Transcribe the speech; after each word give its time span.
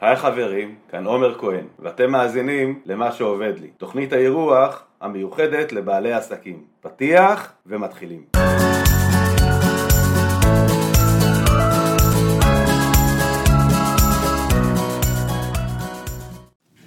היי 0.00 0.16
חברים, 0.16 0.74
כאן 0.90 1.04
עומר 1.06 1.38
כהן, 1.38 1.66
ואתם 1.78 2.10
מאזינים 2.10 2.80
למה 2.86 3.12
שעובד 3.12 3.52
לי, 3.60 3.68
תוכנית 3.76 4.12
האירוח 4.12 4.82
המיוחדת 5.00 5.72
לבעלי 5.72 6.12
עסקים. 6.12 6.62
פתיח 6.80 7.52
ומתחילים. 7.66 8.22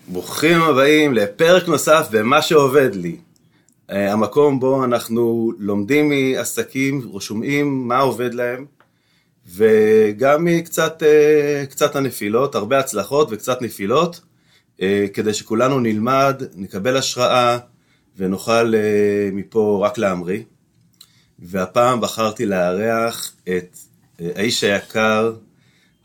ברוכים 0.08 0.62
הבאים 0.62 1.14
לפרק 1.14 1.68
נוסף 1.68 2.08
במה 2.12 2.42
שעובד 2.42 2.96
לי. 2.96 3.18
אה, 3.92 4.14
המקום 4.14 4.60
בו 4.60 4.84
אנחנו 4.84 5.52
לומדים 5.60 6.10
מעסקים, 6.10 7.02
שומעים 7.20 7.88
מה 7.88 8.00
עובד 8.00 8.34
להם, 8.34 8.66
וגם 9.56 10.46
מקצת 10.46 11.04
אה, 11.04 11.66
קצת 11.70 11.96
הנפילות, 11.96 12.56
הרבה 12.56 12.80
הצלחות 12.80 13.28
וקצת 13.32 13.62
נפילות, 13.62 14.22
אה, 14.82 15.06
כדי 15.14 15.34
שכולנו 15.34 15.80
נלמד, 15.80 16.44
נקבל 16.56 16.98
השראה 16.98 17.58
ונוכל 18.18 18.76
אה, 18.76 19.30
מפה 19.34 19.82
רק 19.86 19.98
להמריא. 19.98 20.44
והפעם 21.40 22.02
בחרתי 22.02 22.46
לארח 22.46 23.34
את 23.44 23.78
האיש 24.20 24.64
היקר, 24.64 25.34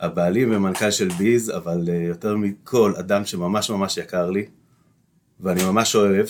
הבעלים 0.00 0.56
ומנכ"ל 0.56 0.90
של 0.90 1.08
ביז, 1.08 1.50
אבל 1.50 1.88
יותר 1.88 2.36
מכל 2.36 2.92
אדם 2.98 3.24
שממש 3.24 3.70
ממש 3.70 3.96
יקר 3.96 4.30
לי, 4.30 4.46
ואני 5.40 5.64
ממש 5.64 5.94
אוהב, 5.96 6.26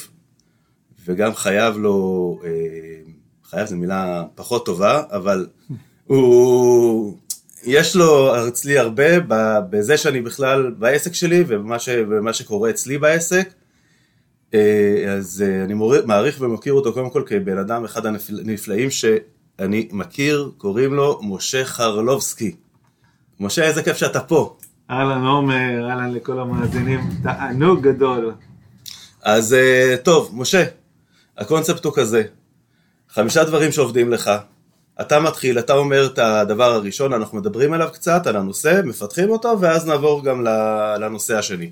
וגם 1.05 1.35
חייב 1.35 1.77
לו, 1.77 2.39
חייב 3.45 3.67
זו 3.67 3.77
מילה 3.77 4.25
פחות 4.35 4.67
טובה, 4.67 5.03
אבל 5.11 5.47
הוא, 6.07 7.19
יש 7.65 7.97
לו 7.97 8.33
אצלי 8.49 8.79
הרבה 8.79 9.05
בזה 9.71 9.97
שאני 9.97 10.21
בכלל 10.21 10.71
בעסק 10.79 11.15
שלי 11.15 11.45
ובמה 11.47 11.79
ש, 11.79 11.89
ובמה 11.93 12.33
שקורה 12.33 12.71
אצלי 12.71 12.99
בעסק. 12.99 13.49
אה, 14.55 15.15
אז 15.17 15.45
אה, 15.47 15.65
אני 15.65 15.75
מעריך 16.07 16.41
ומכיר 16.41 16.73
אותו 16.73 16.93
קודם 16.93 17.11
כל 17.11 17.23
כבן 17.27 17.59
אדם, 17.59 17.85
אחד 17.85 18.07
הנפלאים 18.07 18.91
שאני 18.91 19.89
מכיר, 19.93 20.51
קוראים 20.59 20.95
לו 20.95 21.21
משה 21.23 21.65
חרלובסקי. 21.65 22.57
משה, 23.41 23.65
איזה 23.65 23.83
כיף 23.83 23.97
שאתה 23.97 24.21
פה. 24.21 24.57
אהלן 24.91 25.25
עומר, 25.25 25.91
אהלן 25.91 26.13
לכל 26.13 26.39
המאזינים, 26.39 27.01
תענוג 27.23 27.83
גדול. 27.83 28.33
אז 29.23 29.55
אה, 29.55 29.95
טוב, 30.03 30.31
משה, 30.35 30.65
הקונספט 31.39 31.85
הוא 31.85 31.93
כזה, 31.97 32.23
חמישה 33.09 33.45
דברים 33.45 33.73
שעובדים 33.73 34.13
לך, 34.13 34.31
אתה 35.01 35.21
מתחיל, 35.21 35.59
אתה 35.59 35.75
אומר 35.75 36.07
את 36.07 36.19
הדבר 36.19 36.73
הראשון, 36.73 37.13
אנחנו 37.13 37.39
מדברים 37.39 37.73
עליו 37.73 37.89
קצת, 37.93 38.27
על 38.27 38.37
הנושא, 38.37 38.81
מפתחים 38.85 39.31
אותו, 39.31 39.61
ואז 39.61 39.87
נעבור 39.87 40.25
גם 40.25 40.45
לנושא 41.01 41.39
השני. 41.39 41.71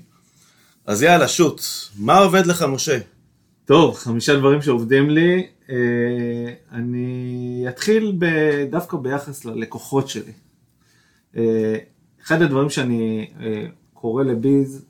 אז 0.85 1.03
יאללה, 1.03 1.27
שוט, 1.27 1.61
מה 1.99 2.19
עובד 2.19 2.45
לך, 2.45 2.65
משה? 2.69 2.97
טוב, 3.65 3.95
חמישה 3.95 4.35
דברים 4.35 4.61
שעובדים 4.61 5.09
לי. 5.09 5.47
אה, 5.69 5.75
אני 6.71 7.65
אתחיל 7.69 8.19
דווקא 8.69 8.97
ביחס 8.97 9.45
ללקוחות 9.45 10.09
שלי. 10.09 10.31
אה, 11.37 11.75
אחד 12.23 12.41
הדברים 12.41 12.69
שאני 12.69 13.31
אה, 13.39 13.65
קורא 13.93 14.23
לביז, 14.23 14.85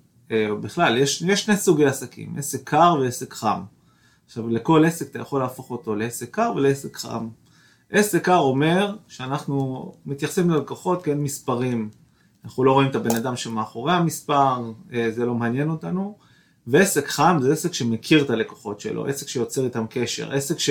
בכלל, 0.61 0.97
יש, 0.97 1.21
יש 1.21 1.43
שני 1.43 1.57
סוגי 1.57 1.85
עסקים, 1.85 2.35
עסק 2.37 2.63
קר 2.63 2.95
ועסק 3.01 3.33
חם. 3.33 3.61
עכשיו, 4.25 4.49
לכל 4.49 4.85
עסק 4.85 5.09
אתה 5.11 5.19
יכול 5.19 5.41
להפוך 5.41 5.71
אותו 5.71 5.95
לעסק 5.95 6.29
קר 6.31 6.53
ולעסק 6.55 6.97
חם. 6.97 7.27
קר 8.23 8.37
אומר 8.37 8.95
שאנחנו 9.07 9.91
מתייחסים 10.05 10.49
ללקוחות 10.49 11.03
כאל 11.03 11.17
מספרים. 11.17 11.89
אנחנו 12.45 12.63
לא 12.63 12.71
רואים 12.71 12.89
את 12.89 12.95
הבן 12.95 13.15
אדם 13.15 13.35
שמאחורי 13.35 13.93
המספר, 13.93 14.71
אה, 14.93 15.11
זה 15.11 15.25
לא 15.25 15.35
מעניין 15.35 15.69
אותנו. 15.69 16.17
ועסק 16.67 17.07
חם 17.07 17.37
זה 17.41 17.53
עסק 17.53 17.73
שמכיר 17.73 18.23
את 18.23 18.29
הלקוחות 18.29 18.79
שלו, 18.79 19.05
עסק 19.05 19.27
שיוצר 19.27 19.65
איתם 19.65 19.85
קשר, 19.89 20.33
עסק 20.33 20.59
ש... 20.59 20.69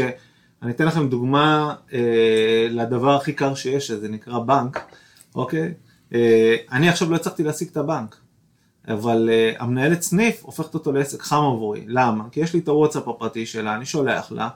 אני 0.62 0.72
אתן 0.72 0.86
לכם 0.86 1.08
דוגמה 1.08 1.74
אה, 1.92 2.66
לדבר 2.70 3.14
הכי 3.16 3.32
קר 3.32 3.54
שיש, 3.54 3.86
שזה 3.86 4.08
נקרא 4.08 4.38
בנק, 4.38 4.80
אוקיי? 5.34 5.74
אה, 6.14 6.56
אני 6.72 6.88
עכשיו 6.88 7.10
לא 7.10 7.16
הצלחתי 7.16 7.42
להשיג 7.42 7.68
את 7.68 7.76
הבנק, 7.76 8.16
אבל 8.88 9.30
אה, 9.32 9.52
המנהלת 9.58 10.02
סניף 10.02 10.44
הופכת 10.44 10.74
אותו 10.74 10.92
לעסק 10.92 11.22
חם 11.22 11.36
עבורי. 11.36 11.84
למה? 11.86 12.24
כי 12.32 12.40
יש 12.40 12.54
לי 12.54 12.60
את 12.60 12.68
הוואטסאפ 12.68 13.08
הפרטי 13.08 13.46
שלה, 13.46 13.74
אני 13.74 13.86
שולח 13.86 14.32
לה, 14.32 14.48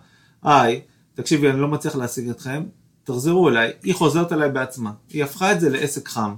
היי, 0.42 0.80
תקשיבי, 1.18 1.50
אני 1.50 1.60
לא 1.60 1.68
מצליח 1.68 1.96
להשיג 1.96 2.28
אתכם, 2.28 2.64
תחזרו 3.04 3.48
אליי, 3.48 3.72
היא 3.82 3.94
חוזרת 3.94 4.32
אליי 4.32 4.50
בעצמה, 4.50 4.92
היא 5.08 5.24
הפכה 5.24 5.52
את 5.52 5.60
זה 5.60 5.70
לעסק 5.70 6.08
חם. 6.08 6.34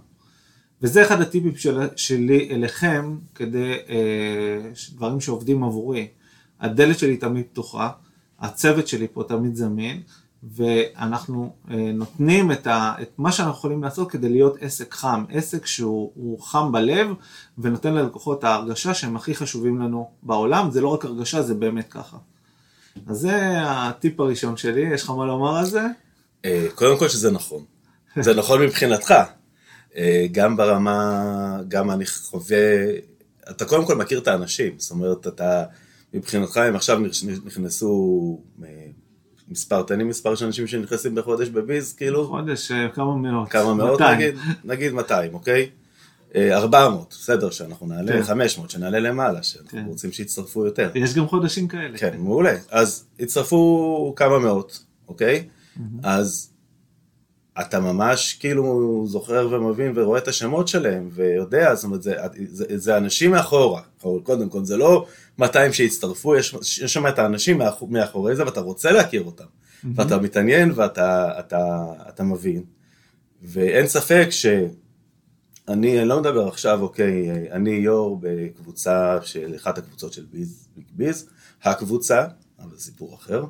וזה 0.83 1.03
אחד 1.03 1.21
הטיפים 1.21 1.57
של, 1.57 1.89
שלי 1.97 2.49
אליכם, 2.51 3.19
כדי 3.35 3.73
אה, 3.89 4.71
דברים 4.95 5.21
שעובדים 5.21 5.65
עבורי. 5.65 6.09
הדלת 6.61 6.99
שלי 6.99 7.17
תמיד 7.17 7.45
פתוחה, 7.53 7.91
הצוות 8.39 8.89
שלי 8.89 9.07
פה 9.13 9.25
תמיד 9.29 9.55
זמין, 9.55 10.01
ואנחנו 10.43 11.55
אה, 11.71 11.93
נותנים 11.95 12.53
את, 12.53 12.67
ה, 12.67 12.95
את 13.03 13.11
מה 13.19 13.33
שאנחנו 13.33 13.55
יכולים 13.55 13.83
לעשות 13.83 14.11
כדי 14.11 14.29
להיות 14.29 14.57
עסק 14.61 14.95
חם, 14.95 15.25
עסק 15.29 15.67
שהוא 15.67 16.41
חם 16.41 16.73
בלב 16.73 17.09
ונותן 17.59 17.95
ללקוחות 17.95 18.45
ההרגשה 18.45 18.95
שהם 18.95 19.17
הכי 19.17 19.35
חשובים 19.35 19.79
לנו 19.79 20.11
בעולם, 20.23 20.71
זה 20.71 20.81
לא 20.81 20.89
רק 20.89 21.05
הרגשה, 21.05 21.43
זה 21.43 21.55
באמת 21.55 21.89
ככה. 21.91 22.17
אז 23.07 23.17
זה 23.17 23.61
הטיפ 23.63 24.21
הראשון 24.21 24.57
שלי, 24.57 24.95
יש 24.95 25.03
לך 25.03 25.11
מה 25.11 25.27
לומר 25.27 25.57
על 25.57 25.67
זה? 25.67 25.83
אה, 26.45 26.67
קודם 26.75 26.99
כל 26.99 27.09
שזה 27.09 27.31
נכון. 27.31 27.65
זה 28.21 28.35
נכון 28.35 28.63
מבחינתך. 28.63 29.15
אה, 29.97 30.27
גם 30.33 30.57
ברמה, 30.57 31.61
גם 31.69 31.91
אני 31.91 32.07
חווה, 32.07 32.57
אתה 33.51 33.65
קודם 33.65 33.87
כל 33.87 33.97
מכיר 33.97 34.19
את 34.19 34.29
האנשים, 34.29 34.73
זאת 34.79 34.91
אומרת, 34.91 35.27
אתה, 35.27 35.65
מבחינתך 36.15 36.57
הם 36.57 36.77
עכשיו 36.77 37.01
נכנסו 37.45 38.41
אה, 38.65 38.69
מספר, 39.49 39.83
תן 39.83 39.99
לי 39.99 40.05
מספר 40.05 40.35
של 40.35 40.47
אנשים 40.47 40.67
שנכנסים 40.67 41.15
בחודש 41.15 41.49
בביז, 41.49 41.93
כאילו? 41.93 42.29
חודש, 42.29 42.73
כמה 42.95 43.17
מאות. 43.17 43.49
כמה 43.49 43.75
מאות, 43.75 44.01
נגיד, 44.01 44.35
נגיד 44.65 44.93
200, 44.93 45.35
אוקיי? 45.35 45.71
400, 46.37 47.01
אה, 47.01 47.05
בסדר, 47.11 47.51
שאנחנו 47.51 47.87
נעלה, 47.87 48.13
כן. 48.13 48.23
500, 48.23 48.71
שנעלה 48.71 48.99
למעלה, 48.99 49.43
שאנחנו 49.43 49.79
כן. 49.79 49.85
רוצים 49.87 50.13
שיצטרפו 50.13 50.67
יותר. 50.67 50.91
יש 50.95 51.15
גם 51.15 51.29
חודשים 51.29 51.69
כאלה. 51.69 51.99
כן, 51.99 52.11
כן. 52.11 52.19
מעולה. 52.19 52.57
אז 52.71 53.05
הצטרפו 53.21 54.13
כמה 54.17 54.39
מאות, 54.39 54.85
אוקיי? 55.09 55.45
Mm-hmm. 55.77 55.81
אז 56.03 56.51
אתה 57.61 57.81
ממש 57.81 58.37
כאילו 58.41 59.05
זוכר 59.09 59.49
ומבין 59.51 59.93
ורואה 59.95 60.19
את 60.19 60.29
השמות 60.29 60.69
שלהם 60.69 61.09
ויודע, 61.13 61.75
זאת 61.75 61.85
אומרת, 61.85 62.03
זה, 62.03 62.15
זה, 62.49 62.65
זה 62.69 62.97
אנשים 62.97 63.31
מאחורה, 63.31 63.83
קודם 64.23 64.49
כל, 64.49 64.65
זה 64.65 64.77
לא 64.77 65.07
200 65.39 65.73
שהצטרפו, 65.73 66.37
יש, 66.37 66.55
יש 66.63 66.93
שם 66.93 67.07
את 67.07 67.19
האנשים 67.19 67.59
מאחור, 67.59 67.89
מאחורי 67.89 68.37
זה 68.37 68.45
ואתה 68.45 68.61
רוצה 68.61 68.93
להכיר 68.93 69.23
אותם, 69.23 69.45
mm-hmm. 69.45 69.87
ואתה 69.95 70.19
מתעניין 70.19 70.73
ואתה 70.75 71.39
אתה, 71.39 71.85
אתה 72.09 72.23
מבין, 72.23 72.63
ואין 73.43 73.87
ספק 73.87 74.27
ש... 74.31 74.47
אני 75.71 76.05
לא 76.05 76.21
מדבר 76.21 76.49
עכשיו, 76.49 76.83
אוקיי, 76.83 77.31
אני 77.53 77.71
יו"ר 77.71 78.19
בקבוצה 78.21 79.19
של, 79.23 79.55
אחת 79.57 79.79
הקבוצות 79.79 80.13
של 80.13 80.25
ביז, 80.31 80.69
ביג 80.77 80.85
ביז, 80.93 81.29
הקבוצה, 81.63 82.25
אבל 82.59 82.77
סיפור 82.77 83.15
אחר. 83.15 83.45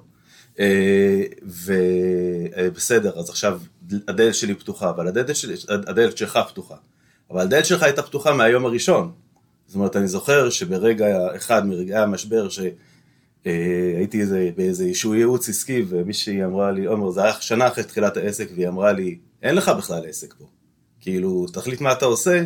אה, 0.59 1.23
ובסדר, 1.43 3.19
אז 3.19 3.31
עכשיו 3.31 3.61
הדלת 4.09 4.35
שלי 4.35 4.55
פתוחה, 4.55 4.91
אבל 4.91 5.09
הדלת, 5.09 5.37
שלי, 5.37 5.55
הדלת 5.69 6.17
שלך 6.17 6.39
פתוחה. 6.49 6.77
אבל 7.31 7.41
הדלת 7.41 7.67
שלך 7.67 7.83
הייתה 7.83 8.03
פתוחה 8.03 8.35
מהיום 8.35 8.67
הראשון. 8.67 9.13
זאת 9.67 9.75
אומרת, 9.75 9.97
אני 9.97 10.09
זוכר 10.09 10.51
שברגע 10.51 11.37
אחד 11.37 11.67
מרגעי 11.67 11.99
המשבר, 11.99 12.49
שהייתי 12.49 14.21
איזה, 14.21 14.51
באיזה 14.57 14.85
איזשהו 14.85 15.15
ייעוץ 15.15 15.49
עסקי, 15.49 15.85
ומישהי 15.89 16.45
אמרה 16.45 16.71
לי, 16.71 16.85
עומר, 16.85 17.11
זה 17.11 17.23
היה 17.23 17.33
שנה 17.33 17.69
אחרי 17.69 17.85
תחילת 17.85 18.17
העסק, 18.17 18.49
והיא 18.55 18.69
אמרה 18.69 18.93
לי, 18.93 19.19
אין 19.43 19.55
לך 19.55 19.69
בכלל 19.69 20.07
עסק 20.09 20.35
פה. 20.39 20.60
כאילו, 21.01 21.47
תחליט 21.47 21.81
מה 21.81 21.93
אתה 21.93 22.05
עושה. 22.05 22.45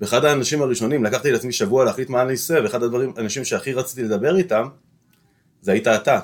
ואחד 0.00 0.24
האנשים 0.24 0.62
הראשונים, 0.62 1.04
לקחתי 1.04 1.30
לעצמי 1.30 1.52
שבוע 1.52 1.84
להחליט 1.84 2.08
מה 2.08 2.22
אני 2.22 2.32
עושה, 2.32 2.58
ואחד 2.62 2.82
הדברים, 2.82 3.12
האנשים 3.16 3.44
שהכי 3.44 3.72
רציתי 3.72 4.02
לדבר 4.02 4.36
איתם, 4.36 4.68
זה 5.60 5.72
היית 5.72 5.88
אתה. 5.88 6.20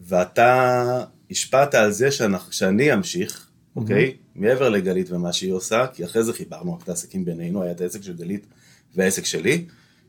ואתה 0.00 1.04
השפעת 1.30 1.74
על 1.74 1.92
זה 1.92 2.10
שאנחנו, 2.10 2.52
שאני 2.52 2.94
אמשיך, 2.94 3.46
mm-hmm. 3.46 3.80
אוקיי? 3.80 4.16
מעבר 4.34 4.68
לגלית 4.68 5.10
ומה 5.10 5.32
שהיא 5.32 5.52
עושה, 5.52 5.86
כי 5.94 6.04
אחרי 6.04 6.24
זה 6.24 6.32
חיברנו 6.32 6.78
את 6.82 6.88
העסקים 6.88 7.24
בינינו, 7.24 7.62
היה 7.62 7.72
את 7.72 7.80
העסק 7.80 8.02
של 8.02 8.16
גלית 8.16 8.46
והעסק 8.94 9.24
שלי, 9.24 9.64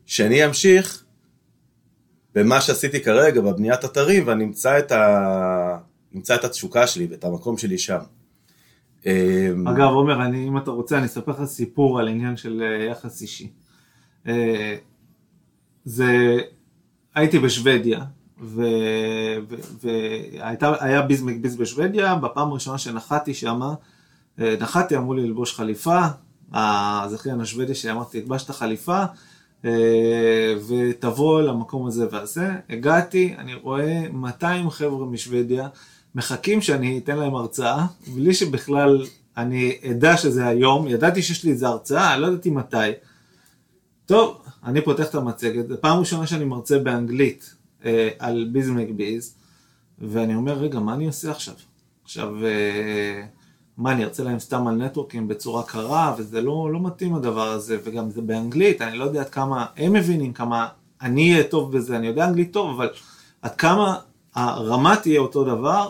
שאני 0.06 0.46
אמשיך 0.46 1.04
במה 2.34 2.60
שעשיתי 2.60 3.00
כרגע, 3.00 3.40
בבניית 3.40 3.84
אתרים, 3.84 4.26
ואני 4.26 4.44
אמצא 4.44 4.78
את, 4.78 4.92
ה... 4.92 5.78
את 6.34 6.44
התשוקה 6.44 6.86
שלי 6.86 7.06
ואת 7.10 7.24
המקום 7.24 7.58
שלי 7.58 7.78
שם. 7.78 8.00
אמ, 9.06 9.68
אגב, 9.68 9.88
עומר, 9.88 10.24
אני, 10.24 10.48
אם 10.48 10.58
אתה 10.58 10.70
רוצה, 10.70 10.98
אני 10.98 11.06
אספר 11.06 11.32
לך 11.32 11.44
סיפור 11.44 11.98
על 11.98 12.08
עניין 12.08 12.36
של 12.36 12.62
אה, 12.62 12.84
יחס 12.84 13.22
אישי. 13.22 13.50
אה, 14.26 14.76
זה, 15.84 16.38
הייתי 17.14 17.38
בשוודיה, 17.38 18.00
והיה 19.80 21.02
ביז 21.02 21.22
מקביז 21.22 21.56
בשוודיה, 21.56 22.14
בפעם 22.14 22.50
הראשונה 22.50 22.78
שנחתי 22.78 23.34
שם, 23.34 23.60
אה, 24.40 24.54
נחתי, 24.60 24.96
אמרו 24.96 25.14
לי 25.14 25.22
ללבוש 25.22 25.54
חליפה, 25.54 26.00
הזכיין 26.52 27.40
השוודי 27.40 27.74
שאמרתי, 27.74 28.20
תלבש 28.20 28.44
את 28.44 28.50
החליפה 28.50 29.04
ותבוא 30.68 31.42
למקום 31.42 31.86
הזה 31.86 32.06
והזה. 32.10 32.50
הגעתי, 32.70 33.34
אני 33.38 33.54
רואה 33.54 34.02
200 34.12 34.70
חבר'ה 34.70 35.06
משוודיה, 35.06 35.68
מחכים 36.14 36.60
שאני 36.60 36.98
אתן 36.98 37.16
להם 37.16 37.34
הרצאה, 37.34 37.86
בלי 38.14 38.34
שבכלל 38.34 39.06
אני 39.36 39.78
אדע 39.90 40.16
שזה 40.16 40.46
היום, 40.46 40.88
ידעתי 40.88 41.22
שיש 41.22 41.44
לי 41.44 41.50
איזה 41.50 41.68
הרצאה, 41.68 42.16
לא 42.16 42.26
ידעתי 42.26 42.50
מתי. 42.50 42.76
טוב, 44.06 44.42
אני 44.64 44.80
פותח 44.80 45.10
את 45.10 45.14
המצגת, 45.14 45.68
זו 45.68 45.74
פעם 45.80 45.98
ראשונה 45.98 46.26
שאני 46.26 46.44
מרצה 46.44 46.78
באנגלית 46.78 47.54
אה, 47.84 48.08
על 48.18 48.48
ביז 48.52 48.70
מקביז, 48.70 49.34
ואני 49.98 50.34
אומר, 50.34 50.58
רגע, 50.58 50.78
מה 50.78 50.94
אני 50.94 51.06
עושה 51.06 51.30
עכשיו? 51.30 51.54
עכשיו, 52.04 52.46
אה, 52.46 53.22
מה, 53.76 53.92
אני 53.92 54.04
ארצה 54.04 54.22
להם 54.22 54.38
סתם 54.38 54.66
על 54.66 54.74
נטוורקים 54.74 55.28
בצורה 55.28 55.62
קרה, 55.62 56.14
וזה 56.18 56.40
לא, 56.40 56.72
לא 56.72 56.80
מתאים 56.82 57.14
הדבר 57.14 57.48
הזה, 57.48 57.78
וגם 57.84 58.10
זה 58.10 58.22
באנגלית, 58.22 58.82
אני 58.82 58.98
לא 58.98 59.04
יודע 59.04 59.20
עד 59.20 59.28
כמה 59.28 59.66
הם 59.76 59.92
מבינים, 59.92 60.32
כמה 60.32 60.68
אני 61.02 61.32
אהיה 61.32 61.44
טוב 61.44 61.76
בזה, 61.76 61.96
אני 61.96 62.06
יודע 62.06 62.28
אנגלית 62.28 62.52
טוב, 62.52 62.70
אבל 62.70 62.90
עד 63.42 63.54
כמה 63.54 63.98
הרמה 64.34 64.96
תהיה 64.96 65.20
אותו 65.20 65.44
דבר, 65.44 65.88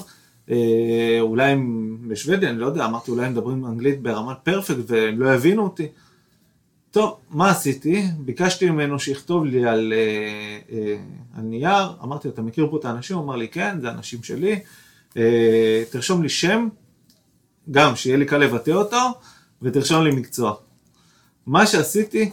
אה, 0.51 1.19
אולי 1.21 1.51
הם 1.51 1.97
בשוודיה, 2.09 2.51
אני 2.51 2.59
לא 2.59 2.67
יודע, 2.67 2.85
אמרתי 2.85 3.11
אולי 3.11 3.27
הם 3.27 3.33
מדברים 3.33 3.67
אנגלית 3.67 4.03
ברמת 4.03 4.37
פרפקט 4.43 4.85
והם 4.87 5.21
לא 5.21 5.35
יבינו 5.35 5.63
אותי. 5.63 5.87
טוב, 6.91 7.17
מה 7.31 7.51
עשיתי? 7.51 8.03
ביקשתי 8.19 8.71
ממנו 8.71 8.99
שיכתוב 8.99 9.45
לי 9.45 9.67
על, 9.67 9.93
אה, 9.97 10.77
אה, 10.77 10.97
על 11.37 11.43
נייר, 11.43 11.93
אמרתי 12.03 12.29
לו, 12.29 12.35
אתה 12.35 12.43
מכיר 12.43 12.69
פה 12.71 12.77
את 12.77 12.85
האנשים? 12.85 13.17
הוא 13.17 13.25
אמר 13.25 13.37
לי, 13.37 13.49
כן, 13.49 13.81
זה 13.81 13.91
אנשים 13.91 14.23
שלי. 14.23 14.61
תרשום 15.91 16.23
לי 16.23 16.29
שם, 16.29 16.69
גם 17.71 17.97
שיהיה 17.97 18.17
לי 18.17 18.27
קל 18.27 18.39
לבטא 18.39 18.71
אותו, 18.71 18.99
ותרשום 19.63 20.05
לי 20.05 20.11
מקצוע. 20.11 20.55
מה 21.47 21.67
שעשיתי, 21.67 22.31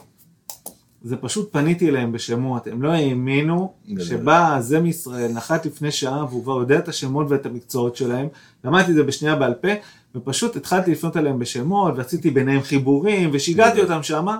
זה 1.02 1.18
פשוט 1.18 1.50
פניתי 1.52 1.90
אליהם 1.90 2.12
בשמות, 2.12 2.68
הם 2.68 2.82
לא 2.82 2.92
האמינו 2.92 3.74
שבא 4.00 4.58
זה 4.60 4.80
מישראל, 4.80 5.32
נחת 5.32 5.66
לפני 5.66 5.92
שעה 5.92 6.26
והוא 6.26 6.44
כבר 6.44 6.60
יודע 6.60 6.80
את 6.80 6.88
השמות 6.88 7.28
ואת 7.30 7.46
המקצועות 7.46 7.96
שלהם, 7.96 8.28
למדתי 8.64 8.92
את 8.92 8.96
זה 8.96 9.04
בשנייה 9.04 9.36
בעל 9.36 9.54
פה, 9.54 9.68
ופשוט 10.16 10.56
התחלתי 10.56 10.92
לפנות 10.92 11.18
אליהם 11.18 11.40
בשמות, 11.40 11.94
ועשיתי 11.98 12.32
ביניהם 12.32 12.62
חיבורים, 12.62 13.30
ושיגעתי 13.34 13.82
אותם 13.82 14.04
שמה, 14.04 14.40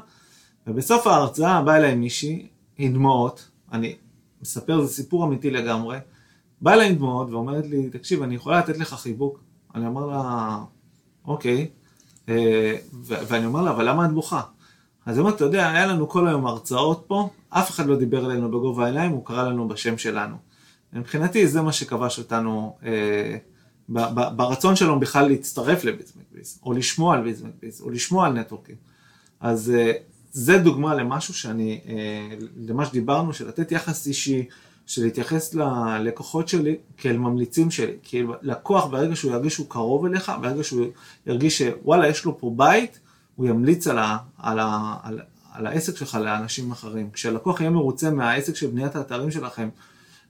ובסוף 0.68 1.08
ההרצאה 1.08 1.62
באה 1.62 1.78
אליי 1.78 1.96
מישהי 1.96 2.48
עם 2.78 2.94
דמעות, 2.94 3.50
אני 3.72 3.96
מספר, 4.42 4.82
זה 4.82 4.94
סיפור 4.94 5.26
אמיתי 5.26 5.52
לגמרי, 5.52 5.98
באה 6.62 6.74
אליי 6.74 6.90
עם 6.90 6.96
דמעות 6.96 7.30
ואומרת 7.32 7.66
לי, 7.68 7.90
תקשיב, 7.90 8.24
אני 8.24 8.36
יכולה 8.36 8.60
לתת 8.60 8.78
לך 8.78 8.94
חיבוק? 8.94 9.40
אני 9.76 9.88
אומר 9.88 10.06
לה, 10.06 10.58
אוקיי, 11.26 11.68
אה, 12.30 12.76
ואני 13.04 13.46
אומר 13.46 13.62
לה, 13.62 13.72
אבל 13.72 13.90
למה 13.90 14.06
את 14.06 14.12
בוכה? 14.12 14.42
אז 15.08 15.20
אומרת, 15.20 15.36
אתה 15.36 15.44
יודע, 15.44 15.70
היה 15.70 15.88
לנו 15.88 16.10
כל 16.10 16.28
היום 16.28 16.48
הרצאות 16.48 17.04
פה, 17.08 17.30
אף 17.50 17.70
אחד 17.70 17.86
לא 17.86 17.96
דיבר 17.96 18.26
אלינו 18.26 18.52
בגובה 18.52 18.86
העיניים, 18.86 19.12
הוא 19.12 19.26
קרא 19.26 19.44
לנו 19.44 19.68
בשם 19.68 19.98
שלנו. 19.98 20.36
מבחינתי 20.94 21.48
זה 21.48 21.62
מה 21.62 21.72
שכבש 21.72 22.20
אותנו 22.20 22.76
אה, 22.86 23.38
ברצון 24.36 24.76
שלנו 24.76 25.00
בכלל 25.00 25.28
להצטרף 25.28 25.84
לביזמקביז, 25.84 26.60
או 26.66 26.74
לשמוע 26.74 27.16
על 27.16 27.24
ביזמקביז, 27.24 27.82
או 27.82 27.90
לשמוע 27.90 28.26
על 28.26 28.34
נטוורקים. 28.34 28.76
אז 29.40 29.74
אה, 29.76 29.92
זה 30.32 30.58
דוגמה 30.58 30.96
למשהו 30.96 31.34
שאני, 31.34 31.82
אה, 31.88 32.36
למה 32.58 32.86
שדיברנו, 32.86 33.34
של 33.34 33.48
לתת 33.48 33.72
יחס 33.72 34.08
אישי, 34.08 34.46
של 34.86 35.04
להתייחס 35.04 35.54
ללקוחות 35.54 36.48
שלי 36.48 36.76
כאל 36.98 37.18
ממליצים 37.18 37.72
שלי. 37.72 37.94
כי 38.04 38.24
לקוח 38.42 38.86
ברגע 38.86 39.16
שהוא 39.16 39.32
ירגיש 39.32 39.54
שהוא 39.54 39.70
קרוב 39.70 40.06
אליך, 40.06 40.32
ברגע 40.42 40.64
שהוא 40.64 40.88
ירגיש 41.28 41.62
שוואלה 41.62 42.08
יש 42.08 42.26
לו 42.26 42.40
פה 42.40 42.54
בית, 42.56 43.00
הוא 43.38 43.48
ימליץ 43.48 43.88
על, 43.88 43.98
ה, 43.98 44.18
על, 44.38 44.60
ה, 44.60 44.96
על, 45.04 45.20
על 45.54 45.68
העסק 45.68 45.98
שלך 45.98 46.16
לאנשים 46.16 46.72
אחרים. 46.72 47.10
כשלקוח 47.14 47.62
יהיה 47.62 47.70
מרוצה 47.70 48.12
מהעסק 48.12 48.56
של 48.56 48.68
בניית 48.68 48.96
האתרים 48.96 49.32
שלכם, 49.32 49.70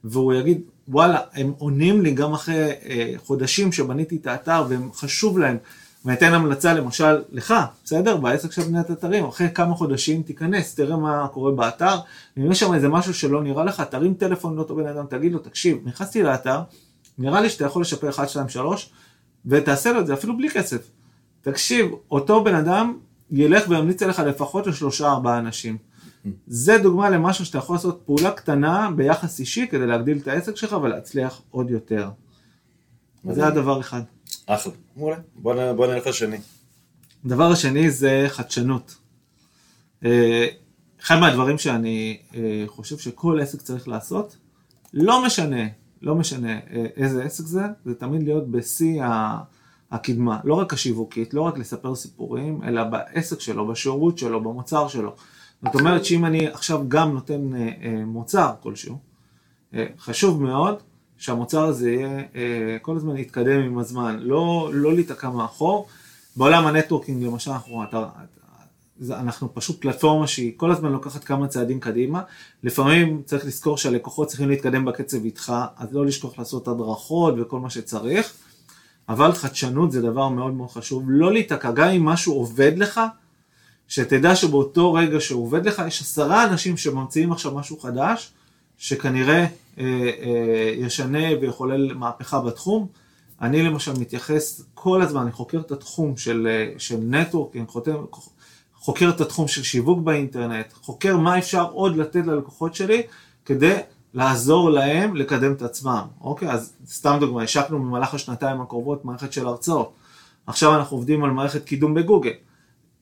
והוא 0.04 0.34
יגיד, 0.34 0.62
וואלה, 0.88 1.20
הם 1.34 1.54
עונים 1.58 2.02
לי 2.02 2.12
גם 2.12 2.34
אחרי 2.34 2.72
אה, 2.86 3.14
חודשים 3.26 3.72
שבניתי 3.72 4.16
את 4.16 4.28
האתר 4.28 4.66
והם 4.70 4.90
חשוב 4.94 5.40
להם, 5.40 5.58
ואני 6.06 6.18
אתן 6.18 6.34
המלצה 6.34 6.74
למשל 6.74 7.24
לך, 7.32 7.54
בסדר? 7.86 8.18
בעסק 8.18 8.52
של 8.52 8.62
בניית 8.62 8.92
אתרים, 8.92 9.26
אחרי 9.26 9.48
כמה 9.54 9.76
חודשים 9.76 10.24
תיכנס, 10.24 10.76
תראה 10.76 10.98
מה 10.98 11.28
קורה 11.28 11.52
באתר, 11.52 11.96
אם 12.38 12.52
יש 12.52 12.60
שם 12.60 12.74
איזה 12.74 12.90
משהו 12.90 13.14
שלא 13.14 13.44
נראה 13.44 13.64
לך, 13.64 13.82
תרים 13.82 14.14
טלפון 14.14 14.56
לאותו 14.56 14.76
בן 14.76 14.88
אדם, 14.88 15.06
תגיד 15.10 15.32
לו, 15.32 15.40
תקשיב, 15.40 15.78
נכנסתי 15.86 16.24
לאתר, 16.24 16.60
נראה 17.18 17.42
לי 17.42 17.50
שאתה 17.50 17.66
יכול 17.66 17.82
לשפר 17.82 18.10
1, 18.10 18.30
2, 18.30 18.50
3, 18.50 18.90
ותעשה 19.46 19.92
לו 19.92 20.00
את 20.00 20.08
זה 20.08 20.14
אפילו 20.14 20.38
בלי 20.38 20.50
כסף. 20.50 20.97
תקשיב, 21.52 21.92
אותו 22.12 22.44
בן 22.44 22.56
אדם 22.56 22.98
ילך 23.32 23.70
וימליץ 23.70 24.04
עליך 24.04 24.20
לפחות 24.20 24.68
לשלושה 24.68 25.08
ארבעה 25.08 25.40
אנשים. 25.40 25.78
זה 26.48 26.78
דוגמה 26.78 27.10
למשהו 27.10 27.46
שאתה 27.46 27.58
יכול 27.58 27.76
לעשות 27.76 28.02
פעולה 28.06 28.32
קטנה 28.32 28.92
ביחס 28.96 29.40
אישי 29.40 29.68
כדי 29.68 29.88
להגדיל 29.88 30.18
את 30.18 30.28
העסק 30.28 30.56
שלך 30.56 30.74
ולהצליח 30.74 31.42
עוד 31.52 31.70
יותר. 31.72 32.10
זה 33.24 33.48
הדבר 33.48 33.80
אחד. 33.80 34.02
אחלה, 34.46 34.74
מעולה. 34.98 35.18
בוא, 35.36 35.74
בוא 35.74 35.88
נלך 35.88 36.08
לשני. 36.08 36.38
הדבר 37.26 37.52
השני 37.52 37.92
זה 37.92 38.26
חדשנות. 38.28 38.96
אה, 40.06 40.48
אחד 41.02 41.20
מהדברים 41.20 41.58
שאני 41.58 42.18
אה, 42.36 42.64
חושב 42.68 42.98
שכל 42.98 43.40
עסק 43.42 43.62
צריך 43.62 43.88
לעשות, 43.88 44.38
לא 44.94 45.26
משנה, 45.26 45.68
לא 46.02 46.16
משנה 46.16 46.54
אה, 46.54 46.86
איזה 46.96 47.24
עסק 47.24 47.46
זה, 47.46 47.64
זה 47.86 47.96
תמיד 47.96 48.24
להיות 48.24 48.48
בשיא 48.52 49.04
הקדמה, 49.92 50.40
לא 50.44 50.54
רק 50.54 50.74
השיווקית, 50.74 51.34
לא 51.34 51.42
רק 51.42 51.58
לספר 51.58 51.96
סיפורים, 51.96 52.64
אלא 52.64 52.84
בעסק 52.84 53.40
שלו, 53.40 53.68
בשירות 53.68 54.18
שלו, 54.18 54.44
במוצר 54.44 54.88
שלו. 54.88 55.16
זאת 55.64 55.76
אומרת 55.76 56.06
שאם 56.06 56.26
אני 56.26 56.48
עכשיו 56.48 56.84
גם 56.88 57.14
נותן 57.14 57.56
אה, 57.56 57.70
אה, 57.84 58.06
מוצר 58.06 58.54
כלשהו, 58.62 58.98
אה, 59.74 59.86
חשוב 60.00 60.44
מאוד 60.44 60.76
שהמוצר 61.18 61.64
הזה 61.64 61.92
יהיה, 61.92 62.24
כל 62.82 62.96
הזמן 62.96 63.18
יתקדם 63.18 63.60
עם 63.60 63.78
הזמן, 63.78 64.20
לא, 64.20 64.70
לא 64.74 64.94
להיתקע 64.94 65.30
מאחור. 65.30 65.88
בעולם 66.36 66.68
הנטוורקינג 66.68 67.24
למשל, 67.24 67.52
אנחנו, 67.52 67.84
אתה, 67.84 68.10
אנחנו 69.10 69.54
פשוט 69.54 69.82
פלטפורמה 69.82 70.28
שהיא 70.28 70.54
כל 70.58 70.72
הזמן 70.72 70.92
לוקחת 70.92 71.24
כמה 71.24 71.48
צעדים 71.48 71.80
קדימה. 71.80 72.22
לפעמים 72.64 73.22
צריך 73.26 73.46
לזכור 73.46 73.78
שהלקוחות 73.78 74.28
צריכים 74.28 74.50
להתקדם 74.50 74.86
בקצב 74.86 75.24
איתך, 75.24 75.54
אז 75.78 75.94
לא 75.94 76.06
לשכוח 76.06 76.40
לעשות 76.40 76.68
הדרכות 76.68 77.34
וכל 77.38 77.60
מה 77.60 77.70
שצריך. 77.70 78.34
אבל 79.10 79.32
חדשנות 79.32 79.92
זה 79.92 80.02
דבר 80.02 80.30
מאוד 80.30 80.54
מאוד 80.54 80.70
חשוב, 80.70 81.04
לא 81.08 81.34
להיתקע, 81.34 81.72
גם 81.72 81.88
אם 81.88 82.06
משהו 82.06 82.34
עובד 82.34 82.78
לך, 82.78 83.02
שתדע 83.88 84.36
שבאותו 84.36 84.94
רגע 84.94 85.20
שהוא 85.20 85.44
עובד 85.44 85.66
לך, 85.66 85.82
יש 85.88 86.02
עשרה 86.02 86.44
אנשים 86.44 86.78
שממציאים 86.78 87.32
עכשיו 87.32 87.52
משהו 87.52 87.80
חדש, 87.80 88.34
שכנראה 88.78 89.40
אה, 89.40 89.50
אה, 89.80 90.74
ישנה 90.78 91.24
ויחולל 91.42 91.94
מהפכה 91.94 92.42
בתחום. 92.42 92.88
אני 93.42 93.64
למשל 93.64 93.94
מתייחס 94.00 94.62
כל 94.74 95.02
הזמן, 95.02 95.22
אני 95.22 95.32
חוקר 95.32 95.60
את 95.60 95.72
התחום 95.72 96.18
של, 96.18 96.48
אה, 96.50 96.80
של 96.80 96.98
נטוורקינג, 97.02 97.68
חוקר 98.76 99.10
את 99.10 99.22
התחום 99.22 99.48
של 99.48 99.64
שיווק 99.64 100.00
באינטרנט, 100.00 100.74
חוקר 100.74 101.18
מה 101.18 101.38
אפשר 101.38 101.66
עוד 101.72 101.98
לתת 101.98 102.26
ללקוחות 102.26 102.76
שלי 102.76 103.02
כדי 103.46 103.76
לעזור 104.18 104.70
להם 104.70 105.16
לקדם 105.16 105.54
את 105.54 105.62
עצמם. 105.62 106.02
אוקיי, 106.22 106.52
אז 106.52 106.74
סתם 106.88 107.18
דוגמא, 107.20 107.42
השקנו 107.42 107.80
במהלך 107.80 108.14
השנתיים 108.14 108.62
הקרובות 108.62 109.06
מערכת 109.06 109.34
של 109.34 109.48
הרצאות. 109.48 109.94
עכשיו 110.48 110.76
אנחנו 110.76 110.98
עובדים 110.98 111.24
על 111.24 111.32
מערכת 111.32 111.66
קידום 111.66 111.94
בגוגל. 111.94 112.32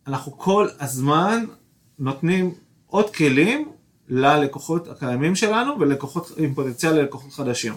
אנחנו 0.07 0.37
כל 0.37 0.67
הזמן 0.79 1.45
נותנים 1.99 2.53
עוד 2.87 3.15
כלים 3.15 3.69
ללקוחות 4.09 4.87
הקיימים 4.87 5.35
שלנו 5.35 5.79
ולקוחות 5.79 6.31
עם 6.37 6.53
פוטנציאל 6.53 6.93
ללקוחות 6.93 7.33
חדשים. 7.33 7.73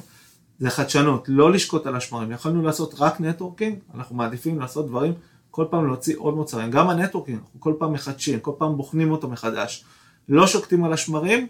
זה 0.58 0.70
חדשנות, 0.70 1.24
לא 1.28 1.52
לשקוט 1.52 1.86
על 1.86 1.96
השמרים. 1.96 2.32
יכולנו 2.32 2.62
לעשות 2.62 2.94
רק 2.98 3.20
networking, 3.20 3.78
אנחנו 3.94 4.16
מעדיפים 4.16 4.60
לעשות 4.60 4.86
דברים, 4.86 5.12
כל 5.50 5.64
פעם 5.70 5.86
להוציא 5.86 6.14
עוד 6.18 6.34
מוצרים. 6.34 6.70
גם 6.70 6.90
ה 6.90 6.94
networking, 6.94 7.38
אנחנו 7.38 7.60
כל 7.60 7.74
פעם 7.78 7.92
מחדשים, 7.92 8.40
כל 8.40 8.52
פעם 8.58 8.76
בוחנים 8.76 9.10
אותו 9.10 9.28
מחדש. 9.28 9.84
לא 10.28 10.46
שוקטים 10.46 10.84
על 10.84 10.92
השמרים, 10.92 11.46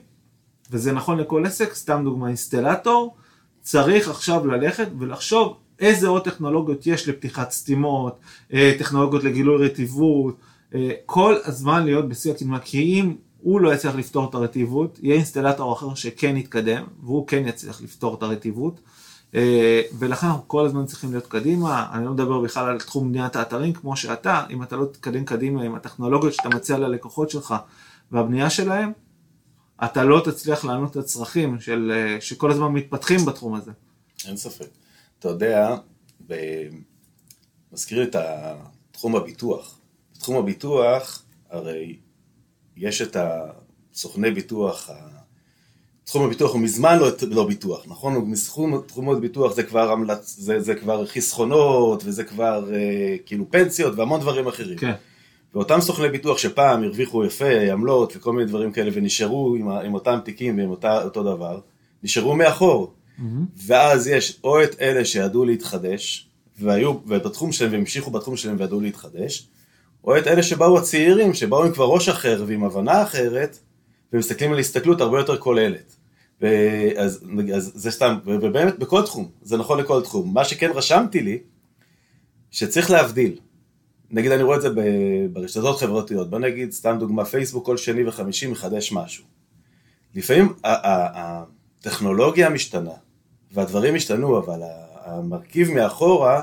וזה 0.70 0.92
נכון 0.92 1.18
לכל 1.18 1.46
עסק, 1.46 1.74
סתם 1.74 2.00
דוגמה 2.04 2.28
אינסטלטור, 2.28 3.16
צריך 3.60 4.08
עכשיו 4.08 4.46
ללכת 4.46 4.88
ולחשוב 4.98 5.56
איזה 5.80 6.08
עוד 6.08 6.24
טכנולוגיות 6.24 6.86
יש 6.86 7.08
לפתיחת 7.08 7.50
סתימות, 7.50 8.18
אה, 8.52 8.74
טכנולוגיות 8.78 9.24
לגילוי 9.24 9.66
רטיבות, 9.66 10.36
אה, 10.74 10.90
כל 11.06 11.34
הזמן 11.44 11.84
להיות 11.84 12.08
בשיא 12.08 12.32
הקדמה, 12.32 12.58
כי 12.58 12.78
אם 12.78 13.14
הוא 13.42 13.60
לא 13.60 13.74
יצליח 13.74 13.94
לפתור 13.94 14.28
את 14.28 14.34
הרטיבות, 14.34 14.98
יהיה 15.02 15.14
אינסטלטור 15.14 15.72
אחר 15.72 15.94
שכן 15.94 16.36
יתקדם, 16.36 16.84
והוא 17.02 17.26
כן 17.26 17.42
יצליח 17.46 17.82
לפתור 17.82 18.14
את 18.14 18.22
הרטיבות, 18.22 18.80
אה, 19.34 19.82
ולכן 19.98 20.26
אנחנו 20.26 20.48
כל 20.48 20.66
הזמן 20.66 20.86
צריכים 20.86 21.10
להיות 21.10 21.26
קדימה, 21.26 21.86
אני 21.92 22.04
לא 22.04 22.10
מדבר 22.10 22.40
בכלל 22.40 22.68
על 22.68 22.78
תחום 22.78 23.12
בניית 23.12 23.36
האתרים 23.36 23.72
כמו 23.72 23.96
שאתה, 23.96 24.42
אם 24.50 24.62
אתה 24.62 24.76
לא 24.76 24.84
תתקדם 24.84 25.24
קדימה 25.24 25.62
עם 25.62 25.74
הטכנולוגיות 25.74 26.34
שאתה 26.34 26.48
מציע 26.48 26.78
ללקוחות 26.78 27.30
שלך 27.30 27.54
והבנייה 28.12 28.50
שלהם, 28.50 28.92
אתה 29.84 30.04
לא 30.04 30.22
תצליח 30.24 30.64
לענות 30.64 30.90
את 30.90 30.96
הצרכים 30.96 31.60
של, 31.60 31.92
אה, 31.94 32.20
שכל 32.20 32.50
הזמן 32.50 32.72
מתפתחים 32.72 33.24
בתחום 33.24 33.54
הזה. 33.54 33.70
אין 34.26 34.36
ספק. 34.36 34.68
אתה 35.18 35.28
יודע, 35.28 35.76
ב... 36.26 36.34
מזכיר 37.72 38.02
את 38.02 38.16
תחום 38.92 39.16
הביטוח. 39.16 39.78
בתחום 40.16 40.36
הביטוח, 40.36 41.22
הרי 41.50 41.96
יש 42.76 43.02
את 43.02 43.16
הסוכני 43.92 44.30
ביטוח, 44.30 44.90
תחום 46.04 46.24
הביטוח 46.24 46.52
הוא 46.52 46.60
מזמן 46.60 46.98
לא, 46.98 47.08
לא 47.30 47.46
ביטוח, 47.46 47.84
נכון? 47.86 48.34
תחום, 48.46 48.82
תחום 48.86 49.10
הביטוח 49.10 49.54
זה 49.54 49.62
כבר, 49.62 49.90
המלצ... 49.92 50.36
זה, 50.38 50.60
זה 50.60 50.74
כבר 50.74 51.06
חסכונות 51.06 52.02
וזה 52.04 52.24
כבר 52.24 52.74
אה, 52.74 53.16
כאילו 53.26 53.50
פנסיות 53.50 53.94
והמון 53.96 54.20
דברים 54.20 54.48
אחרים. 54.48 54.78
כן. 54.78 54.92
ואותם 55.54 55.80
סוכני 55.80 56.08
ביטוח 56.08 56.38
שפעם 56.38 56.82
הרוויחו 56.82 57.24
יפה 57.24 57.60
עמלות 57.72 58.16
וכל 58.16 58.32
מיני 58.32 58.46
דברים 58.46 58.72
כאלה 58.72 58.90
ונשארו 58.94 59.54
עם, 59.58 59.68
עם 59.68 59.94
אותם 59.94 60.18
תיקים 60.24 60.58
ועם 60.58 60.70
אותה, 60.70 61.04
אותו 61.04 61.22
דבר, 61.22 61.60
נשארו 62.02 62.36
מאחור. 62.36 62.92
Mm-hmm. 63.18 63.22
ואז 63.66 64.06
יש 64.06 64.40
או 64.44 64.62
את 64.62 64.76
אלה 64.80 65.04
שידעו 65.04 65.44
להתחדש, 65.44 66.28
והיו, 66.58 66.94
ובתחום 67.06 67.52
שלהם, 67.52 67.72
והמשיכו 67.72 68.10
בתחום 68.10 68.36
שלהם 68.36 68.56
וידעו 68.58 68.80
להתחדש, 68.80 69.48
או 70.04 70.18
את 70.18 70.26
אלה 70.26 70.42
שבאו 70.42 70.78
הצעירים, 70.78 71.34
שבאו 71.34 71.64
עם 71.64 71.72
כבר 71.72 71.84
ראש 71.84 72.08
אחר 72.08 72.44
ועם 72.46 72.64
הבנה 72.64 73.02
אחרת, 73.02 73.58
ומסתכלים 74.12 74.52
על 74.52 74.58
הסתכלות 74.58 75.00
הרבה 75.00 75.18
יותר 75.18 75.36
כוללת. 75.36 75.96
אז, 76.96 77.24
אז 77.54 77.72
זה 77.74 77.90
סתם, 77.90 78.18
ובאמת 78.24 78.78
בכל 78.78 79.02
תחום, 79.02 79.28
זה 79.42 79.56
נכון 79.56 79.80
לכל 79.80 80.02
תחום. 80.02 80.34
מה 80.34 80.44
שכן 80.44 80.70
רשמתי 80.74 81.20
לי, 81.20 81.38
שצריך 82.50 82.90
להבדיל. 82.90 83.38
נגיד 84.10 84.32
אני 84.32 84.42
רואה 84.42 84.56
את 84.56 84.62
זה 84.62 84.68
ברשתות 85.32 85.80
חברתיות, 85.80 86.30
בוא 86.30 86.38
נגיד 86.38 86.72
סתם 86.72 86.96
דוגמה, 87.00 87.24
פייסבוק 87.24 87.66
כל 87.66 87.76
שני 87.76 88.08
וחמישי 88.08 88.46
מחדש 88.46 88.92
משהו. 88.92 89.24
לפעמים 90.14 90.52
הטכנולוגיה 90.64 92.48
משתנה, 92.48 92.90
והדברים 93.52 93.94
השתנו, 93.94 94.38
אבל 94.38 94.60
המרכיב 95.04 95.70
מאחורה 95.70 96.42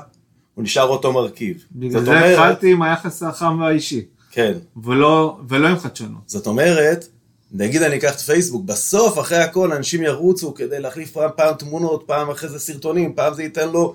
הוא 0.54 0.64
נשאר 0.64 0.88
אותו 0.88 1.12
מרכיב. 1.12 1.64
בגלל 1.72 2.04
זה 2.04 2.10
אומרת, 2.10 2.38
התחלתי 2.38 2.72
עם 2.72 2.82
היחס 2.82 3.22
החם 3.22 3.60
והאישי. 3.60 4.04
כן. 4.30 4.52
ולא, 4.84 5.38
ולא 5.48 5.68
עם 5.68 5.78
חדשנות. 5.78 6.22
זאת 6.26 6.46
אומרת, 6.46 7.06
נגיד 7.52 7.82
אני 7.82 7.96
אקח 7.96 8.14
את 8.14 8.20
פייסבוק, 8.20 8.64
בסוף 8.64 9.18
אחרי 9.18 9.38
הכל 9.38 9.72
אנשים 9.72 10.02
ירוצו 10.02 10.54
כדי 10.54 10.80
להחליף 10.80 11.12
פעם, 11.12 11.30
פעם 11.36 11.54
תמונות, 11.54 12.04
פעם 12.06 12.30
אחרי 12.30 12.48
זה 12.48 12.58
סרטונים, 12.58 13.14
פעם 13.14 13.34
זה 13.34 13.42
ייתן 13.42 13.68
לו 13.68 13.94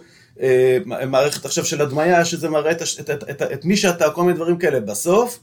מערכת 0.86 1.46
עכשיו 1.46 1.66
של 1.66 1.82
הדמיה, 1.82 2.26
שזה 2.26 2.50
מראה 2.50 2.72
את, 2.72 2.82
את, 3.00 3.10
את, 3.10 3.24
את, 3.30 3.42
את 3.42 3.66
מי 3.66 3.78
שאתה, 3.78 4.10
כל 4.10 4.24
מיני 4.24 4.34
דברים 4.34 4.58
כאלה. 4.58 4.80
בסוף 4.80 5.40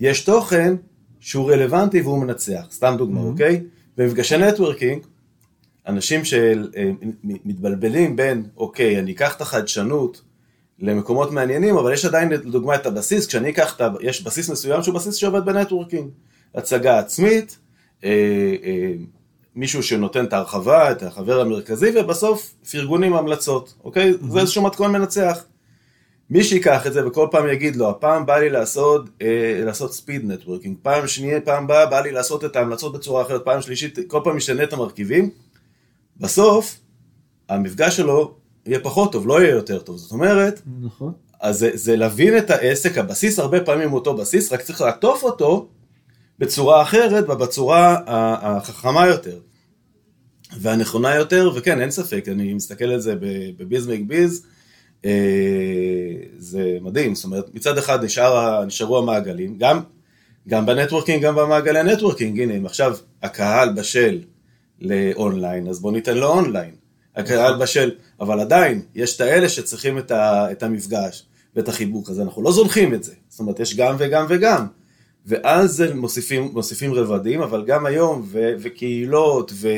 יש 0.00 0.24
תוכן 0.24 0.74
שהוא 1.20 1.52
רלוונטי 1.52 2.00
והוא 2.00 2.18
מנצח, 2.18 2.66
סתם 2.70 2.94
דוגמה, 2.98 3.20
mm-hmm. 3.20 3.24
אוקיי? 3.24 3.62
במפגשי 3.96 4.36
networking, 4.36 5.02
אנשים 5.86 6.20
שמתבלבלים 6.24 8.16
בין, 8.16 8.46
אוקיי, 8.56 8.98
אני 8.98 9.12
אקח 9.12 9.36
את 9.36 9.40
החדשנות 9.40 10.22
למקומות 10.78 11.32
מעניינים, 11.32 11.76
אבל 11.76 11.92
יש 11.92 12.04
עדיין 12.04 12.28
לדוגמה 12.28 12.74
את 12.74 12.86
הבסיס, 12.86 13.26
כשאני 13.26 13.50
אקח 13.50 13.76
את 13.76 13.80
ה... 13.80 13.88
יש 14.00 14.22
בסיס 14.22 14.50
מסוים 14.50 14.82
שהוא 14.82 14.94
בסיס 14.94 15.14
שעובד 15.14 15.44
ב 15.44 15.50
networking. 15.50 16.10
הצגה 16.54 16.98
עצמית, 16.98 17.58
אה, 18.04 18.10
אה, 18.64 18.92
מישהו 19.56 19.82
שנותן 19.82 20.24
את 20.24 20.32
ההרחבה, 20.32 20.92
את 20.92 21.02
החבר 21.02 21.40
המרכזי, 21.40 21.92
ובסוף 21.96 22.54
פרגונים 22.70 23.14
המלצות, 23.14 23.74
אוקיי? 23.84 24.10
Mm-hmm. 24.10 24.30
זה 24.32 24.40
איזשהו 24.40 24.62
מתכון 24.62 24.92
מנצח. 24.92 25.44
מי 26.30 26.44
שיקח 26.44 26.86
את 26.86 26.92
זה 26.92 27.06
וכל 27.06 27.28
פעם 27.30 27.48
יגיד 27.48 27.76
לו, 27.76 27.90
הפעם 27.90 28.26
בא 28.26 28.38
לי 28.38 28.50
לעשות, 28.50 29.08
אה, 29.22 29.60
לעשות 29.64 29.92
ספיד 29.92 30.24
נטוורקינג, 30.24 30.76
פעם 30.82 31.06
שנייה, 31.06 31.40
פעם 31.40 31.66
באה, 31.66 31.86
בא 31.86 32.00
לי 32.00 32.12
לעשות 32.12 32.44
את 32.44 32.56
ההמלצות 32.56 32.92
בצורה 32.92 33.22
אחרת, 33.22 33.44
פעם 33.44 33.62
שלישית, 33.62 33.98
כל 34.06 34.20
פעם 34.24 34.36
משנה 34.36 34.62
את 34.62 34.72
המרכיבים, 34.72 35.30
בסוף 36.16 36.80
המפגש 37.48 37.96
שלו 37.96 38.34
יהיה 38.66 38.80
פחות 38.80 39.12
טוב, 39.12 39.26
לא 39.26 39.42
יהיה 39.42 39.50
יותר 39.50 39.78
טוב. 39.78 39.96
זאת 39.96 40.12
אומרת, 40.12 40.62
נכון. 40.80 41.12
אז 41.40 41.58
זה, 41.58 41.70
זה 41.74 41.96
להבין 41.96 42.38
את 42.38 42.50
העסק, 42.50 42.98
הבסיס 42.98 43.38
הרבה 43.38 43.60
פעמים 43.60 43.90
הוא 43.90 43.98
אותו 43.98 44.16
בסיס, 44.16 44.52
רק 44.52 44.62
צריך 44.62 44.80
לעטוף 44.80 45.22
אותו 45.22 45.68
בצורה 46.38 46.82
אחרת 46.82 47.28
ובצורה 47.28 47.98
החכמה 48.06 49.06
יותר 49.06 49.38
והנכונה 50.60 51.14
יותר, 51.14 51.50
וכן, 51.54 51.80
אין 51.80 51.90
ספק, 51.90 52.24
אני 52.28 52.54
מסתכל 52.54 52.84
על 52.84 53.00
זה 53.00 53.14
ב 53.58 53.65
Biz 53.65 53.86
Make 53.86 54.02
Biz, 54.06 54.46
זה 56.38 56.78
מדהים, 56.80 57.14
זאת 57.14 57.24
אומרת, 57.24 57.54
מצד 57.54 57.78
אחד 57.78 58.04
נשאר, 58.04 58.64
נשארו 58.64 58.98
המעגלים, 58.98 59.58
גם, 59.58 59.80
גם 60.48 60.66
ב 60.66 60.71
networking, 60.71 61.22
גם 61.22 61.34
במעגלי 61.34 61.78
ה 61.78 61.83
networking, 61.83 62.40
הנה, 62.40 62.56
אם 62.56 62.66
עכשיו 62.66 62.96
הקהל 63.22 63.72
בשל 63.72 64.20
לאונליין, 64.80 65.68
אז 65.68 65.80
בוא 65.80 65.92
ניתן 65.92 66.18
לו 66.18 66.26
אונליין. 66.26 66.74
הקהל 67.16 67.62
בשל, 67.62 67.90
אבל 68.20 68.40
עדיין, 68.40 68.82
יש 68.94 69.16
את 69.16 69.20
האלה 69.20 69.48
שצריכים 69.48 69.98
את, 69.98 70.10
ה, 70.10 70.52
את 70.52 70.62
המפגש 70.62 71.26
ואת 71.56 71.68
החיבוק, 71.68 72.10
אז 72.10 72.20
אנחנו 72.20 72.42
לא 72.42 72.52
זונחים 72.52 72.94
את 72.94 73.04
זה. 73.04 73.12
זאת 73.28 73.40
אומרת, 73.40 73.60
יש 73.60 73.76
גם 73.76 73.96
וגם 73.98 74.26
וגם. 74.28 74.66
ואז 75.26 75.84
מוסיפים, 75.94 76.50
מוסיפים 76.52 76.94
רבדים, 76.94 77.42
אבל 77.42 77.64
גם 77.64 77.86
היום, 77.86 78.22
ו, 78.24 78.52
וקהילות, 78.60 79.52
ו, 79.54 79.68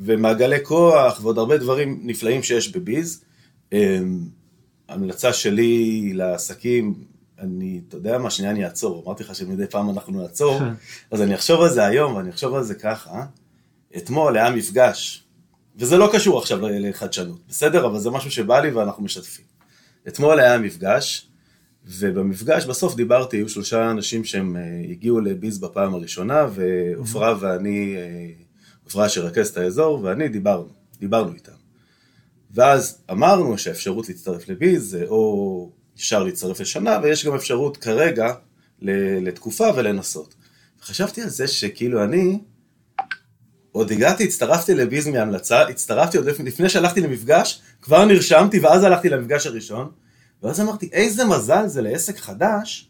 ומעגלי 0.00 0.58
כוח, 0.62 1.20
ועוד 1.22 1.38
הרבה 1.38 1.56
דברים 1.58 2.00
נפלאים 2.02 2.42
שיש 2.42 2.72
בביז. 2.72 3.24
אמ, 3.72 4.20
המלצה 4.88 5.32
שלי 5.32 6.12
לעסקים, 6.14 6.94
אני, 7.38 7.80
אתה 7.88 7.96
יודע 7.96 8.18
מה, 8.18 8.30
שנייה 8.30 8.52
אני 8.52 8.64
אעצור, 8.64 9.02
אמרתי 9.06 9.22
לך 9.22 9.34
שמדי 9.34 9.66
פעם 9.66 9.90
אנחנו 9.90 10.22
נעצור, 10.22 10.58
כן. 10.58 10.72
אז 11.10 11.22
אני 11.22 11.34
אחשוב 11.34 11.60
על 11.60 11.70
זה 11.70 11.84
היום, 11.84 12.14
ואני 12.14 12.30
אחשוב 12.30 12.54
על 12.54 12.62
זה 12.62 12.74
ככה. 12.74 13.24
אתמול 13.96 14.36
היה 14.36 14.50
מפגש, 14.50 15.24
וזה 15.76 15.96
לא 15.96 16.10
קשור 16.12 16.38
עכשיו 16.38 16.58
לחדשנות, 16.62 17.40
בסדר? 17.48 17.86
אבל 17.86 17.98
זה 17.98 18.10
משהו 18.10 18.30
שבא 18.30 18.60
לי 18.60 18.70
ואנחנו 18.70 19.02
משתפים. 19.02 19.44
אתמול 20.08 20.40
היה 20.40 20.58
מפגש, 20.58 21.27
ובמפגש 21.88 22.66
בסוף 22.66 22.94
דיברתי, 22.94 23.36
היו 23.36 23.48
שלושה 23.48 23.90
אנשים 23.90 24.24
שהם 24.24 24.56
אה, 24.56 24.62
הגיעו 24.90 25.20
לביז 25.20 25.58
בפעם 25.58 25.94
הראשונה, 25.94 26.46
ועופרה 26.54 27.34
ואני, 27.40 27.96
אה, 27.96 28.28
עופרה 28.84 29.08
שרכז 29.08 29.48
את 29.48 29.56
האזור, 29.56 30.00
ואני 30.02 30.28
דיברנו, 30.28 30.68
דיברנו 31.00 31.34
איתם. 31.34 31.52
ואז 32.50 32.98
אמרנו 33.10 33.58
שהאפשרות 33.58 34.08
להצטרף 34.08 34.48
לביז 34.48 34.90
זה 34.90 35.04
או 35.08 35.72
אפשר 35.96 36.24
להצטרף 36.24 36.60
לשנה, 36.60 36.98
ויש 37.02 37.26
גם 37.26 37.34
אפשרות 37.34 37.76
כרגע 37.76 38.34
לתקופה 39.22 39.66
ולנסות. 39.76 40.34
חשבתי 40.82 41.22
על 41.22 41.28
זה 41.28 41.46
שכאילו 41.46 42.04
אני, 42.04 42.38
עוד 43.72 43.92
הגעתי, 43.92 44.24
הצטרפתי 44.24 44.74
לביז 44.74 45.06
מהמלצה, 45.06 45.62
הצטרפתי 45.62 46.16
עוד 46.16 46.26
לפני 46.26 46.68
שהלכתי 46.68 47.00
למפגש, 47.00 47.62
כבר 47.82 48.04
נרשמתי 48.04 48.58
ואז 48.58 48.84
הלכתי 48.84 49.08
למפגש 49.08 49.46
הראשון, 49.46 49.90
ואז 50.42 50.60
אמרתי, 50.60 50.88
איזה 50.92 51.24
מזל 51.24 51.66
זה 51.66 51.82
לעסק 51.82 52.18
חדש, 52.18 52.88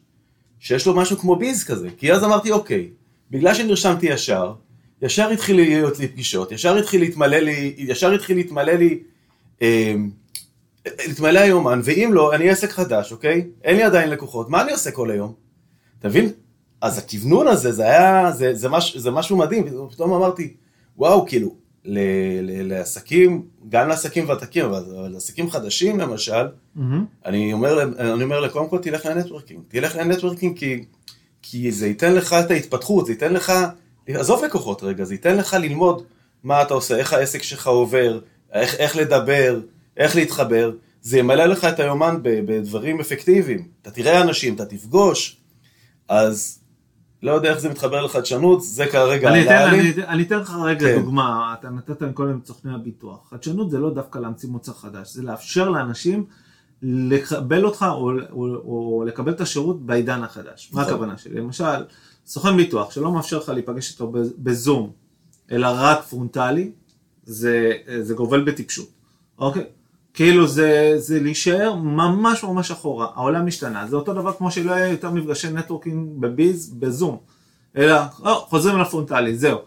שיש 0.61 0.87
לו 0.87 0.95
משהו 0.95 1.17
כמו 1.17 1.37
ביז 1.37 1.65
כזה. 1.65 1.89
כי 1.97 2.13
אז 2.13 2.25
אמרתי, 2.25 2.51
אוקיי, 2.51 2.89
בגלל 3.31 3.55
שנרשמתי 3.55 4.07
ישר, 4.07 4.55
ישר 5.03 5.29
התחיל 5.29 5.57
להיות 5.57 5.99
לי 5.99 6.09
פגישות, 6.09 6.53
ישר 6.53 6.77
התחיל 6.77 7.01
להתמלא 7.01 7.37
לי, 7.37 7.75
ישר 7.79 8.13
התחיל 8.13 8.37
להתמלא 8.37 8.73
לי, 8.73 9.03
אה, 9.63 9.95
להתמלא 10.87 11.39
היומן, 11.39 11.81
ואם 11.85 12.11
לא, 12.13 12.35
אני 12.35 12.51
עסק 12.51 12.71
חדש, 12.71 13.13
אוקיי? 13.13 13.47
אין 13.65 13.77
לי 13.77 13.83
עדיין 13.83 14.11
לקוחות, 14.11 14.51
מה 14.51 14.63
אני 14.63 14.73
עושה 14.73 14.91
כל 14.91 15.11
היום? 15.11 15.33
אתה 15.99 16.09
מבין? 16.09 16.31
אז 16.81 16.99
הכוונון 16.99 17.49
הזה, 17.49 17.73
זה 17.73 17.83
היה, 17.83 18.33
זה, 18.33 18.55
זה, 18.55 18.69
מש, 18.69 18.97
זה 18.97 19.11
משהו 19.11 19.37
מדהים, 19.37 19.67
פתאום 19.91 20.13
אמרתי, 20.13 20.55
וואו, 20.97 21.27
כאילו, 21.27 21.55
ל, 21.89 21.99
ל, 22.43 22.69
לעסקים, 22.69 23.43
גם 23.69 23.89
לעסקים 23.89 24.29
ותיקים, 24.29 24.65
אבל 24.65 25.09
לעסקים 25.13 25.51
חדשים 25.51 26.01
למשל, 26.01 26.47
mm-hmm. 26.77 26.81
אני, 27.27 27.53
אומר, 27.53 27.83
אני 27.99 28.25
אומר 28.25 28.41
לה, 28.41 28.49
קודם 28.49 28.69
כל 28.69 28.79
תלך 28.79 29.07
לנטוורקינג. 29.07 29.61
תלך 29.69 29.97
לנטוורקינג 29.97 30.59
כי, 30.59 30.85
כי 31.43 31.73
זה 31.73 31.87
ייתן 31.87 32.15
לך 32.15 32.33
את 32.33 32.51
ההתפתחות, 32.51 33.07
זה 33.07 33.13
ייתן 33.13 33.33
לך, 33.33 33.53
עזוב 34.07 34.45
לקוחות 34.45 34.83
רגע, 34.83 35.05
זה 35.05 35.15
ייתן 35.15 35.37
לך 35.37 35.55
ללמוד 35.55 36.03
מה 36.45 36.63
אתה 36.63 36.75
עושה, 36.75 36.97
איך 36.97 37.13
העסק 37.13 37.43
שלך 37.43 37.67
עובר, 37.67 38.21
איך, 38.53 38.75
איך 38.75 38.97
לדבר, 38.97 39.61
איך 39.97 40.17
להתחבר. 40.17 40.73
זה 41.03 41.19
ימלא 41.19 41.45
לך 41.45 41.65
את 41.65 41.81
היומן 41.81 42.17
בדברים 42.23 43.01
אפקטיביים. 43.01 43.69
אתה 43.83 43.91
תראה 43.91 44.23
אנשים, 44.23 44.55
אתה 44.55 44.67
תפגוש, 44.67 45.37
אז 46.09 46.59
לא 47.23 47.33
יודע 47.33 47.51
איך 47.51 47.59
זה 47.59 47.69
מתחבר 47.69 48.05
לחדשנות, 48.05 48.63
זה 48.63 48.87
כרגע 48.87 49.31
אני 49.31 49.45
אתן, 49.45 49.69
אני, 49.69 49.93
אני 50.07 50.23
אתן 50.23 50.39
לך 50.39 50.55
רגע 50.65 50.87
כן. 50.87 50.99
דוגמה, 50.99 51.55
אתה 51.61 51.71
נתת 51.71 52.03
כל 52.15 52.27
מיני 52.27 52.39
סוכני 52.45 52.75
הביטוח. 52.75 53.31
חדשנות 53.31 53.71
זה 53.71 53.79
לא 53.79 53.91
דווקא 53.91 54.19
להמציא 54.19 54.49
מוצר 54.49 54.73
חדש, 54.73 55.15
זה 55.15 55.23
לאפשר 55.23 55.69
לאנשים 55.69 56.25
לקבל 56.83 57.65
אותך 57.65 57.87
או, 57.91 58.11
או, 58.31 58.47
או 58.55 59.05
לקבל 59.07 59.33
את 59.33 59.41
השירות 59.41 59.87
בעידן 59.87 60.23
החדש. 60.23 60.71
מה 60.73 60.81
נכון. 60.81 60.93
הכוונה 60.93 61.19
שלי? 61.19 61.41
למשל, 61.41 61.85
סוכן 62.27 62.57
ביטוח 62.57 62.91
שלא 62.91 63.13
מאפשר 63.13 63.39
לך 63.39 63.49
להיפגש 63.49 63.93
איתו 63.93 64.13
בזום, 64.39 64.93
אלא 65.51 65.69
רק 65.73 66.05
פרונטלי, 66.05 66.71
זה, 67.25 67.73
זה 68.01 68.15
גובל 68.15 68.45
בטיפשות, 68.45 68.89
אוקיי? 69.39 69.65
כאילו 70.15 70.47
זה, 70.47 70.95
זה 70.97 71.21
להישאר 71.21 71.75
ממש 71.75 72.45
ממש 72.45 72.71
אחורה, 72.71 73.07
העולם 73.15 73.47
משתנה, 73.47 73.87
זה 73.87 73.97
אותו 73.97 74.15
דבר 74.15 74.33
כמו 74.33 74.51
שלא 74.51 74.73
היה 74.73 74.89
יותר 74.89 75.11
מפגשי 75.11 75.49
networking 75.51 76.21
ב 76.21 76.32
Biz, 76.32 76.75
בזום, 76.79 77.17
אלא 77.77 77.97
או, 78.25 78.35
חוזרים 78.35 78.79
לפרונטלי, 78.79 79.37
זהו. 79.37 79.59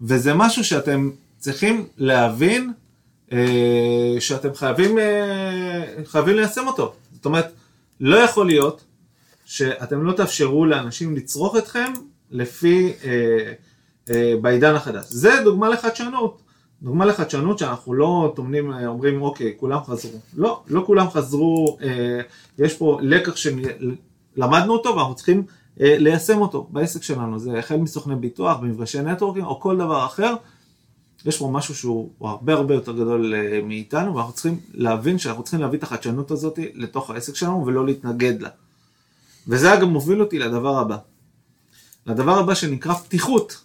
וזה 0.00 0.34
משהו 0.34 0.64
שאתם 0.64 1.10
צריכים 1.38 1.86
להבין 1.96 2.72
אה, 3.32 4.16
שאתם 4.18 4.54
חייבים, 4.54 4.98
אה, 4.98 5.84
חייבים 6.04 6.36
ליישם 6.36 6.66
אותו. 6.66 6.94
זאת 7.12 7.24
אומרת, 7.24 7.52
לא 8.00 8.16
יכול 8.16 8.46
להיות 8.46 8.84
שאתם 9.44 10.04
לא 10.04 10.12
תאפשרו 10.12 10.66
לאנשים 10.66 11.16
לצרוך 11.16 11.56
אתכם 11.56 11.92
לפי, 12.30 12.92
אה, 13.04 13.52
אה, 14.10 14.34
בעידן 14.42 14.74
החדש. 14.74 15.04
זה 15.08 15.40
דוגמה 15.44 15.68
לחדשנות. 15.68 16.42
דוגמה 16.82 17.04
לחדשנות 17.04 17.58
שאנחנו 17.58 17.94
לא 17.94 18.32
טומנים, 18.36 18.72
אה, 18.72 18.86
אומרים 18.86 19.22
אוקיי, 19.22 19.54
כולם 19.56 19.78
חזרו. 19.84 20.18
לא, 20.36 20.62
לא 20.68 20.82
כולם 20.86 21.10
חזרו, 21.10 21.78
אה, 21.82 22.20
יש 22.58 22.74
פה 22.76 22.98
לקח 23.02 23.36
שלמדנו 23.36 24.72
אותו 24.72 24.96
ואנחנו 24.96 25.14
צריכים 25.14 25.42
אה, 25.80 25.98
ליישם 25.98 26.40
אותו 26.40 26.68
בעסק 26.70 27.02
שלנו. 27.02 27.38
זה 27.38 27.58
החל 27.58 27.76
מסוכני 27.76 28.16
ביטוח, 28.16 28.58
במפגשי 28.58 29.02
נטוורקינג 29.02 29.46
או 29.46 29.60
כל 29.60 29.76
דבר 29.76 30.06
אחר. 30.06 30.34
יש 31.26 31.38
פה 31.38 31.48
משהו 31.52 31.74
שהוא 31.74 32.10
הרבה 32.20 32.52
הרבה 32.52 32.74
יותר 32.74 32.92
גדול 32.92 33.34
אה, 33.34 33.60
מאיתנו 33.62 34.14
ואנחנו 34.14 34.32
צריכים 34.32 34.60
להבין 34.74 35.18
שאנחנו 35.18 35.42
צריכים 35.42 35.60
להביא 35.60 35.78
את 35.78 35.82
החדשנות 35.82 36.30
הזאת 36.30 36.58
לתוך 36.74 37.10
העסק 37.10 37.34
שלנו 37.34 37.66
ולא 37.66 37.86
להתנגד 37.86 38.42
לה. 38.42 38.48
וזה 39.48 39.74
אגב 39.74 39.88
מוביל 39.88 40.20
אותי 40.20 40.38
לדבר 40.38 40.78
הבא. 40.78 40.96
לדבר 42.06 42.38
הבא 42.38 42.54
שנקרא 42.54 42.94
פתיחות. 42.94 43.64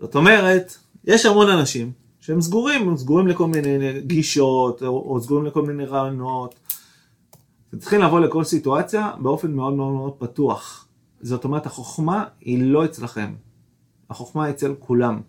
זאת 0.00 0.14
אומרת, 0.14 0.76
יש 1.04 1.26
המון 1.26 1.50
אנשים 1.50 1.92
שהם 2.28 2.40
סגורים, 2.40 2.88
הם 2.88 2.96
סגורים 2.96 3.26
לכל 3.26 3.46
מיני 3.46 4.00
גישות, 4.00 4.82
או, 4.82 4.88
או 4.88 5.20
סגורים 5.20 5.46
לכל 5.46 5.62
מיני 5.62 5.84
רעיונות. 5.84 6.54
אתם 7.68 7.78
צריכים 7.78 8.00
לבוא 8.00 8.20
לכל 8.20 8.44
סיטואציה 8.44 9.12
באופן 9.18 9.52
מאוד 9.52 9.72
מאוד 9.72 9.92
מאוד 9.92 10.12
פתוח. 10.18 10.88
זאת 11.20 11.44
אומרת, 11.44 11.66
החוכמה 11.66 12.24
היא 12.40 12.62
לא 12.62 12.84
אצלכם. 12.84 13.34
החוכמה 14.10 14.44
היא 14.44 14.54
אצל 14.54 14.74
כולם. 14.78 15.20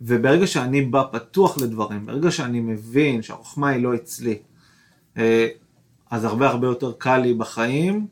וברגע 0.00 0.46
שאני 0.46 0.82
בא 0.82 1.04
פתוח 1.12 1.58
לדברים, 1.58 2.06
ברגע 2.06 2.30
שאני 2.30 2.60
מבין 2.60 3.22
שהחוכמה 3.22 3.68
היא 3.68 3.82
לא 3.82 3.94
אצלי, 3.94 4.38
אה, 5.16 5.48
אז 6.10 6.24
הרבה 6.24 6.48
הרבה 6.48 6.66
יותר 6.66 6.92
קל 6.98 7.18
לי 7.18 7.34
בחיים, 7.34 8.06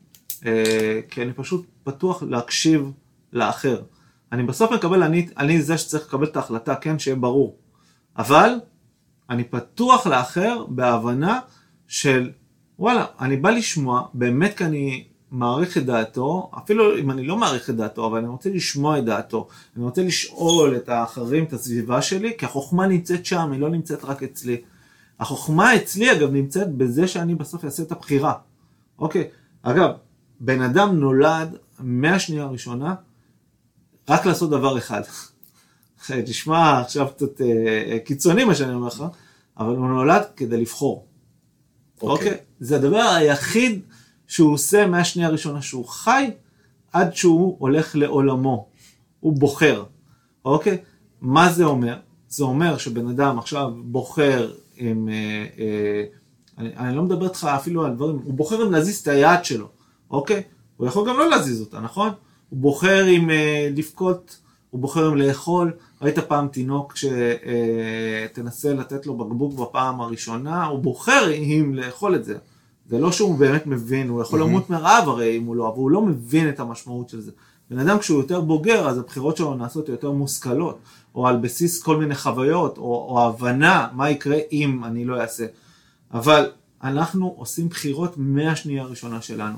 אה, 0.45 0.99
כי 1.09 1.21
אני 1.21 1.33
פשוט 1.33 1.65
פתוח 1.83 2.23
להקשיב 2.23 2.91
לאחר. 3.33 3.81
אני 4.31 4.43
בסוף 4.43 4.71
מקבל, 4.71 5.03
אני, 5.03 5.27
אני 5.37 5.61
זה 5.61 5.77
שצריך 5.77 6.07
לקבל 6.07 6.25
את 6.25 6.35
ההחלטה, 6.35 6.75
כן, 6.75 6.99
שיהיה 6.99 7.15
ברור. 7.15 7.64
אבל 8.17 8.59
אני 9.29 9.43
פתוח 9.43 10.07
לאחר 10.07 10.65
בהבנה 10.67 11.39
של 11.87 12.31
וואלה, 12.79 13.05
אני 13.19 13.37
בא 13.37 13.49
לשמוע, 13.49 14.07
באמת 14.13 14.57
כי 14.57 14.65
אני 14.65 15.07
מעריך 15.31 15.77
את 15.77 15.85
דעתו, 15.85 16.51
אפילו 16.57 16.97
אם 16.97 17.11
אני 17.11 17.27
לא 17.27 17.37
מעריך 17.37 17.69
את 17.69 17.75
דעתו, 17.75 18.07
אבל 18.07 18.17
אני 18.17 18.27
רוצה 18.27 18.49
לשמוע 18.49 18.99
את 18.99 19.05
דעתו, 19.05 19.47
אני 19.75 19.83
רוצה 19.83 20.03
לשאול 20.03 20.75
את 20.75 20.89
האחרים, 20.89 21.43
את 21.43 21.53
הסביבה 21.53 22.01
שלי, 22.01 22.37
כי 22.37 22.45
החוכמה 22.45 22.87
נמצאת 22.87 23.25
שם, 23.25 23.51
היא 23.51 23.61
לא 23.61 23.69
נמצאת 23.69 24.03
רק 24.03 24.23
אצלי. 24.23 24.61
החוכמה 25.19 25.75
אצלי 25.75 26.11
אגב 26.11 26.31
נמצאת 26.31 26.75
בזה 26.75 27.07
שאני 27.07 27.35
בסוף 27.35 27.65
אעשה 27.65 27.83
את 27.83 27.91
הבחירה, 27.91 28.33
אוקיי? 28.99 29.27
אגב, 29.61 29.89
בן 30.39 30.61
אדם 30.61 30.99
נולד 30.99 31.57
מהשנייה 31.79 32.43
הראשונה 32.43 32.95
רק 34.09 34.25
לעשות 34.25 34.49
דבר 34.49 34.77
אחד. 34.77 35.01
תשמע 36.25 36.79
עכשיו 36.79 37.07
קצת 37.15 37.41
אה, 37.41 37.99
קיצוני 38.05 38.43
מה 38.43 38.55
שאני 38.55 38.73
אומר 38.73 38.87
לך, 38.87 39.03
אבל 39.57 39.75
הוא 39.75 39.87
נולד 39.87 40.23
כדי 40.35 40.57
לבחור. 40.57 41.05
אוקיי? 42.01 42.31
Okay. 42.31 42.35
זה 42.59 42.75
הדבר 42.75 43.01
היחיד 43.01 43.81
שהוא 44.27 44.53
עושה 44.53 44.87
מהשנייה 44.87 45.27
הראשונה 45.27 45.61
שהוא 45.61 45.85
חי, 45.85 46.31
עד 46.93 47.15
שהוא 47.15 47.55
הולך 47.59 47.95
לעולמו. 47.95 48.67
הוא 49.19 49.33
בוחר. 49.33 49.83
אוקיי? 50.45 50.77
מה 51.21 51.51
זה 51.51 51.63
אומר? 51.63 51.97
זה 52.29 52.43
אומר 52.43 52.77
שבן 52.77 53.07
אדם 53.07 53.39
עכשיו 53.39 53.71
בוחר 53.83 54.53
עם... 54.77 55.09
אה, 55.09 55.45
אה, 55.59 56.03
אני, 56.57 56.77
אני 56.77 56.95
לא 56.95 57.03
מדבר 57.03 57.27
איתך 57.27 57.49
אפילו 57.55 57.85
על 57.85 57.93
דברים, 57.93 58.19
הוא 58.23 58.33
בוחר 58.33 58.67
אם 58.67 58.71
להזיז 58.71 58.99
את 58.99 59.07
היד 59.07 59.45
שלו, 59.45 59.67
אוקיי? 60.11 60.43
הוא 60.77 60.87
יכול 60.87 61.09
גם 61.09 61.17
לא 61.17 61.29
להזיז 61.29 61.61
אותה, 61.61 61.79
נכון? 61.79 62.09
הוא 62.49 62.59
בוחר 62.59 63.07
אם 63.09 63.29
אה, 63.29 63.69
לבכות, 63.75 64.39
הוא 64.75 64.81
בוחר 64.81 65.09
אם 65.09 65.15
לאכול. 65.15 65.71
ראית 66.01 66.19
פעם 66.19 66.47
תינוק 66.47 66.93
שתנסה 66.95 68.73
לתת 68.73 69.05
לו 69.05 69.17
בקבוק 69.17 69.53
בפעם 69.53 70.01
הראשונה, 70.01 70.65
הוא 70.65 70.79
בוחר 70.79 71.31
אם 71.33 71.71
לאכול 71.75 72.15
את 72.15 72.25
זה. 72.25 72.37
זה 72.89 72.99
לא 72.99 73.11
שהוא 73.11 73.37
באמת 73.37 73.67
מבין, 73.67 74.09
הוא 74.09 74.21
יכול 74.21 74.41
למות 74.41 74.69
מרעב 74.69 75.09
הרי 75.09 75.37
אם 75.37 75.45
הוא 75.45 75.55
לא, 75.55 75.67
אבל 75.67 75.77
הוא 75.77 75.91
לא 75.91 76.01
מבין 76.01 76.49
את 76.49 76.59
המשמעות 76.59 77.09
של 77.09 77.21
זה. 77.21 77.31
בן 77.69 77.79
אדם 77.79 77.99
כשהוא 77.99 78.17
יותר 78.17 78.41
בוגר, 78.41 78.89
אז 78.89 78.97
הבחירות 78.97 79.37
שלו 79.37 79.55
נעשות 79.55 79.89
יותר 79.89 80.11
מושכלות, 80.11 80.79
או 81.15 81.27
על 81.27 81.37
בסיס 81.37 81.83
כל 81.83 81.97
מיני 81.97 82.15
חוויות, 82.15 82.77
או, 82.77 82.83
או 82.83 83.25
הבנה 83.27 83.87
מה 83.93 84.09
יקרה 84.09 84.37
אם 84.51 84.83
אני 84.83 85.05
לא 85.05 85.21
אעשה. 85.21 85.45
אבל 86.13 86.51
אנחנו 86.83 87.35
עושים 87.37 87.69
בחירות 87.69 88.13
מהשנייה 88.17 88.83
הראשונה 88.83 89.21
שלנו. 89.21 89.57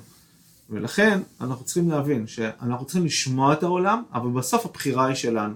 ולכן 0.70 1.20
אנחנו 1.42 1.66
צריכים 1.66 1.90
להבין 1.90 2.28
שאנחנו 2.28 2.86
צריכים 2.86 3.06
לשמוע 3.06 3.54
את 3.54 3.64
העולם, 3.64 4.04
אבל 4.14 4.30
בסוף 4.30 4.66
הבחירה 4.66 5.06
היא 5.06 5.16
שלנו. 5.16 5.54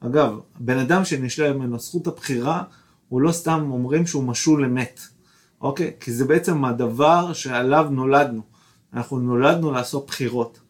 אגב, 0.00 0.40
בן 0.58 0.78
אדם 0.78 1.04
שנשלל 1.04 1.52
ממנו 1.52 1.78
זכות 1.78 2.06
הבחירה, 2.06 2.62
הוא 3.08 3.20
לא 3.20 3.32
סתם 3.32 3.68
אומרים 3.70 4.06
שהוא 4.06 4.24
משול 4.24 4.64
למת, 4.64 5.00
אוקיי? 5.60 5.92
כי 6.00 6.12
זה 6.12 6.24
בעצם 6.24 6.64
הדבר 6.64 7.32
שעליו 7.32 7.86
נולדנו. 7.90 8.42
אנחנו 8.94 9.18
נולדנו 9.18 9.72
לעשות 9.72 10.06
בחירות. 10.06 10.60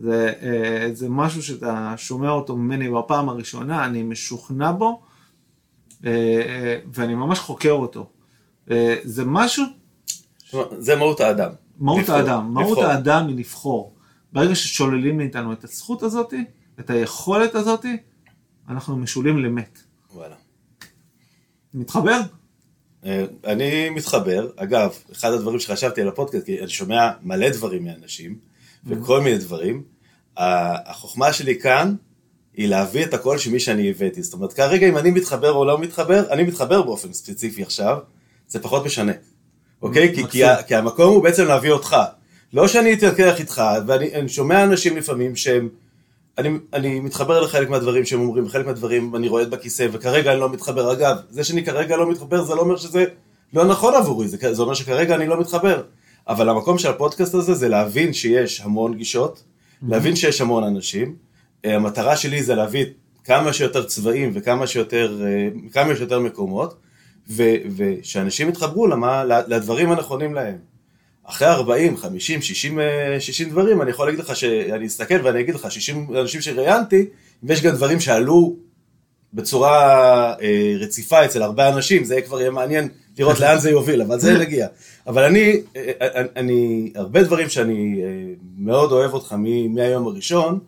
זה, 0.00 0.32
אה, 0.42 0.90
זה 0.92 1.08
משהו 1.08 1.42
שאתה 1.42 1.94
שומע 1.96 2.30
אותו 2.30 2.56
ממני 2.56 2.90
בפעם 2.90 3.28
הראשונה, 3.28 3.84
אני 3.84 4.02
משוכנע 4.02 4.72
בו, 4.72 5.02
אה, 6.04 6.10
אה, 6.10 6.78
ואני 6.94 7.14
ממש 7.14 7.38
חוקר 7.38 7.72
אותו. 7.72 8.10
זה 9.04 9.24
משהו... 9.24 9.64
זה 10.78 10.96
מהות 10.96 11.20
האדם. 11.20 11.50
מהות 11.80 11.98
לבחור, 11.98 12.14
האדם. 12.16 12.54
מהות 12.54 12.78
לבחור. 12.78 12.84
האדם 12.84 13.28
היא 13.28 13.36
לבחור. 13.36 13.94
ברגע 14.32 14.54
ששוללים 14.54 15.16
מאיתנו 15.16 15.52
את 15.52 15.64
הזכות 15.64 16.02
הזאת, 16.02 16.34
את 16.80 16.90
היכולת 16.90 17.54
הזאת, 17.54 17.84
אנחנו 18.68 18.96
משולים 18.96 19.38
למת. 19.38 19.78
וואלה. 20.14 20.34
מתחבר? 21.74 22.20
אה, 23.04 23.24
אני 23.44 23.90
מתחבר. 23.90 24.50
אגב, 24.56 24.94
אחד 25.12 25.32
הדברים 25.32 25.60
שחשבתי 25.60 26.00
על 26.00 26.08
הפודקאסט, 26.08 26.46
כי 26.46 26.60
אני 26.60 26.68
שומע 26.68 27.10
מלא 27.22 27.48
דברים 27.48 27.84
מאנשים, 27.84 28.38
וכל 28.86 29.20
מיני 29.20 29.38
דברים. 29.38 29.82
החוכמה 30.36 31.32
שלי 31.32 31.60
כאן 31.60 31.94
היא 32.54 32.68
להביא 32.68 33.04
את 33.04 33.14
הקול 33.14 33.38
של 33.38 33.50
מי 33.50 33.60
שאני 33.60 33.90
הבאתי. 33.90 34.22
זאת 34.22 34.32
אומרת, 34.32 34.52
כרגע 34.52 34.88
אם 34.88 34.96
אני 34.96 35.10
מתחבר 35.10 35.52
או 35.52 35.64
לא 35.64 35.78
מתחבר, 35.78 36.32
אני 36.32 36.42
מתחבר 36.42 36.82
באופן 36.82 37.12
ספציפי 37.12 37.62
עכשיו, 37.62 37.98
זה 38.48 38.58
פחות 38.62 38.84
משנה. 38.86 39.12
אוקיי? 39.82 40.14
כי, 40.14 40.26
כי, 40.26 40.42
כי 40.66 40.74
המקום 40.74 41.14
הוא 41.14 41.22
בעצם 41.22 41.44
להביא 41.46 41.70
אותך. 41.70 41.96
לא 42.52 42.68
שאני 42.68 42.92
אתווכח 42.92 43.40
איתך, 43.40 43.62
ואני 43.86 44.28
שומע 44.28 44.64
אנשים 44.64 44.96
לפעמים 44.96 45.36
שהם... 45.36 45.68
אני, 46.38 46.48
אני 46.72 47.00
מתחבר 47.00 47.40
לחלק 47.40 47.70
מהדברים 47.70 48.04
שהם 48.04 48.20
אומרים, 48.20 48.48
חלק 48.48 48.66
מהדברים 48.66 49.16
אני 49.16 49.28
רועד 49.28 49.50
בכיסא, 49.50 49.86
וכרגע 49.92 50.32
אני 50.32 50.40
לא 50.40 50.50
מתחבר. 50.50 50.92
אגב, 50.92 51.16
זה 51.30 51.44
שאני 51.44 51.64
כרגע 51.64 51.96
לא 51.96 52.10
מתחבר, 52.10 52.44
זה 52.44 52.54
לא 52.54 52.60
אומר 52.60 52.76
שזה 52.76 53.04
לא 53.52 53.64
נכון 53.64 53.94
עבורי, 53.94 54.28
זה, 54.28 54.54
זה 54.54 54.62
אומר 54.62 54.74
שכרגע 54.74 55.14
אני 55.14 55.26
לא 55.26 55.40
מתחבר. 55.40 55.82
אבל 56.28 56.48
המקום 56.48 56.78
של 56.78 56.88
הפודקאסט 56.90 57.34
הזה 57.34 57.54
זה 57.54 57.68
להבין 57.68 58.12
שיש 58.12 58.60
המון 58.60 58.94
גישות, 58.94 59.38
mm-hmm. 59.38 59.86
להבין 59.88 60.16
שיש 60.16 60.40
המון 60.40 60.64
אנשים. 60.64 61.14
אה, 61.64 61.76
המטרה 61.76 62.16
שלי 62.16 62.42
זה 62.42 62.54
להביא 62.54 62.84
כמה 63.24 63.52
שיותר 63.52 63.84
צבעים 63.84 64.32
וכמה 64.34 64.66
שיותר, 64.66 65.20
אה, 65.24 65.48
כמה 65.72 65.96
שיותר 65.96 66.18
מקומות, 66.18 66.74
ושאנשים 67.28 68.48
יתחברו 68.48 68.86
למה, 68.86 69.24
לדברים 69.24 69.92
הנכונים 69.92 70.34
להם. 70.34 70.56
אחרי 71.24 71.48
40, 71.48 71.96
50, 71.96 72.42
60, 72.42 72.78
60 73.18 73.50
דברים, 73.50 73.82
אני 73.82 73.90
יכול 73.90 74.06
להגיד 74.06 74.20
לך 74.20 74.36
שאני 74.36 74.86
אסתכל 74.86 75.14
ואני 75.24 75.40
אגיד 75.40 75.54
לך, 75.54 75.72
60 75.72 76.16
אנשים 76.16 76.40
שראיינתי, 76.40 77.06
ויש 77.42 77.62
גם 77.62 77.74
דברים 77.74 78.00
שעלו 78.00 78.56
בצורה 79.34 80.34
אה, 80.42 80.74
רציפה 80.80 81.24
אצל 81.24 81.42
הרבה 81.42 81.68
אנשים, 81.68 82.04
זה 82.04 82.20
כבר 82.20 82.40
יהיה 82.40 82.50
מעניין 82.50 82.88
לראות 83.18 83.40
לאן 83.40 83.58
זה 83.58 83.70
יוביל, 83.70 84.02
אבל 84.02 84.20
זה 84.20 84.38
נגיע. 84.38 84.66
אבל 85.06 85.24
אני, 85.24 85.60
אה, 85.76 85.92
אני, 86.00 86.28
אני, 86.36 86.92
הרבה 86.94 87.22
דברים 87.22 87.48
שאני 87.48 88.00
אה, 88.02 88.08
מאוד 88.58 88.92
אוהב 88.92 89.14
אותך 89.14 89.34
מהיום 89.70 90.06
הראשון, 90.06 90.58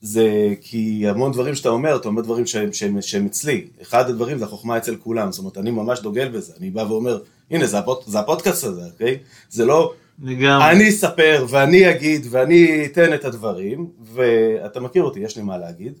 זה 0.00 0.54
כי 0.60 1.08
המון 1.08 1.32
דברים 1.32 1.54
שאתה 1.54 1.68
אומר, 1.68 1.96
אתה 1.96 2.08
אומר 2.08 2.22
דברים 2.22 2.46
שהם, 2.46 2.72
שהם, 2.72 3.02
שהם 3.02 3.26
אצלי. 3.26 3.66
אחד 3.82 4.10
הדברים 4.10 4.38
זה 4.38 4.44
החוכמה 4.44 4.78
אצל 4.78 4.96
כולם, 4.96 5.32
זאת 5.32 5.38
אומרת, 5.38 5.58
אני 5.58 5.70
ממש 5.70 6.00
דוגל 6.00 6.28
בזה, 6.28 6.52
אני 6.58 6.70
בא 6.70 6.80
ואומר, 6.80 7.22
הנה, 7.50 7.66
זה, 7.66 7.78
הפוד, 7.78 7.98
זה 8.06 8.20
הפודקאסט 8.20 8.64
הזה, 8.64 8.86
אוקיי? 8.92 9.18
זה 9.50 9.64
לא, 9.64 9.92
לגמרי. 10.22 10.70
אני 10.70 10.88
אספר 10.88 11.46
ואני 11.48 11.90
אגיד 11.90 12.26
ואני 12.30 12.86
אתן 12.86 13.14
את 13.14 13.24
הדברים, 13.24 13.90
ואתה 14.00 14.80
מכיר 14.80 15.02
אותי, 15.02 15.20
יש 15.20 15.36
לי 15.36 15.42
מה 15.42 15.58
להגיד. 15.58 15.92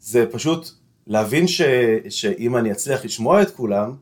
זה 0.00 0.24
פשוט 0.30 0.70
להבין 1.06 1.48
ש, 1.48 1.62
שאם 2.08 2.56
אני 2.56 2.72
אצליח 2.72 3.04
לשמוע 3.04 3.42
את 3.42 3.50
כולם, 3.50 3.92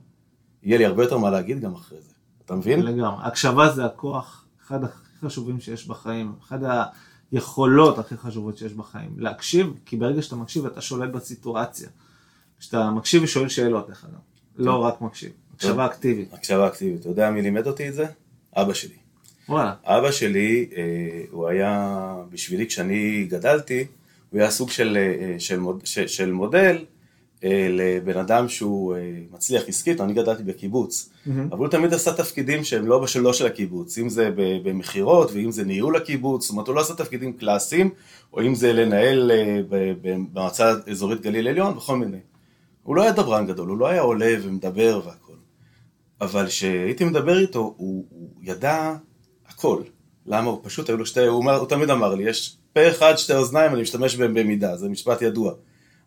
יהיה 0.63 0.79
לי 0.79 0.85
הרבה 0.85 1.03
יותר 1.03 1.19
מה 1.19 1.31
להגיד 1.31 1.61
גם 1.61 1.75
אחרי 1.75 1.99
זה. 2.01 2.13
אתה 2.45 2.55
מבין? 2.55 2.83
לגמרי. 2.83 3.25
הקשבה 3.25 3.73
זה 3.73 3.85
הכוח, 3.85 4.45
אחד 4.67 4.85
הכי 4.85 5.27
חשובים 5.27 5.61
שיש 5.61 5.89
בחיים. 5.89 6.33
אחד 6.43 6.65
ה... 6.65 6.85
היכולות 7.33 7.99
הכי 7.99 8.17
חשובות 8.17 8.59
שיש 8.59 8.73
בחיים. 8.73 9.11
להקשיב, 9.17 9.73
כי 9.87 9.97
ברגע 9.97 10.23
שאתה 10.23 10.37
מקשיב 10.37 10.67
אתה 10.67 10.81
שולט 10.81 11.11
בסיטואציה. 11.11 11.89
כשאתה 12.59 12.91
מקשיב 12.91 13.23
ושואל 13.23 13.49
שאלות, 13.49 13.89
דרך 13.89 14.05
אגב. 14.05 14.19
לא 14.57 14.79
רק 14.79 15.01
מקשיב. 15.01 15.31
הקשבה 15.55 15.87
אקטיבית. 15.87 16.35
הקשבה 16.35 16.67
אקטיבית. 16.67 17.01
אתה 17.01 17.09
יודע 17.09 17.31
מי 17.31 17.43
לימד 17.43 17.67
אותי 17.67 17.89
את 17.89 17.95
זה? 17.95 18.07
אבא 18.57 18.75
שלי. 18.75 18.95
וואלה. 19.49 19.75
אבא 19.85 20.11
שלי, 20.11 20.69
אה, 20.77 20.83
הוא 21.31 21.49
היה, 21.49 22.15
בשבילי 22.31 22.67
כשאני 22.67 23.25
גדלתי, 23.25 23.87
הוא 24.31 24.41
היה 24.41 24.51
סוג 24.51 24.71
של, 24.71 24.99
אה, 25.01 25.41
של, 25.41 25.59
מוד, 25.59 25.81
של, 25.87 26.07
של 26.07 26.33
מודל 26.33 26.77
אה, 26.77 26.83
לבן 27.51 28.17
אדם 28.17 28.49
שהוא 28.49 28.95
אה, 28.95 29.01
מצליח 29.33 29.63
עסקית, 29.69 30.01
אני 30.01 30.13
גדלתי 30.13 30.43
בקיבוץ, 30.43 31.11
מהמם. 31.27 31.49
אבל 31.53 31.59
הוא 31.59 31.69
תמיד 31.69 31.95
עשה 31.95 32.13
תפקידים 32.13 32.65
שהם 32.65 32.87
לא 32.87 33.07
שלו 33.07 33.35
של 33.35 33.47
הקיבוץ, 33.47 33.99
אם 33.99 34.09
זה 34.09 34.31
במכירות 34.37 35.33
ואם 35.33 35.51
זה 35.51 35.65
ניהול 35.65 35.97
הקיבוץ, 35.97 36.43
זאת 36.43 36.51
אומרת 36.51 36.69
הוא 36.69 36.75
לא 36.75 36.81
עשה 36.81 36.95
תפקידים 36.95 37.33
קלאסיים, 37.33 37.91
או 38.33 38.43
אם 38.43 38.55
זה 38.55 38.73
לנהל 38.73 39.31
אה, 39.31 39.61
במועצה 40.03 40.75
האזורית 40.87 41.21
גליל 41.21 41.49
עליון 41.49 41.77
וכל 41.77 41.97
מיני. 41.97 42.19
הוא 42.83 42.97
לא 42.97 43.03
היה 43.03 43.13
דברן 43.13 43.47
גדול, 43.47 43.69
הוא 43.69 43.79
לא 43.79 43.87
היה 43.87 44.01
עולה 44.01 44.35
ומדבר 44.43 45.01
והכל. 45.05 45.33
אבל 46.21 46.47
כשהייתי 46.47 47.05
מדבר 47.05 47.39
איתו, 47.39 47.75
הוא, 47.77 48.05
הוא 48.11 48.29
ידע 48.43 48.95
הכל. 49.49 49.83
למה? 50.27 50.51
הוא 50.51 50.61
פשוט, 50.63 50.89
היו 50.89 50.97
לו 50.97 51.07
שתי, 51.07 51.21
הוא, 51.21 51.37
אומר, 51.37 51.57
הוא 51.57 51.69
תמיד 51.69 51.91
אמר 51.91 52.15
לי, 52.15 52.29
יש 52.29 52.57
פה 52.73 52.89
אחד, 52.89 53.17
שתי 53.17 53.35
אוזניים, 53.35 53.73
אני 53.73 53.83
משתמש 53.83 54.17
בהם 54.17 54.35
במידה, 54.35 54.77
זה 54.77 54.89
משפט 54.89 55.23
ידוע. 55.23 55.53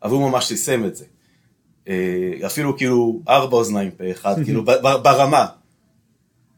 אבל 0.03 0.11
הוא 0.11 0.29
ממש 0.29 0.51
יישם 0.51 0.85
את 0.85 0.95
זה. 0.95 1.05
אה, 1.87 2.33
אפילו 2.45 2.77
כאילו 2.77 3.21
ארבע 3.27 3.57
אוזניים 3.57 3.91
פה 3.91 4.11
אחד, 4.11 4.35
כאילו 4.45 4.65
ברמה. 5.03 5.45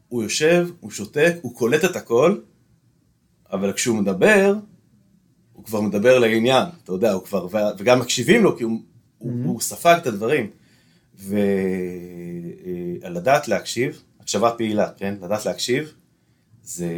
הוא 0.08 0.22
יושב, 0.22 0.68
הוא 0.80 0.90
שותק, 0.90 1.34
הוא 1.42 1.54
קולט 1.54 1.84
את 1.84 1.96
הכל, 1.96 2.38
אבל 3.52 3.72
כשהוא 3.72 3.96
מדבר, 3.96 4.54
הוא 5.52 5.64
כבר 5.64 5.80
מדבר 5.80 6.18
לעניין, 6.18 6.64
אתה 6.84 6.92
יודע, 6.92 7.12
הוא 7.12 7.24
כבר, 7.24 7.46
וגם 7.78 8.00
מקשיבים 8.00 8.44
לו, 8.44 8.56
כי 8.56 8.64
הוא, 8.64 8.80
הוא, 9.18 9.32
הוא 9.44 9.60
ספג 9.60 9.96
את 10.02 10.06
הדברים. 10.06 10.50
ולדעת 13.02 13.48
להקשיב, 13.48 14.02
הקשבה 14.20 14.50
פעילה, 14.50 14.90
כן? 14.96 15.14
לדעת 15.22 15.46
להקשיב, 15.46 15.94
זה, 16.62 16.88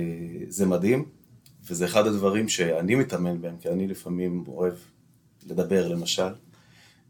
זה 0.48 0.66
מדהים, 0.66 1.04
וזה 1.66 1.84
אחד 1.84 2.06
הדברים 2.06 2.48
שאני 2.48 2.94
מתאמן 2.94 3.40
בהם, 3.40 3.56
כי 3.60 3.68
אני 3.68 3.88
לפעמים 3.88 4.44
אוהב 4.48 4.74
לדבר, 5.46 5.88
למשל. 5.88 6.32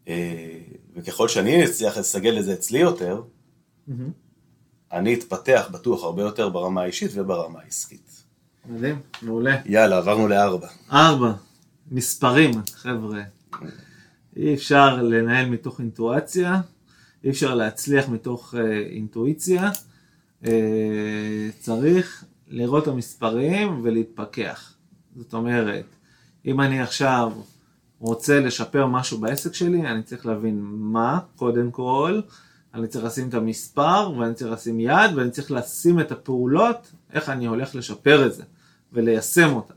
אה, 0.09 0.59
וככל 0.97 1.29
שאני 1.29 1.65
אצליח 1.65 1.99
לסגל 1.99 2.38
את 2.38 2.45
זה 2.45 2.53
אצלי 2.53 2.79
יותר, 2.79 3.23
מהמם. 3.87 4.11
אני 4.93 5.15
אתפתח 5.15 5.69
בטוח 5.73 6.05
הרבה 6.05 6.23
יותר 6.23 6.49
ברמה 6.49 6.83
האישית 6.83 7.11
וברמה 7.15 7.61
העסקית. 7.61 8.25
מדהים, 8.67 9.01
מעולה. 9.23 9.61
יאללה, 9.67 9.99
עברנו 9.99 10.29
לארבע. 10.29 10.69
ארבע, 10.93 11.33
מספרים, 11.91 12.51
חבר'ה. 12.75 13.23
אי 14.37 14.55
אפשר 14.55 15.03
לנהל 15.03 15.49
מתוך 15.49 15.81
אינטואציה, 15.81 16.61
אי 17.25 17.31
אפשר 17.31 17.55
להצליח 17.55 18.09
מתוך 18.09 18.55
אה, 18.59 18.79
אינטואיציה. 18.79 19.71
אה, 20.47 21.49
צריך 21.61 22.25
לראות 22.49 22.83
את 22.83 22.88
המספרים 22.88 23.81
ולהתפכח. 23.83 24.75
זאת 25.17 25.35
אומרת, 25.35 25.85
אם 26.47 26.61
אני 26.61 26.81
עכשיו 26.81 27.33
רוצה 28.03 28.41
לשפר 28.41 28.87
משהו 28.87 29.19
בעסק 29.19 29.55
שלי, 29.55 29.87
אני 29.87 30.03
צריך 30.03 30.27
להבין 30.27 30.61
מה, 30.62 31.19
קודם 31.37 31.71
כל, 31.71 32.21
אני 32.75 32.87
צריך 32.87 33.05
לשים 33.05 33.29
את 33.29 33.35
המספר, 33.35 34.12
ואני 34.19 34.35
צריך 34.35 34.53
לשים 34.53 34.81
יד, 34.81 35.11
ואני 35.17 35.31
צריך 35.31 35.51
לשים 35.51 36.01
את 36.01 36.12
הפעולות, 36.12 36.93
איך 37.12 37.29
אני 37.29 37.47
הולך 37.47 37.75
לשפר 37.75 38.27
את 38.27 38.35
זה, 38.35 38.43
וליישם 38.93 39.53
אותה. 39.53 39.75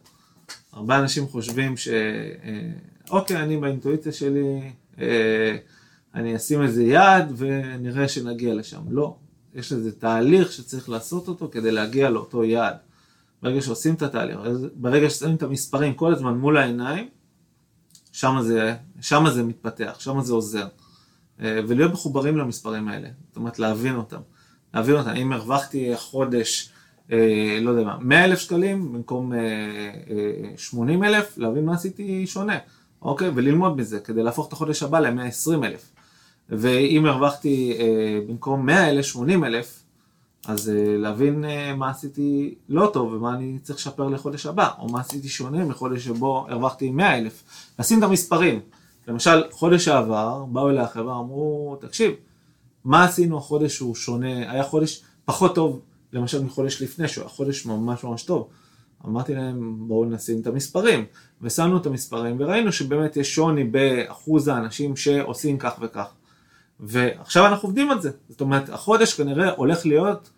הרבה 0.74 1.00
אנשים 1.00 1.28
חושבים 1.28 1.78
ש... 1.78 1.88
אה, 1.88 2.72
אוקיי, 3.10 3.44
אני 3.44 3.58
באינטואיציה 3.58 4.12
שלי, 4.12 4.72
אה, 5.00 5.58
אני 6.16 6.36
אשים 6.36 6.62
איזה 6.62 6.84
יד 6.84 7.26
ונראה 7.38 8.08
שנגיע 8.08 8.54
לשם. 8.54 8.82
לא, 8.90 9.16
יש 9.56 9.74
איזה 9.74 9.92
תהליך 9.92 10.52
שצריך 10.52 10.90
לעשות 10.90 11.28
אותו 11.28 11.50
כדי 11.52 11.72
להגיע 11.72 12.10
לאותו 12.10 12.44
יעד. 12.44 12.76
ברגע 13.42 13.62
שעושים 13.62 13.94
את 13.94 14.02
התהליך, 14.02 14.38
ברגע 14.76 15.10
ששמים 15.10 15.36
את 15.36 15.44
המספרים 15.44 15.94
כל 15.94 16.14
הזמן 16.14 16.34
מול 16.34 16.58
העיניים, 16.58 17.08
שם 18.16 18.38
זה, 18.42 18.76
שם 19.02 19.26
זה 19.30 19.44
מתפתח, 19.44 19.96
שם 20.00 20.22
זה 20.22 20.34
עוזר. 20.34 20.68
אה, 21.42 21.60
ולהיות 21.68 21.92
מחוברים 21.92 22.38
למספרים 22.38 22.88
האלה, 22.88 23.10
זאת 23.28 23.38
אומרת 23.38 23.60
להבין 23.60 23.96
אותם. 23.96 24.20
להבין 24.74 24.96
אותם, 24.96 25.10
אם 25.10 25.34
הרווחתי 25.34 25.92
חודש, 25.96 26.70
אה, 27.12 27.58
לא 27.62 27.70
יודע 27.70 27.84
מה, 27.84 27.98
100 28.02 28.26
אלף 28.26 28.40
שקלים 28.40 28.94
במקום 28.94 29.34
אה, 29.34 29.40
אה, 29.40 30.58
80 30.58 31.04
אלף, 31.04 31.38
להבין 31.38 31.66
מה 31.66 31.74
עשיתי 31.74 32.28
שונה, 32.28 32.58
אוקיי? 33.02 33.30
וללמוד 33.36 33.78
מזה, 33.78 34.00
כדי 34.00 34.24
להפוך 34.24 34.48
את 34.48 34.54
החודש 34.54 34.84
הבא 34.84 35.00
ל-120 35.00 35.66
אלף. 35.66 35.92
ואם 36.50 37.06
הרווחתי 37.06 37.78
במקום 38.28 38.66
100 38.66 38.90
אלף, 38.90 39.06
80 39.06 39.44
אלף, 39.44 39.84
אז 40.48 40.70
אה, 40.70 40.98
להבין 40.98 41.46
אה, 41.46 41.76
מה 41.76 41.90
עשיתי 41.90 42.56
לא 42.70 42.90
טוב 42.94 43.14
ומה 43.14 43.34
אני 43.34 43.60
צריך 43.64 43.80
לשפר 43.80 44.08
לחודש 44.08 44.46
הבא, 44.46 44.70
או 44.80 44.90
מה 44.90 45.00
עשיתי 45.00 45.30
שונה 45.30 45.66
מחודש 45.66 46.06
שבו 46.06 46.46
הרווחתי 46.50 46.92
100 46.92 47.18
אלף. 47.18 47.44
לשים 47.80 48.00
את 48.00 48.04
המספרים. 48.04 48.60
למשל, 49.08 49.44
חודש 49.52 49.86
שעבר, 49.86 50.46
באו 50.46 50.70
אליי 50.70 50.84
החברה, 50.84 51.20
אמרו, 51.20 51.78
תקשיב, 51.82 52.12
מה 52.86 53.04
עשינו 53.04 53.38
החודש 53.38 53.76
שהוא 53.76 53.96
שונה, 53.96 54.52
היה 54.52 54.64
חודש 54.64 55.04
פחות 55.26 55.56
טוב, 55.56 55.82
למשל 56.14 56.44
מחודש 56.44 56.82
לפני, 56.82 57.08
שהוא 57.08 57.22
היה 57.22 57.30
חודש 57.30 57.66
ממש 57.66 58.04
ממש 58.04 58.24
טוב. 58.24 58.48
אמרתי 59.06 59.36
להם, 59.36 59.76
בואו 59.88 60.06
נשים 60.06 60.42
את 60.42 60.48
המספרים. 60.48 61.06
ושמנו 61.42 61.78
את 61.78 61.86
המספרים, 61.86 62.36
וראינו 62.40 62.72
שבאמת 62.72 63.18
יש 63.18 63.36
שוני 63.36 63.64
באחוז 63.64 64.48
האנשים 64.48 64.96
שעושים 64.96 65.58
כך 65.58 65.74
וכך. 65.82 66.08
ועכשיו 66.80 67.46
אנחנו 67.46 67.68
עובדים 67.68 67.92
על 67.92 68.02
זה. 68.02 68.12
זאת 68.30 68.42
אומרת, 68.42 68.70
החודש 68.70 69.14
כנראה 69.14 69.52
הולך 69.52 69.86
להיות 69.86 70.30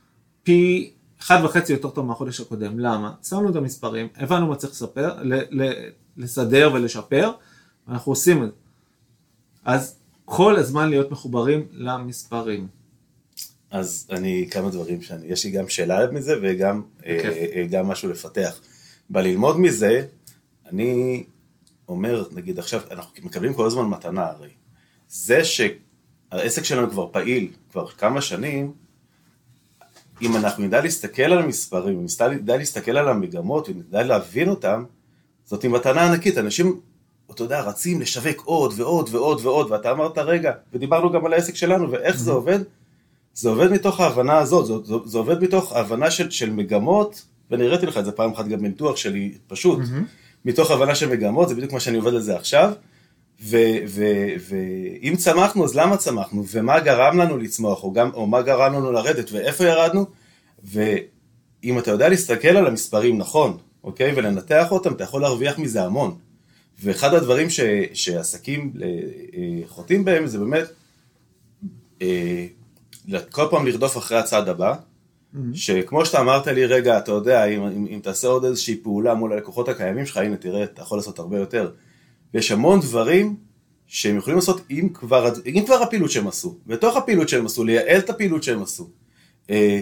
פי 0.48 0.92
אחד 1.20 1.40
וחצי 1.44 1.74
יותר 1.74 1.90
טוב 1.90 2.06
מהחודש 2.06 2.40
הקודם. 2.40 2.80
למה? 2.80 3.14
שמנו 3.24 3.50
את 3.50 3.56
המספרים, 3.56 4.08
הבנו 4.16 4.48
מה 4.48 4.56
צריך 4.56 4.74
לספר, 4.74 5.24
ל- 5.24 5.62
ל- 5.64 5.90
לסדר 6.18 6.72
ולשפר, 6.74 7.32
ואנחנו 7.88 8.12
עושים 8.12 8.44
את 8.44 8.48
זה. 8.48 8.56
אז 9.66 9.96
כל 10.26 10.56
הזמן 10.56 10.90
להיות 10.90 11.12
מחוברים 11.12 11.68
למספרים. 11.72 12.68
אז 13.72 14.08
אני, 14.10 14.48
כמה 14.52 14.70
דברים 14.70 15.02
שאני, 15.02 15.28
יש 15.28 15.46
לי 15.46 15.52
גם 15.52 15.70
שאלה 15.70 16.12
מזה 16.12 16.36
וגם 16.42 16.82
בכיף. 17.00 17.26
אה, 17.26 17.46
אה, 17.56 17.68
גם 17.70 17.88
משהו 17.88 18.10
לפתח. 18.10 18.60
בללמוד 19.10 19.60
מזה, 19.60 20.06
אני 20.70 21.24
אומר, 21.90 22.26
נגיד 22.32 22.60
עכשיו, 22.60 22.82
אנחנו 22.92 23.12
מקבלים 23.24 23.54
כל 23.54 23.66
הזמן 23.66 23.86
מתנה 23.86 24.26
הרי. 24.26 24.50
זה 25.10 25.42
שהעסק 25.44 26.64
שלנו 26.64 26.90
כבר 26.90 27.08
פעיל 27.12 27.52
כבר 27.72 27.88
כמה 27.88 28.22
שנים, 28.22 28.87
אם 30.22 30.36
אנחנו 30.36 30.64
נדע 30.64 30.82
להסתכל 30.82 31.22
על 31.22 31.40
המספרים, 31.40 32.06
נדע 32.32 32.58
להסתכל 32.58 32.98
על 32.98 33.08
המגמות 33.08 33.70
ונדע 33.70 34.04
להבין 34.04 34.50
אותם, 34.50 34.84
זאת 35.46 35.66
מתנה 35.66 36.06
ענקית. 36.06 36.38
אנשים, 36.38 36.80
אתה 37.32 37.44
יודע, 37.44 37.62
רצים 37.62 38.02
לשווק 38.02 38.42
עוד 38.46 38.74
ועוד 38.76 39.10
ועוד 39.12 39.46
ועוד, 39.46 39.72
ואתה 39.72 39.92
אמרת, 39.92 40.18
רגע, 40.18 40.52
ודיברנו 40.74 41.12
גם 41.12 41.26
על 41.26 41.34
העסק 41.34 41.56
שלנו 41.56 41.92
ואיך 41.92 42.18
זה 42.18 42.32
עובד. 42.32 42.60
זה 43.34 43.50
עובד 43.50 43.72
מתוך 43.72 44.00
ההבנה 44.00 44.38
הזאת, 44.38 44.66
זה, 44.66 44.74
זה, 44.84 44.96
זה 45.06 45.18
עובד 45.18 45.44
מתוך 45.44 45.74
ההבנה 45.74 46.12
של, 46.12 46.30
של 46.30 46.50
מגמות, 46.50 47.26
ואני 47.52 47.66
הראיתי 47.66 47.86
לך 47.86 47.98
את 47.98 48.06
זה 48.06 48.12
פעם 48.12 48.32
אחת 48.32 48.48
גם 48.48 48.60
בניתוח 48.60 48.96
שלי, 48.98 49.34
פשוט, 49.48 49.80
מתוך 50.46 50.72
הבנה 50.72 50.96
של 50.96 51.10
מגמות, 51.10 51.50
זה 51.50 51.56
בדיוק 51.56 51.74
מה 51.74 51.80
שאני 51.80 51.98
עובד 51.98 52.14
על 52.14 52.22
זה 52.22 52.36
עכשיו, 52.36 52.74
ואם 53.40 55.14
צמחנו, 55.18 55.66
אז 55.66 55.76
למה 55.76 55.98
צמחנו, 55.98 56.44
ומה 56.52 56.80
גרם 56.80 57.18
לנו 57.18 57.38
לצמוח, 57.38 57.84
או, 57.84 57.94
גם, 57.94 58.10
או 58.14 58.28
מה 58.28 58.42
גרם 58.42 58.74
לנו 58.74 58.92
לרדת, 58.92 59.32
ואיפה 59.32 59.64
ירדנו, 59.64 60.06
ואם 60.64 61.80
אתה 61.80 61.92
יודע 61.92 62.10
להסתכל 62.10 62.48
על 62.48 62.68
המספרים 62.68 63.18
נכון, 63.18 63.58
אוקיי, 63.84 64.14
ולנתח 64.16 64.72
אותם, 64.72 64.94
אתה 64.94 65.04
יכול 65.04 65.22
להרוויח 65.22 65.60
מזה 65.60 65.84
המון. 65.84 66.16
ואחד 66.84 67.14
הדברים 67.14 67.50
ש, 67.50 67.60
שעסקים 67.94 68.74
אה, 68.82 68.88
אה, 68.88 69.68
חוטאים 69.68 70.06
בהם, 70.06 70.28
זה 70.28 70.40
באמת, 70.40 70.66
אה, 72.02 72.46
כל 73.32 73.48
פעם 73.52 73.66
לרדוף 73.66 73.98
אחרי 73.98 74.18
הצעד 74.18 74.50
הבא, 74.50 74.74
שכמו 75.54 76.06
שאתה 76.06 76.20
אמרת 76.20 76.48
לי, 76.48 76.66
רגע, 76.66 76.98
אתה 76.98 77.12
יודע, 77.12 77.46
אם, 77.46 77.64
אם, 77.64 77.88
אם 77.90 78.00
תעשה 78.04 78.28
עוד 78.28 78.46
איזושהי 78.46 78.76
פעולה 78.76 79.14
מול 79.14 79.34
הלקוחות 79.34 79.70
הקיימים 79.70 80.06
שלך, 80.06 80.18
הנה 80.18 80.38
תראה, 80.38 80.64
אתה 80.64 80.82
יכול 80.82 80.98
לעשות 80.98 81.20
הרבה 81.20 81.38
יותר. 81.38 81.72
ויש 82.34 82.52
המון 82.52 82.80
דברים 82.80 83.36
שהם 83.88 84.18
יכולים 84.18 84.40
לעשות 84.40 84.62
אם 84.72 84.90
כבר, 84.94 85.34
אם 85.46 85.64
כבר 85.66 85.76
הפעילות 85.84 86.12
שהם 86.12 86.28
עשו, 86.28 86.58
בתוך 86.68 86.98
הפעילות 86.98 87.30
שהם 87.30 87.46
עשו, 87.46 87.64
לייעל 87.64 88.00
את 88.00 88.10
הפעילות 88.10 88.44
שהם 88.44 88.64
עשו, 88.64 88.90
אה, 89.50 89.80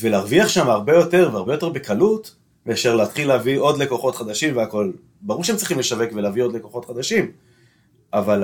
ולהרוויח 0.00 0.48
שם 0.48 0.68
הרבה 0.68 0.94
יותר 0.94 1.30
והרבה 1.32 1.54
יותר 1.54 1.68
בקלות, 1.68 2.34
מאשר 2.66 2.96
להתחיל 2.96 3.28
להביא 3.28 3.58
עוד 3.58 3.78
לקוחות 3.78 4.16
חדשים 4.16 4.56
והכל. 4.56 4.92
ברור 5.20 5.44
שהם 5.44 5.56
צריכים 5.56 5.78
לשווק 5.78 6.10
ולהביא 6.14 6.42
עוד 6.42 6.56
לקוחות 6.56 6.84
חדשים, 6.84 7.30
אבל 8.12 8.42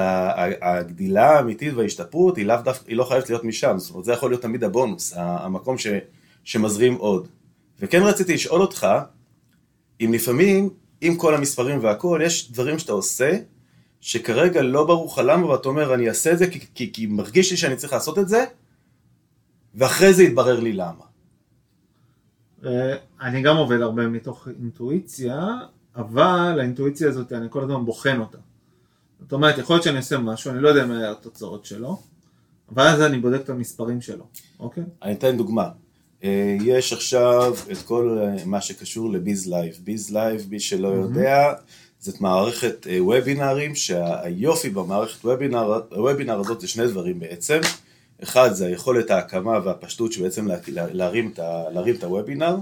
הגדילה 0.62 1.30
האמיתית 1.30 1.74
וההשתפרות 1.74 2.36
היא 2.36 2.46
דווקא, 2.46 2.88
היא 2.88 2.96
לא 2.96 3.04
חייבת 3.04 3.28
להיות 3.30 3.44
משם, 3.44 3.74
זאת 3.78 3.90
אומרת 3.90 4.04
זה 4.04 4.12
יכול 4.12 4.30
להיות 4.30 4.42
תמיד 4.42 4.64
הבונוס, 4.64 5.12
המקום 5.16 5.78
ש, 5.78 5.86
שמזרים 6.44 6.94
עוד. 6.94 7.28
וכן 7.80 8.02
רציתי 8.02 8.34
לשאול 8.34 8.60
אותך, 8.60 8.86
אם 10.00 10.12
לפעמים, 10.12 10.70
עם 11.00 11.16
כל 11.16 11.34
המספרים 11.34 11.78
והכל, 11.82 12.20
יש 12.24 12.52
דברים 12.52 12.78
שאתה 12.78 12.92
עושה, 12.92 13.38
שכרגע 14.00 14.62
לא 14.62 14.86
ברור 14.86 15.12
לך 15.12 15.20
למה, 15.24 15.46
ואתה 15.46 15.68
אומר, 15.68 15.94
אני 15.94 16.08
אעשה 16.08 16.32
את 16.32 16.38
זה 16.38 16.50
כי, 16.50 16.60
כי, 16.74 16.92
כי 16.92 17.06
מרגיש 17.06 17.50
לי 17.50 17.56
שאני 17.56 17.76
צריך 17.76 17.92
לעשות 17.92 18.18
את 18.18 18.28
זה, 18.28 18.44
ואחרי 19.74 20.14
זה 20.14 20.22
יתברר 20.22 20.60
לי 20.60 20.72
למה. 20.72 21.04
אה, 22.64 22.96
אני 23.20 23.42
גם 23.42 23.56
עובד 23.56 23.80
הרבה 23.80 24.06
מתוך 24.08 24.48
אינטואיציה, 24.60 25.48
אבל 25.96 26.56
האינטואיציה 26.60 27.08
הזאת, 27.08 27.32
אני 27.32 27.46
כל 27.50 27.62
הזמן 27.62 27.84
בוחן 27.84 28.20
אותה. 28.20 28.38
זאת 29.20 29.32
אומרת, 29.32 29.58
יכול 29.58 29.74
להיות 29.76 29.84
שאני 29.84 29.96
עושה 29.96 30.18
משהו, 30.18 30.50
אני 30.50 30.60
לא 30.60 30.68
יודע 30.68 30.86
מה 30.86 31.10
התוצאות 31.10 31.64
שלו, 31.64 32.00
אבל 32.74 32.86
אז 32.86 33.02
אני 33.02 33.18
בודק 33.18 33.40
את 33.44 33.50
המספרים 33.50 34.00
שלו, 34.00 34.26
אוקיי? 34.60 34.84
אני 35.02 35.12
אתן 35.12 35.36
דוגמה. 35.36 35.68
אה, 36.24 36.56
יש 36.64 36.92
עכשיו 36.92 37.54
את 37.72 37.78
כל 37.78 38.18
אה, 38.20 38.44
מה 38.44 38.60
שקשור 38.60 39.10
ל 39.10 39.20
Biz 39.20 39.48
Live. 39.48 39.78
Biz 39.84 40.12
Live, 40.12 40.46
מי 40.50 40.60
שלא 40.60 40.88
יודע, 40.88 41.52
זאת 42.00 42.20
מערכת 42.20 42.86
וובינארים, 42.98 43.74
שהיופי 43.74 44.70
במערכת 44.70 45.24
וובינאר, 45.24 45.80
הוובינאר 45.90 46.40
הזאת 46.40 46.60
זה 46.60 46.68
שני 46.68 46.86
דברים 46.86 47.20
בעצם. 47.20 47.60
אחד 48.22 48.52
זה 48.52 48.66
היכולת 48.66 49.10
ההקמה 49.10 49.58
והפשטות 49.64 50.12
שבעצם 50.12 50.48
להרים 50.66 51.30
את, 51.34 51.38
ה, 51.38 51.70
להרים 51.70 51.94
את 51.94 52.04
הוובינר, 52.04 52.56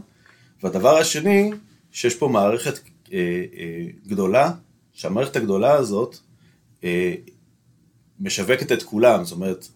והדבר 0.62 0.96
השני, 0.96 1.50
שיש 1.92 2.14
פה 2.14 2.28
מערכת 2.28 2.78
אה, 3.12 3.18
אה, 3.58 3.86
גדולה, 4.06 4.52
שהמערכת 4.92 5.36
הגדולה 5.36 5.72
הזאת 5.72 6.16
אה, 6.84 7.14
משווקת 8.20 8.72
את 8.72 8.82
כולם, 8.82 9.24
זאת 9.24 9.32
אומרת, 9.32 9.68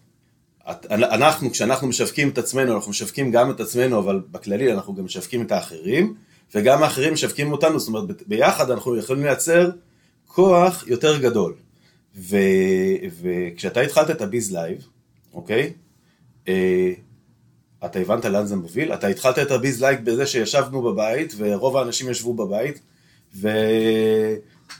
אנחנו, 0.91 1.51
כשאנחנו 1.51 1.87
משווקים 1.87 2.29
את 2.29 2.37
עצמנו, 2.37 2.75
אנחנו 2.75 2.89
משווקים 2.89 3.31
גם 3.31 3.51
את 3.51 3.59
עצמנו, 3.59 3.99
אבל 3.99 4.21
בכללי 4.31 4.73
אנחנו 4.73 4.95
גם 4.95 5.05
משווקים 5.05 5.41
את 5.41 5.51
האחרים, 5.51 6.15
וגם 6.55 6.83
האחרים 6.83 7.13
משווקים 7.13 7.51
אותנו, 7.51 7.79
זאת 7.79 7.87
אומרת, 7.87 8.27
ביחד 8.27 8.71
אנחנו 8.71 8.97
יכולים 8.97 9.23
לייצר 9.23 9.69
כוח 10.27 10.87
יותר 10.87 11.17
גדול. 11.17 11.53
ו, 12.15 12.37
וכשאתה 13.21 13.81
התחלת 13.81 14.09
את 14.09 14.21
ה 14.21 14.29
Biz 14.29 14.53
Live, 14.53 14.87
אוקיי? 15.33 15.73
אה, 16.47 16.93
אתה 17.85 17.99
הבנת 17.99 18.25
לאן 18.25 18.45
זה 18.45 18.55
מוביל? 18.55 18.93
אתה 18.93 19.07
התחלת 19.07 19.39
את 19.39 19.51
ה 19.51 19.59
Biz 19.59 19.83
Live 19.83 19.99
בזה 19.99 20.25
שישבנו 20.25 20.81
בבית, 20.81 21.33
ורוב 21.37 21.77
האנשים 21.77 22.09
ישבו 22.09 22.33
בבית, 22.33 22.79
ו... 23.35 23.49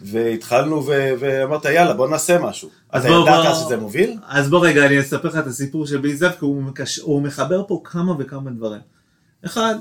והתחלנו 0.01 0.85
ו... 0.85 1.11
ואמרת 1.19 1.65
יאללה 1.65 1.93
בוא 1.93 2.09
נעשה 2.09 2.39
משהו. 2.39 2.69
אתה 2.89 3.07
ידעת 3.07 3.45
בוא... 3.45 3.53
שזה 3.53 3.77
מוביל? 3.77 4.17
אז 4.27 4.49
בוא 4.49 4.67
רגע 4.67 4.85
אני 4.85 4.99
אספר 4.99 5.27
לך 5.27 5.35
את 5.35 5.47
הסיפור 5.47 5.87
של 5.87 5.97
Biz 5.97 6.23
Live, 6.23 6.39
כי 6.39 6.45
הוא, 6.45 6.63
מקש... 6.63 6.99
הוא 6.99 7.21
מחבר 7.21 7.63
פה 7.67 7.81
כמה 7.83 8.13
וכמה 8.19 8.51
דברים. 8.51 8.81
אחד, 9.45 9.75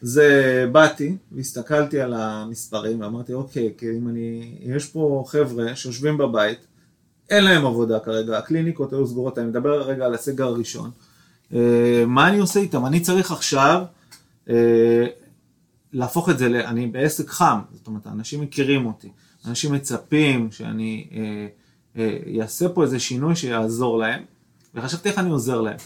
זה 0.00 0.66
באתי 0.72 1.16
והסתכלתי 1.32 2.00
על 2.00 2.14
המספרים 2.14 3.00
ואמרתי 3.00 3.32
אוקיי, 3.32 3.72
כי 3.78 3.86
אם 3.90 4.08
אני, 4.08 4.54
יש 4.60 4.86
פה 4.86 5.24
חבר'ה 5.26 5.76
שיושבים 5.76 6.18
בבית, 6.18 6.58
אין 7.30 7.44
להם 7.44 7.66
עבודה 7.66 8.00
כרגע, 8.00 8.38
הקליניקות 8.38 8.92
היו 8.92 9.06
סגורות, 9.06 9.38
אני 9.38 9.46
מדבר 9.46 9.82
רגע 9.82 10.04
על 10.04 10.14
הסגר 10.14 10.46
הראשון. 10.46 10.90
אה, 11.54 12.04
מה 12.06 12.28
אני 12.28 12.38
עושה 12.38 12.60
איתם? 12.60 12.86
אני 12.86 13.00
צריך 13.00 13.32
עכשיו 13.32 13.82
אה, 14.50 15.06
להפוך 15.92 16.30
את 16.30 16.38
זה, 16.38 16.46
אני 16.46 16.86
בעסק 16.86 17.28
חם, 17.28 17.58
זאת 17.72 17.86
אומרת, 17.86 18.06
אנשים 18.06 18.40
מכירים 18.40 18.86
אותי, 18.86 19.08
אנשים 19.48 19.72
מצפים 19.72 20.52
שאני 20.52 21.06
אעשה 22.40 22.66
אה, 22.66 22.72
פה 22.72 22.82
איזה 22.82 22.98
שינוי 22.98 23.36
שיעזור 23.36 23.98
להם, 23.98 24.22
וחשבתי 24.74 25.08
איך 25.08 25.18
אני 25.18 25.30
עוזר 25.30 25.60
להם. 25.60 25.76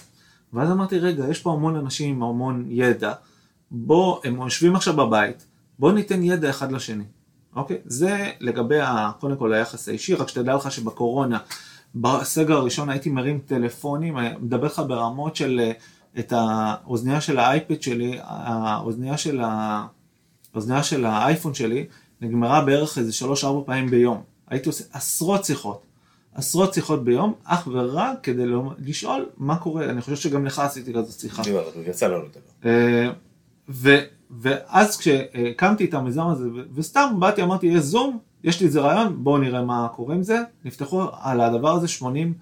ואז 0.52 0.70
אמרתי, 0.70 0.98
רגע, 0.98 1.24
יש 1.28 1.40
פה 1.40 1.52
המון 1.52 1.76
אנשים 1.76 2.14
עם 2.16 2.22
המון 2.22 2.64
ידע, 2.68 3.12
בוא, 3.70 4.20
הם 4.24 4.36
יושבים 4.36 4.76
עכשיו 4.76 4.96
בבית, 4.96 5.46
בוא 5.78 5.92
ניתן 5.92 6.22
ידע 6.22 6.50
אחד 6.50 6.72
לשני. 6.72 7.04
אוקיי? 7.56 7.78
זה 7.84 8.30
לגבי, 8.40 8.80
ה, 8.80 9.10
קודם 9.20 9.36
כל, 9.36 9.52
היחס 9.52 9.88
האישי, 9.88 10.14
רק 10.14 10.28
שתדע 10.28 10.54
לך 10.54 10.72
שבקורונה, 10.72 11.38
בסגר 11.94 12.56
הראשון 12.56 12.88
הייתי 12.88 13.10
מרים 13.10 13.38
טלפונים, 13.46 14.16
מדבר 14.40 14.66
לך 14.66 14.82
ברמות 14.88 15.36
של, 15.36 15.60
אה, 15.62 15.72
את 16.18 16.32
האוזנייה 16.36 17.20
של 17.20 17.38
האייפד 17.38 17.82
שלי, 17.82 18.18
האוזנייה 18.22 19.18
של, 19.18 19.40
ה, 19.40 19.86
האוזנייה 20.54 20.82
של 20.82 21.04
האייפון 21.04 21.54
שלי, 21.54 21.86
נגמרה 22.22 22.64
בערך 22.64 22.98
איזה 22.98 23.12
שלוש-ארבע 23.12 23.60
פעמים 23.66 23.90
ביום. 23.90 24.22
הייתי 24.48 24.68
עושה 24.68 24.84
עשרות 24.92 25.44
שיחות, 25.44 25.82
עשרות 26.34 26.74
שיחות 26.74 27.04
ביום, 27.04 27.34
אך 27.44 27.68
ורק 27.72 28.18
כדי 28.22 28.46
לא, 28.46 28.62
לשאול 28.78 29.26
מה 29.36 29.56
קורה, 29.56 29.84
אני 29.84 30.00
חושב 30.00 30.16
שגם 30.16 30.46
לך 30.46 30.58
עשיתי 30.58 30.92
כזאת 30.92 31.20
שיחה. 31.20 31.42
יצא 31.86 32.06
לנו 32.06 32.22
לדבר. 32.22 32.70
אה, 32.70 33.10
ואז 34.30 34.96
כשהקמתי 34.96 35.84
את 35.84 35.94
המיזם 35.94 36.26
הזה, 36.26 36.48
וסתם 36.74 37.14
באתי, 37.18 37.42
אמרתי, 37.42 37.66
יש 37.66 37.80
זום, 37.80 38.18
יש 38.44 38.60
לי 38.60 38.66
איזה 38.66 38.80
רעיון, 38.80 39.24
בואו 39.24 39.38
נראה 39.38 39.62
מה 39.62 39.88
קורה 39.96 40.14
עם 40.14 40.22
זה. 40.22 40.38
נפתחו 40.64 41.02
על 41.20 41.40
הדבר 41.40 41.72
הזה 41.74 41.88
80 41.88 42.34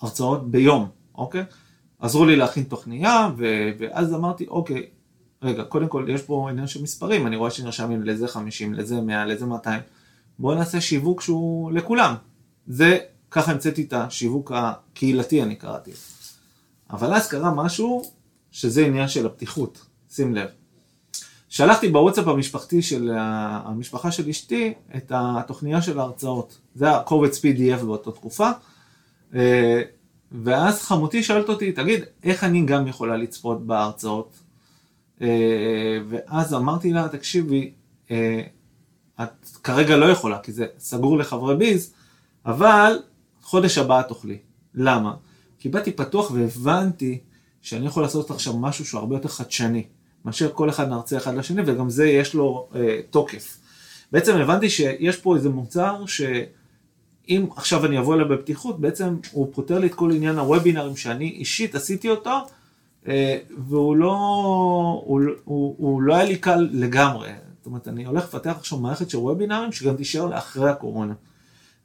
הרצאות 0.00 0.50
ביום, 0.50 0.88
אוקיי? 1.14 1.44
עזרו 2.00 2.24
לי 2.24 2.36
להכין 2.36 2.64
תוכניה, 2.64 3.28
ו- 3.36 3.70
ואז 3.78 4.14
אמרתי, 4.14 4.46
אוקיי, 4.48 4.86
רגע, 5.42 5.64
קודם 5.64 5.88
כל 5.88 6.06
יש 6.08 6.22
פה 6.22 6.50
עניין 6.50 6.66
של 6.66 6.82
מספרים, 6.82 7.26
אני 7.26 7.36
רואה 7.36 7.50
שנרשמים 7.50 8.02
לזה 8.02 8.28
50, 8.28 8.74
לזה 8.74 9.00
100, 9.00 9.26
לזה 9.26 9.46
200. 9.46 9.80
בואו 10.38 10.54
נעשה 10.54 10.80
שיווק 10.80 11.20
שהוא 11.20 11.72
לכולם. 11.72 12.14
זה, 12.66 12.98
ככה 13.30 13.52
המצאתי 13.52 13.82
את 13.82 13.92
השיווק 13.92 14.52
הקהילתי, 14.54 15.42
אני 15.42 15.56
קראתי. 15.56 15.90
אבל 16.90 17.14
אז 17.14 17.28
קרה 17.28 17.54
משהו 17.54 18.02
שזה 18.50 18.86
עניין 18.86 19.08
של 19.08 19.26
הפתיחות, 19.26 19.86
שים 20.10 20.34
לב. 20.34 20.48
שלחתי 21.48 21.88
בוואטסאפ 21.88 22.28
המשפחתי 22.28 22.82
של 22.82 23.10
המשפחה 23.14 24.10
של 24.10 24.28
אשתי 24.28 24.74
את 24.96 25.12
התוכניה 25.14 25.82
של 25.82 25.98
ההרצאות. 25.98 26.58
זה 26.74 26.96
הקובץ 26.96 27.38
PDF 27.38 27.84
באותה 27.84 28.12
תקופה. 28.12 28.50
אה, 29.34 29.82
ואז 30.32 30.82
חמותי 30.82 31.22
שואלת 31.22 31.48
אותי, 31.48 31.72
תגיד, 31.72 32.04
איך 32.24 32.44
אני 32.44 32.66
גם 32.66 32.86
יכולה 32.86 33.16
לצפות 33.16 33.66
בהרצאות? 33.66 34.38
אה, 35.22 35.98
ואז 36.08 36.54
אמרתי 36.54 36.92
לה, 36.92 37.08
תקשיבי, 37.08 37.72
אה, 38.10 38.42
את 39.22 39.46
כרגע 39.64 39.96
לא 39.96 40.04
יכולה, 40.04 40.38
כי 40.38 40.52
זה 40.52 40.66
סגור 40.78 41.18
לחברי 41.18 41.56
ביז, 41.56 41.92
אבל 42.46 42.98
חודש 43.42 43.78
הבא 43.78 44.02
תוכלי. 44.02 44.38
למה? 44.74 45.14
כי 45.58 45.68
באתי 45.68 45.92
פתוח 45.92 46.30
והבנתי 46.30 47.18
שאני 47.62 47.86
יכול 47.86 48.02
לעשות 48.02 48.30
עכשיו 48.30 48.56
משהו 48.58 48.86
שהוא 48.86 48.98
הרבה 48.98 49.16
יותר 49.16 49.28
חדשני. 49.28 49.84
מאשר 50.24 50.50
כל 50.54 50.70
אחד 50.70 50.88
נרצה 50.88 51.16
אחד 51.16 51.34
לשני, 51.34 51.62
וגם 51.66 51.90
זה 51.90 52.08
יש 52.08 52.34
לו 52.34 52.68
אה, 52.74 53.00
תוקף. 53.10 53.58
בעצם 54.12 54.36
הבנתי 54.36 54.70
שיש 54.70 55.16
פה 55.16 55.36
איזה 55.36 55.48
מוצר 55.48 56.06
שאם 56.06 57.46
עכשיו 57.56 57.86
אני 57.86 57.98
אבוא 57.98 58.14
אליו 58.14 58.28
בפתיחות, 58.28 58.80
בעצם 58.80 59.16
הוא 59.32 59.48
פותר 59.52 59.78
לי 59.78 59.86
את 59.86 59.94
כל 59.94 60.12
עניין 60.12 60.38
הוובינרים 60.38 60.96
שאני 60.96 61.28
אישית 61.28 61.74
עשיתי 61.74 62.10
אותו, 62.10 62.38
והוא 63.06 63.96
לא, 63.96 64.12
הוא, 65.04 65.20
הוא, 65.44 65.74
הוא 65.78 66.02
לא 66.02 66.14
היה 66.14 66.24
לי 66.24 66.36
קל 66.36 66.68
לגמרי. 66.72 67.32
זאת 67.58 67.66
אומרת, 67.66 67.88
אני 67.88 68.04
הולך 68.04 68.24
לפתח 68.24 68.54
עכשיו 68.58 68.78
מערכת 68.78 69.10
של 69.10 69.18
וובינרים 69.18 69.72
שגם 69.72 69.96
תישאר 69.96 70.26
לאחרי 70.26 70.70
הקורונה. 70.70 71.14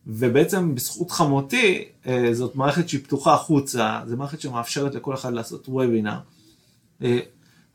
ובעצם 0.07 0.75
בזכות 0.75 1.11
חמותי, 1.11 1.85
אה, 2.07 2.29
זאת 2.33 2.55
מערכת 2.55 2.89
שהיא 2.89 3.03
פתוחה 3.03 3.33
החוצה, 3.33 4.01
זו 4.07 4.17
מערכת 4.17 4.41
שמאפשרת 4.41 4.95
לכל 4.95 5.13
אחד 5.13 5.33
לעשות 5.33 5.69
וובינר. 5.69 6.17
אה, 7.03 7.19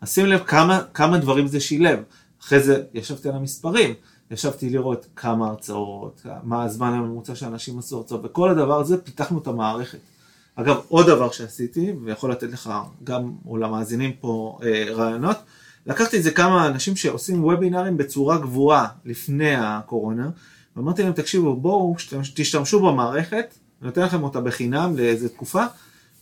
אז 0.01 0.13
שים 0.13 0.27
לב 0.27 0.41
כמה, 0.47 0.83
כמה 0.95 1.19
דברים 1.19 1.47
זה 1.47 1.61
שילב. 1.61 1.99
אחרי 2.43 2.61
זה 2.61 2.83
ישבתי 2.95 3.29
על 3.29 3.35
המספרים, 3.35 3.95
ישבתי 4.31 4.71
לראות 4.71 5.07
כמה 5.17 5.47
הרצאות, 5.47 6.27
מה 6.43 6.65
הזמן 6.65 6.93
הממוצע 6.93 7.35
שאנשים 7.35 7.79
עשו 7.79 7.97
הרצאות, 7.97 8.21
וכל 8.25 8.51
הדבר 8.51 8.81
הזה 8.81 9.03
פיתחנו 9.03 9.39
את 9.39 9.47
המערכת. 9.47 9.99
אגב, 10.55 10.81
עוד 10.89 11.07
דבר 11.07 11.31
שעשיתי, 11.31 11.93
ויכול 12.05 12.31
לתת 12.31 12.51
לך 12.53 12.71
גם, 13.05 13.33
או 13.47 13.57
למאזינים 13.57 14.13
פה 14.21 14.59
אה, 14.63 14.85
רעיונות, 14.91 15.37
לקחתי 15.87 16.19
את 16.19 16.23
זה 16.23 16.31
כמה 16.31 16.67
אנשים 16.67 16.97
שעושים 16.97 17.45
וובינארים 17.45 17.97
בצורה 17.97 18.39
גבוהה 18.39 18.89
לפני 19.05 19.55
הקורונה, 19.55 20.31
ואמרתי 20.77 21.03
להם, 21.03 21.13
תקשיבו, 21.13 21.57
בואו, 21.57 21.97
תשתמשו 22.35 22.81
במערכת, 22.81 23.55
אני 23.81 23.87
נותן 23.87 24.03
לכם 24.03 24.23
אותה 24.23 24.41
בחינם 24.41 24.97
לאיזה 24.97 25.29
תקופה, 25.29 25.65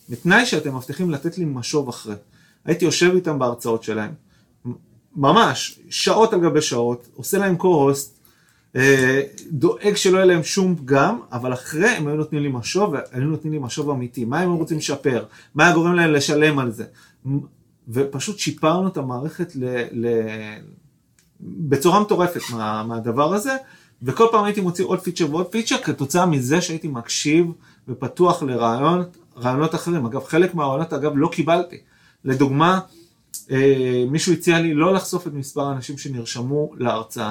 בתנאי 0.09 0.47
שאתם 0.47 0.77
מבטיחים 0.77 1.11
לתת 1.11 1.39
לי 1.39 1.45
משוב 1.45 1.89
אחרי. 1.89 2.15
הייתי 2.65 2.85
יושב 2.85 3.13
איתם 3.15 3.39
בהרצאות 3.39 3.83
שלהם, 3.83 4.11
ממש, 5.17 5.81
שעות 5.91 6.33
על 6.33 6.41
גבי 6.41 6.63
שעות, 6.63 7.09
עושה 7.15 7.39
להם 7.39 7.57
אה, 7.57 8.18
דואג 9.51 9.95
שלא 9.95 10.17
יהיה 10.17 10.27
להם 10.27 10.43
שום 10.43 10.77
פגם, 10.77 11.21
אבל 11.33 11.53
אחרי 11.53 11.89
הם 11.89 12.07
היו 12.07 12.17
נותנים 12.17 12.43
לי 12.43 12.49
משוב, 12.49 12.93
והיו 12.93 13.25
נותנים 13.25 13.53
לי 13.53 13.59
משוב 13.59 13.91
אמיתי, 13.91 14.25
מה 14.25 14.41
הם 14.41 14.53
רוצים 14.53 14.79
לשפר, 14.79 15.25
מה 15.55 15.65
היה 15.65 15.75
גורם 15.75 15.95
להם 15.95 16.13
לשלם 16.13 16.59
על 16.59 16.71
זה. 16.71 16.85
ופשוט 17.89 18.39
שיפרנו 18.39 18.89
את 18.89 18.97
המערכת 18.97 19.57
ל, 19.57 19.65
ל, 19.93 20.07
בצורה 21.41 22.01
מטורפת 22.01 22.41
מה, 22.53 22.85
מהדבר 22.85 23.35
הזה, 23.35 23.57
וכל 24.03 24.27
פעם 24.31 24.45
הייתי 24.45 24.61
מוציא 24.61 24.85
עוד 24.85 25.01
פיצ'ר 25.01 25.31
ועוד 25.31 25.47
פיצ'ר 25.47 25.77
כתוצאה 25.77 26.27
מזה 26.27 26.61
שהייתי 26.61 26.89
מקשיב 26.89 27.47
ופתוח 27.89 28.43
לרעיונות, 28.43 29.17
רעיונות 29.37 29.75
אחרים. 29.75 30.07
אגב, 30.07 30.25
חלק 30.25 30.55
מהרעיונות 30.55 30.93
אגב 30.93 31.13
לא 31.15 31.29
קיבלתי. 31.33 31.77
לדוגמה, 32.25 32.81
אה, 33.51 34.05
מישהו 34.11 34.33
הציע 34.33 34.61
לי 34.61 34.75
לא 34.75 34.95
לחשוף 34.95 35.27
את 35.27 35.33
מספר 35.33 35.65
האנשים 35.65 35.99
שנרשמו 35.99 36.71
להרצאה. 36.79 37.31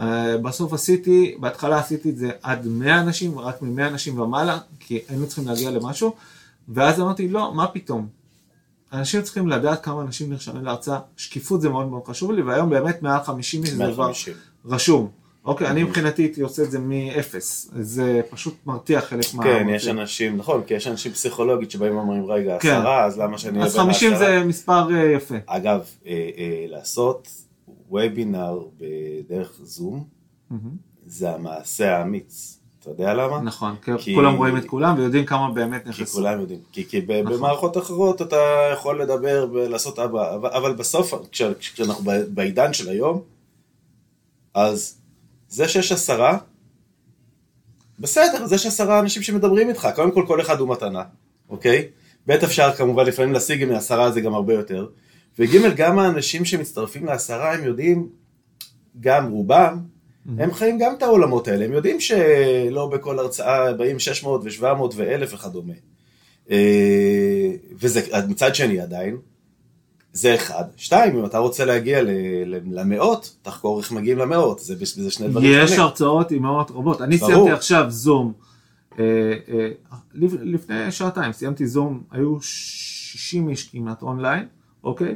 אה, 0.00 0.38
בסוף 0.38 0.72
עשיתי, 0.72 1.34
בהתחלה 1.40 1.78
עשיתי 1.78 2.10
את 2.10 2.16
זה 2.16 2.30
עד 2.42 2.66
100 2.66 3.00
אנשים, 3.00 3.38
רק 3.38 3.62
מ-100 3.62 3.88
אנשים 3.88 4.20
ומעלה, 4.20 4.58
כי 4.80 5.00
היינו 5.08 5.26
צריכים 5.26 5.46
להגיע 5.46 5.70
למשהו, 5.70 6.14
ואז 6.68 7.00
אמרתי, 7.00 7.28
לא, 7.28 7.54
מה 7.54 7.66
פתאום? 7.66 8.06
אנשים 8.92 9.22
צריכים 9.22 9.48
לדעת 9.48 9.84
כמה 9.84 10.02
אנשים 10.02 10.30
נרשמים 10.30 10.64
להרצאה, 10.64 10.98
שקיפות 11.16 11.60
זה 11.60 11.68
מאוד 11.68 11.88
מאוד 11.88 12.02
חשוב 12.06 12.32
לי, 12.32 12.42
והיום 12.42 12.70
באמת 12.70 13.02
מעל 13.02 13.22
50 13.22 13.62
איש 13.62 13.70
זה 13.70 13.84
כבר 13.94 14.06
50. 14.06 14.34
רשום. 14.66 15.10
אוקיי, 15.44 15.68
אני 15.68 15.82
מבחינתי 15.82 16.22
הייתי 16.22 16.40
עושה 16.40 16.62
את 16.62 16.70
זה 16.70 16.78
מאפס, 16.78 17.70
זה 17.80 18.20
פשוט 18.30 18.54
מרתיע 18.66 19.00
חלק 19.00 19.34
מה... 19.34 19.44
כן, 19.44 19.66
יש 19.68 19.88
אנשים, 19.88 20.36
נכון, 20.36 20.62
כי 20.66 20.74
יש 20.74 20.86
אנשים 20.86 21.12
פסיכולוגית 21.12 21.70
שבאים 21.70 21.96
ואומרים, 21.96 22.24
רגע, 22.24 22.58
כן. 22.60 22.68
עשרה, 22.68 23.04
אז 23.04 23.18
למה 23.18 23.38
שאני 23.38 23.62
אז 23.62 23.76
בין 23.76 23.84
50 23.84 24.12
העשרה?" 24.12 24.26
זה 24.28 24.44
מספר 24.44 24.94
אה, 24.94 25.12
יפה. 25.12 25.34
אגב, 25.46 25.80
אה, 26.06 26.14
לעשות 26.68 27.28
וובינר 27.90 28.58
בדרך 28.78 29.52
זום, 29.62 30.04
זה 31.06 31.30
המעשה 31.30 31.96
האמיץ. 31.98 32.60
אתה 32.80 32.90
יודע 32.90 33.14
למה? 33.14 33.40
נכון, 33.40 33.76
כי 33.84 33.90
כי- 33.98 34.14
כולם 34.14 34.36
רואים 34.36 34.56
את 34.56 34.64
כולם 34.64 34.98
ויודעים 34.98 35.24
כמה 35.26 35.50
באמת 35.50 35.82
כי 35.82 35.88
נכנסו. 35.88 36.12
כולם 36.18 36.40
יודעים. 36.40 36.60
כי, 36.72 36.84
כי 36.88 37.00
נכון. 37.22 37.36
במערכות 37.36 37.76
אחרות 37.78 38.22
אתה 38.22 38.36
יכול 38.72 39.02
לדבר 39.02 39.46
ולעשות 39.52 39.98
אבא, 39.98 40.34
אבל, 40.34 40.48
אבל 40.50 40.72
בסוף, 40.72 41.14
כש, 41.32 41.42
כשאנחנו 41.58 42.04
בעידן 42.28 42.72
של 42.72 42.88
היום, 42.88 43.22
אז 44.54 44.98
זה 45.48 45.68
שיש 45.68 45.92
עשרה, 45.92 46.38
בסדר, 47.98 48.46
זה 48.46 48.58
שיש 48.58 48.66
עשרה 48.66 49.00
אנשים 49.00 49.22
שמדברים 49.22 49.68
איתך, 49.68 49.88
קודם 49.94 50.10
כל 50.10 50.24
כל 50.26 50.40
אחד 50.40 50.60
הוא 50.60 50.68
מתנה, 50.68 51.02
אוקיי? 51.48 51.88
ב' 52.26 52.30
אפשר 52.30 52.72
כמובן 52.72 53.06
לפעמים 53.06 53.32
להשיג 53.32 53.64
מעשרה 53.64 54.10
זה 54.10 54.20
גם 54.20 54.34
הרבה 54.34 54.54
יותר, 54.54 54.86
וג' 55.38 55.76
גם 55.76 55.98
האנשים 55.98 56.44
שמצטרפים 56.44 57.04
לעשרה 57.06 57.54
הם 57.54 57.64
יודעים, 57.64 58.08
גם 59.00 59.30
רובם, 59.30 59.78
הם 60.38 60.52
חיים 60.54 60.78
גם 60.78 60.92
את 60.98 61.02
העולמות 61.02 61.48
האלה, 61.48 61.64
הם 61.64 61.72
יודעים 61.72 62.00
שלא 62.00 62.86
בכל 62.92 63.18
הרצאה 63.18 63.72
באים 63.72 63.98
600 63.98 64.40
ו-700 64.44 64.64
ו-1000 64.96 65.34
וכדומה. 65.34 65.72
אה, 66.50 67.50
וזה 67.80 68.00
מצד 68.28 68.54
שני 68.54 68.80
עדיין, 68.80 69.16
זה 70.12 70.34
אחד. 70.34 70.64
שתיים, 70.76 71.16
אם 71.18 71.24
אתה 71.24 71.38
רוצה 71.38 71.64
להגיע 71.64 71.98
למאות, 72.70 73.36
תחקור 73.42 73.80
איך 73.80 73.92
מגיעים 73.92 74.18
למאות, 74.18 74.58
זה, 74.58 74.74
זה 74.84 75.10
שני 75.10 75.28
דברים 75.28 75.50
יש 75.52 75.70
שונים. 75.70 75.82
הרצאות 75.84 76.30
עם 76.30 76.42
מאות 76.42 76.70
רבות. 76.70 77.00
אני 77.02 77.16
ברור. 77.16 77.32
סיימתי 77.32 77.50
עכשיו 77.50 77.84
זום, 77.88 78.32
אה, 78.98 79.04
אה, 79.48 79.68
לפ- 80.14 80.40
לפני 80.42 80.92
שעתיים 80.92 81.32
סיימתי 81.32 81.66
זום, 81.66 82.02
היו 82.10 82.36
60 82.40 83.48
איש 83.48 83.68
כמעט 83.68 84.02
אונליין, 84.02 84.46
אוקיי? 84.84 85.14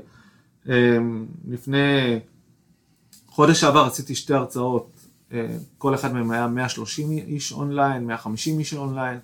אה, 0.68 0.96
לפני 1.48 2.18
חודש 3.28 3.60
שעבר 3.60 3.84
עשיתי 3.84 4.14
שתי 4.14 4.34
הרצאות, 4.34 4.90
אה, 5.32 5.46
כל 5.78 5.94
אחד 5.94 6.14
מהם 6.14 6.30
היה 6.30 6.46
130 6.46 7.10
איש 7.12 7.52
אונליין, 7.52 8.06
150 8.06 8.58
איש 8.58 8.74
אונליין, 8.74 9.18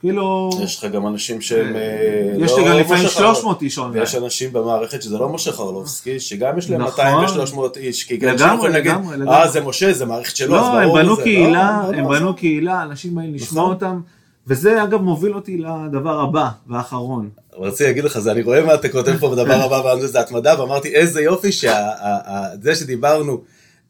כאילו... 0.00 0.50
יש 0.62 0.78
לך 0.84 0.92
גם 0.92 1.06
אנשים 1.06 1.40
שהם... 1.40 1.76
אה, 1.76 2.34
יש 2.38 2.50
לא 2.52 2.58
לי 2.58 2.64
גם 2.68 2.76
לפעמים 2.76 3.04
משה 3.04 3.18
300 3.18 3.62
איש 3.62 3.78
אונליין. 3.78 4.00
ויש 4.00 4.14
אנשים 4.14 4.52
במערכת 4.52 5.02
שזה 5.02 5.18
לא 5.18 5.28
משה 5.28 5.52
חרלופסקי, 5.52 6.20
שגם 6.20 6.58
יש 6.58 6.70
להם 6.70 6.82
נכון. 6.82 7.04
200 7.04 7.40
ו-300 7.40 7.76
איש, 7.78 8.04
כי 8.04 8.16
גם 8.16 8.34
לגמרי, 8.34 8.54
יכולים 8.54 8.72
להגיד, 8.72 8.92
אה. 9.28 9.48
זה 9.48 9.60
משה, 9.60 9.92
זה 9.92 10.06
מערכת 10.06 10.36
שלו, 10.36 10.56
אז 10.56 10.60
לא, 10.62 10.78
הם 10.80 10.84
ברור 10.84 10.98
בנו 10.98 11.16
זה." 11.16 11.22
קהילה, 11.22 11.80
לא, 11.84 11.92
לא, 11.92 11.98
הם 11.98 12.04
לא, 12.04 12.18
בנו 12.18 12.32
זה- 12.32 12.38
קהילה, 12.38 12.82
אנשים 12.82 13.14
באים 13.14 13.34
לשמוע 13.34 13.62
נכון. 13.62 13.74
אותם, 13.74 14.00
וזה 14.46 14.84
אגב 14.84 15.02
מוביל 15.02 15.34
אותי 15.34 15.58
לדבר 15.58 16.20
הבא 16.20 16.48
והאחרון. 16.66 17.30
רציתי 17.58 17.84
להגיד 17.84 18.04
לך, 18.04 18.18
זה 18.18 18.32
אני 18.32 18.42
רואה 18.42 18.64
מה 18.64 18.74
אתה 18.74 18.88
כותב 18.88 19.16
פה 19.20 19.30
בדבר 19.30 19.54
הבא, 19.54 19.74
ואני 19.74 20.08
זה 20.08 20.20
התמדה, 20.20 20.60
ואמרתי 20.60 20.94
איזה 20.94 21.20
יופי 21.20 21.52
שזה 21.52 22.74
שדיברנו 22.74 23.42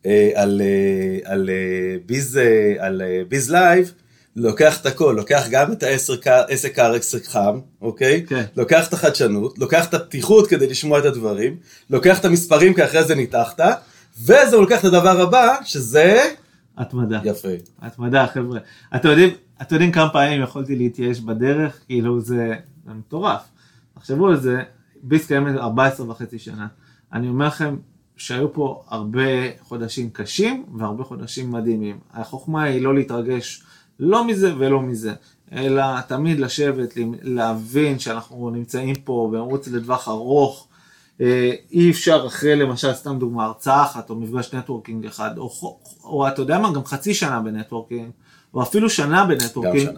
אה, 0.06 0.30
על, 0.34 0.60
אה, 0.64 1.32
אה, 1.32 1.96
Biz, 2.06 2.40
על 2.78 3.02
Biz 3.28 3.50
Live, 3.50 3.92
לוקח 4.36 4.80
את 4.80 4.86
הכל, 4.86 5.14
לוקח 5.16 5.46
גם 5.50 5.72
את 5.72 5.82
העסק 5.82 6.26
עסק 6.48 7.26
חם, 7.26 7.60
אוקיי? 7.82 8.24
כן. 8.28 8.44
לוקח 8.56 8.88
את 8.88 8.92
החדשנות, 8.92 9.58
לוקח 9.58 9.88
את 9.88 9.94
הפתיחות 9.94 10.46
כדי 10.46 10.66
לשמוע 10.66 10.98
את 10.98 11.04
הדברים, 11.04 11.56
לוקח 11.90 12.20
את 12.20 12.24
המספרים 12.24 12.74
כי 12.74 12.84
אחרי 12.84 13.04
זה 13.04 13.14
ניתחת, 13.14 13.60
וזה 14.22 14.56
לוקח 14.56 14.80
את 14.80 14.84
הדבר 14.84 15.20
הבא, 15.20 15.56
שזה... 15.64 16.24
התמדה. 16.78 17.20
יפה. 17.24 17.48
התמדה, 17.82 18.26
חבר'ה. 18.26 18.58
אתם 18.96 19.08
יודעים, 19.08 19.30
אתם 19.62 19.74
יודעים 19.74 19.92
כמה 19.92 20.08
פעמים 20.08 20.42
יכולתי 20.42 20.76
להתייאש 20.76 21.20
בדרך? 21.20 21.78
כאילו 21.86 22.20
זה, 22.20 22.54
זה 22.86 22.92
מטורף. 22.94 23.40
תחשבו 23.98 24.28
על 24.28 24.36
זה, 24.36 24.62
Biz 25.02 25.26
קיימת 25.26 25.56
14 25.56 26.10
וחצי 26.10 26.38
שנה. 26.38 26.66
אני 27.12 27.28
אומר 27.28 27.46
לכם 27.46 27.76
שהיו 28.16 28.52
פה 28.52 28.82
הרבה 28.88 29.22
חודשים 29.60 30.10
קשים 30.10 30.64
והרבה 30.78 31.04
חודשים 31.04 31.50
מדהימים. 31.50 31.98
החוכמה 32.12 32.62
היא 32.62 32.82
לא 32.82 32.94
להתרגש 32.94 33.62
לא 34.00 34.26
מזה 34.26 34.54
ולא 34.58 34.82
מזה, 34.82 35.12
אלא 35.52 36.00
תמיד 36.00 36.40
לשבת, 36.40 36.94
להבין 37.22 37.98
שאנחנו 37.98 38.50
נמצאים 38.50 38.94
פה 38.94 39.28
במרוץ 39.32 39.68
לטווח 39.68 40.08
ארוך. 40.08 40.68
אה, 41.20 41.52
אי 41.70 41.90
אפשר 41.90 42.24
אחרי 42.26 42.56
למשל, 42.56 42.92
סתם 42.92 43.18
דוגמה, 43.18 43.44
הרצאה 43.44 43.82
אחת 43.82 44.10
או 44.10 44.16
מפגש 44.16 44.54
נטוורקינג 44.54 45.06
אחד, 45.06 45.38
או, 45.38 45.50
או, 45.62 45.78
או 46.04 46.28
אתה 46.28 46.42
יודע 46.42 46.58
מה, 46.58 46.72
גם 46.72 46.84
חצי 46.84 47.14
שנה 47.14 47.40
בנטוורקינג, 47.40 48.10
או 48.54 48.62
אפילו 48.62 48.90
שנה 48.90 49.26
בנטוורקינג. 49.26 49.90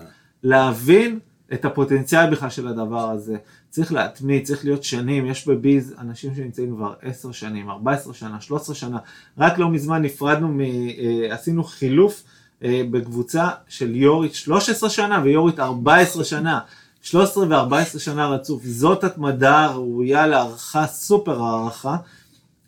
להבין 0.42 1.18
את 1.52 1.64
הפוטנציאל 1.64 2.30
בכלל 2.30 2.50
של 2.50 2.68
הדבר 2.68 3.10
הזה. 3.10 3.36
צריך 3.70 3.92
להתמיד, 3.92 4.44
צריך 4.44 4.64
להיות 4.64 4.84
שנים, 4.84 5.26
יש 5.26 5.48
בביז 5.48 5.94
אנשים 5.98 6.34
שנמצאים 6.34 6.76
כבר 6.76 6.94
10 7.02 7.32
שנים, 7.32 7.70
14 7.70 8.14
שנה, 8.14 8.40
13 8.40 8.74
שנה, 8.74 8.98
רק 9.38 9.58
לא 9.58 9.68
מזמן 9.68 10.02
נפרדנו, 10.02 10.48
מ, 10.48 10.60
אה, 10.60 11.34
עשינו 11.34 11.64
חילוף 11.64 12.22
אה, 12.64 12.82
בקבוצה 12.90 13.48
של 13.68 13.96
יורית 13.96 14.34
13 14.34 14.90
שנה 14.90 15.20
ויורית 15.24 15.60
14 15.60 16.24
שנה. 16.24 16.60
13 17.02 17.46
ו-14 17.48 17.98
שנה 17.98 18.28
רצוף, 18.28 18.64
זאת 18.64 19.04
התמדה 19.04 19.66
ראויה 19.66 20.26
להערכה, 20.26 20.86
סופר 20.86 21.42
הערכה. 21.42 21.96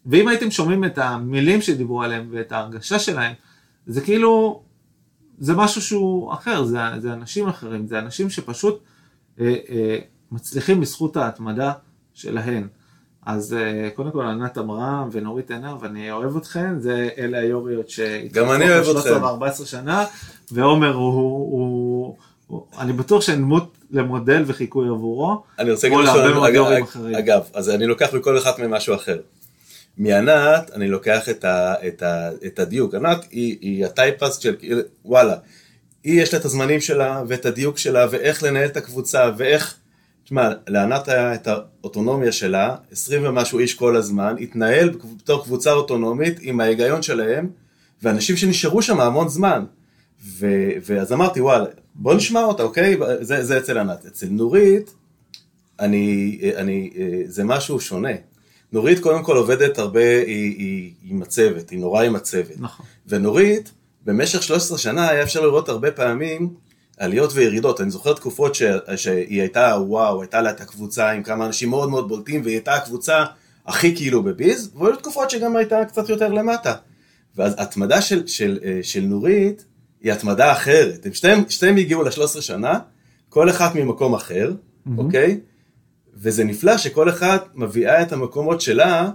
ואם 0.07 0.29
הייתם 0.29 0.51
שומעים 0.51 0.85
את 0.85 0.99
המילים 0.99 1.63
שדיברו 1.63 2.03
עליהם 2.03 2.29
ואת 2.31 2.53
ההרגשה 2.53 2.99
שלהם, 2.99 3.33
זה 3.87 4.01
כאילו, 4.01 4.63
זה 5.43 5.55
משהו 5.55 5.83
שהוא 5.83 6.33
אחר, 6.33 6.65
זה, 6.65 6.79
זה 6.99 7.13
אנשים 7.13 7.49
אחרים, 7.49 7.87
זה 7.87 7.99
אנשים 7.99 8.31
שפשוט 8.31 8.83
אה, 9.41 9.55
אה, 9.71 9.99
מצליחים 10.33 10.81
בזכות 10.81 11.17
ההתמדה 11.17 11.73
שלהן. 12.15 12.67
אז 13.27 13.55
אה, 13.55 13.91
קודם 13.95 14.11
כל 14.11 14.25
ענת 14.25 14.59
אמרה 14.59 15.05
ונורית 15.13 15.51
עינה 15.51 15.77
ואני 15.81 16.11
אוהב 16.13 16.37
אתכן, 16.37 16.79
זה 16.79 17.09
אלה 17.19 17.39
היוריות 17.39 17.89
שהתחלפו 17.89 18.55
אני 18.55 18.65
אחרי 18.65 18.85
13 18.85 19.17
אתכן. 19.17 19.45
ו-14 19.45 19.67
שנה, 19.67 20.05
ועומר 20.53 20.95
הוא, 20.95 21.13
הוא, 21.13 22.17
הוא, 22.47 22.67
אני 22.79 22.93
בטוח 22.93 23.23
שהן 23.23 23.39
דמות 23.39 23.79
למודל 23.91 24.43
וחיקוי 24.47 24.89
עבורו. 24.89 25.43
אני 25.59 25.71
רוצה 25.71 25.89
להגיד 25.89 26.35
מאוד 26.35 26.49
אגב, 26.49 26.55
יו"רים 26.55 26.85
אגב, 27.15 27.43
אז 27.55 27.71
אני 27.71 27.87
לוקח 27.87 28.15
מכל 28.15 28.39
אחת 28.39 28.59
מהם 28.59 28.71
משהו 28.71 28.95
אחר. 28.95 29.19
מענת, 29.99 30.71
אני 30.75 30.89
לוקח 30.89 31.29
את, 31.29 31.45
ה, 31.45 31.75
את, 31.89 32.03
ה, 32.03 32.31
את 32.47 32.59
הדיוק. 32.59 32.95
ענת 32.95 33.25
היא, 33.31 33.59
היא 33.61 33.87
הטייפס 33.87 34.39
של, 34.39 34.57
וואלה, 35.05 35.37
היא 36.05 36.23
יש 36.23 36.35
לה 36.35 36.41
את 36.41 36.45
הזמנים 36.45 36.81
שלה 36.81 37.23
ואת 37.29 37.47
הדיוק 37.47 37.79
שלה 37.79 38.07
ואיך 38.11 38.43
לנהל 38.43 38.67
את 38.67 38.77
הקבוצה 38.77 39.31
ואיך, 39.37 39.77
תשמע, 40.25 40.51
לענת 40.69 41.09
היה 41.09 41.35
את 41.35 41.47
האוטונומיה 41.47 42.33
שלה, 42.33 42.77
20 42.93 43.27
ומשהו 43.27 43.59
איש 43.59 43.75
כל 43.75 43.97
הזמן, 43.97 44.35
התנהל 44.41 44.91
בתור 45.17 45.45
קבוצה 45.45 45.73
אוטונומית 45.73 46.39
עם 46.41 46.61
ההיגיון 46.61 47.03
שלהם, 47.03 47.51
ואנשים 48.03 48.37
שנשארו 48.37 48.83
שם 48.83 49.01
המון 49.01 49.29
זמן. 49.29 49.65
ו, 50.25 50.47
ואז 50.87 51.13
אמרתי, 51.13 51.41
וואלה, 51.41 51.65
בוא 51.95 52.15
נשמע 52.15 52.45
אותה, 52.45 52.63
אוקיי? 52.63 52.97
זה, 53.21 53.45
זה 53.45 53.59
אצל 53.59 53.79
ענת. 53.79 54.07
אצל 54.07 54.27
נורית, 54.27 54.95
אני, 55.81 56.41
אני, 56.57 56.91
זה 57.27 57.45
משהו 57.45 57.81
שונה. 57.81 58.32
נורית 58.73 58.99
קודם 58.99 59.23
כל 59.23 59.37
עובדת 59.37 59.79
הרבה 59.79 60.01
היא, 60.27 60.57
היא, 60.59 60.93
עם 61.05 61.23
הצוות, 61.23 61.71
היא 61.71 61.79
נורא 61.79 62.03
עם 62.03 62.17
הצוות. 62.17 62.57
נכון. 62.59 62.87
ונורית, 63.07 63.73
במשך 64.05 64.43
13 64.43 64.79
שנה 64.79 65.09
היה 65.09 65.23
אפשר 65.23 65.41
לראות 65.41 65.69
הרבה 65.69 65.91
פעמים 65.91 66.55
עליות 66.99 67.31
וירידות. 67.35 67.81
אני 67.81 67.91
זוכר 67.91 68.13
תקופות 68.13 68.55
ש, 68.55 68.63
שהיא 68.97 69.41
הייתה, 69.41 69.77
וואו, 69.81 70.23
הייתה 70.23 70.43
לה 70.43 70.51
את 70.51 70.61
הקבוצה 70.61 71.11
עם 71.11 71.23
כמה 71.23 71.47
אנשים 71.47 71.71
מאוד 71.71 71.91
מאוד 71.91 72.09
בולטים, 72.09 72.43
והיא 72.45 72.55
הייתה 72.55 72.75
הקבוצה 72.75 73.25
הכי 73.67 73.97
כאילו 73.97 74.23
בביז, 74.23 74.71
והיו 74.75 74.97
תקופות 74.97 75.31
שגם 75.31 75.57
הייתה 75.57 75.85
קצת 75.85 76.09
יותר 76.09 76.29
למטה. 76.29 76.75
ואז 77.37 77.55
התמדה 77.59 78.03
של, 78.03 78.27
של, 78.27 78.59
של 78.83 79.01
נורית 79.01 79.65
היא 80.03 80.13
התמדה 80.13 80.53
אחרת. 80.53 81.07
הם 81.07 81.15
שתיהם, 81.15 81.45
שתיהם 81.49 81.77
הגיעו 81.77 82.03
ל-13 82.03 82.41
שנה, 82.41 82.79
כל 83.29 83.51
אחת 83.51 83.75
ממקום 83.75 84.15
אחר, 84.15 84.53
mm-hmm. 84.53 84.91
אוקיי? 84.99 85.41
וזה 86.23 86.45
נפלא 86.45 86.79
שכל 86.79 87.09
אחת 87.09 87.49
מביאה 87.55 88.03
את 88.03 88.13
המקומות 88.13 88.61
שלה 88.61 89.11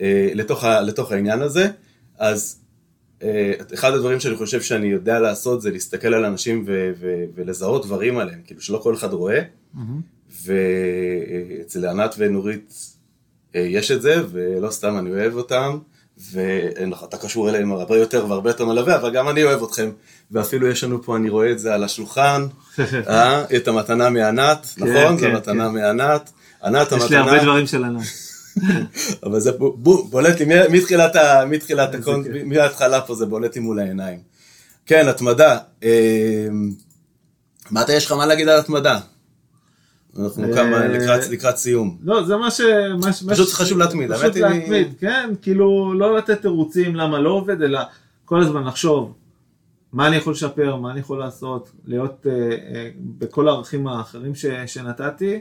אה, 0.00 0.30
לתוך, 0.34 0.64
ה, 0.64 0.80
לתוך 0.80 1.12
העניין 1.12 1.42
הזה. 1.42 1.68
אז 2.18 2.60
אה, 3.22 3.52
אחד 3.74 3.92
הדברים 3.92 4.20
שאני 4.20 4.36
חושב 4.36 4.62
שאני 4.62 4.86
יודע 4.86 5.18
לעשות 5.20 5.62
זה 5.62 5.70
להסתכל 5.70 6.14
על 6.14 6.24
אנשים 6.24 6.64
ו, 6.66 6.92
ו, 7.00 7.24
ולזהות 7.34 7.84
דברים 7.86 8.18
עליהם, 8.18 8.40
כאילו 8.44 8.60
שלא 8.60 8.80
כל 8.82 8.94
אחד 8.94 9.12
רואה. 9.12 9.42
Mm-hmm. 9.74 9.78
ואצל 10.44 11.86
ענת 11.86 12.14
ונורית 12.18 12.72
אה, 13.54 13.60
יש 13.60 13.90
את 13.90 14.02
זה, 14.02 14.22
ולא 14.30 14.70
סתם 14.70 14.98
אני 14.98 15.10
אוהב 15.10 15.34
אותם. 15.34 15.78
ואתה 16.32 17.16
קשור 17.16 17.48
אליהם 17.48 17.72
הרבה 17.72 17.96
יותר 17.96 18.26
והרבה 18.28 18.50
יותר 18.50 18.64
מלווה, 18.66 18.96
אבל 18.96 19.10
גם 19.10 19.28
אני 19.28 19.44
אוהב 19.44 19.62
אתכם, 19.62 19.90
ואפילו 20.30 20.66
יש 20.68 20.84
לנו 20.84 21.02
פה, 21.02 21.16
אני 21.16 21.28
רואה 21.28 21.50
את 21.52 21.58
זה 21.58 21.74
על 21.74 21.84
השולחן, 21.84 22.46
אה, 23.08 23.44
את 23.56 23.68
המתנה 23.68 24.10
מענת, 24.10 24.66
נכון? 24.76 24.92
כן, 24.94 25.18
זו 25.18 25.28
מתנה 25.28 25.68
כן. 25.68 25.74
מענת. 25.74 26.30
ענת 26.64 26.92
יש 26.92 27.10
לי 27.10 27.16
המתנה, 27.16 27.20
הרבה 27.32 27.42
דברים 27.42 27.66
של 27.66 27.84
ענת. 27.84 28.02
אבל 29.26 29.40
זה 29.40 29.50
בולט 30.10 30.40
לי 30.40 30.46
מתחילת 30.70 31.16
ה- 31.16 31.44
מתחילת 31.44 31.94
הקונט. 31.94 32.26
מההתחלה 32.44 33.00
פה 33.00 33.14
זה 33.14 33.26
בולט 33.26 33.54
לי 33.56 33.60
מול 33.60 33.78
העיניים. 33.78 34.18
כן, 34.86 35.08
התמדה. 35.08 35.58
אה, 35.82 36.46
מה 37.70 37.82
אתה, 37.82 37.92
יש 37.92 38.06
לך 38.06 38.12
מה 38.12 38.26
להגיד 38.26 38.48
על 38.48 38.58
התמדה? 38.60 38.98
אנחנו 40.18 40.44
אה, 40.44 40.54
כמה 40.54 40.86
לקראת- 40.88 41.28
לקראת 41.30 41.56
סיום. 41.56 41.98
לא, 42.02 42.24
זה 42.26 42.36
מה 42.36 42.50
ש... 42.50 42.60
מה 42.60 43.06
מה 43.26 43.32
פשוט 43.34 43.48
ש- 43.48 43.52
חשוב 43.54 43.78
להתמיד, 43.78 44.12
פשוט 44.12 44.36
להתמיד, 44.36 44.88
כן, 44.98 45.30
כאילו 45.42 45.94
לא 45.94 46.16
לתת 46.18 46.40
תירוצים 46.42 46.96
למה 46.96 47.18
לא 47.18 47.30
עובד, 47.30 47.62
אלא 47.62 47.80
כל 48.24 48.40
הזמן 48.40 48.64
לחשוב 48.64 49.14
מה 49.92 50.06
אני 50.08 50.16
יכול 50.16 50.32
לשפר, 50.32 50.76
מה 50.76 50.90
אני 50.90 51.00
יכול 51.00 51.18
לעשות, 51.18 51.70
להיות 51.84 52.26
אה, 52.26 52.32
אה, 52.50 52.90
בכל 53.18 53.48
הערכים 53.48 53.86
האחרים 53.86 54.34
ש, 54.34 54.46
שנתתי, 54.66 55.40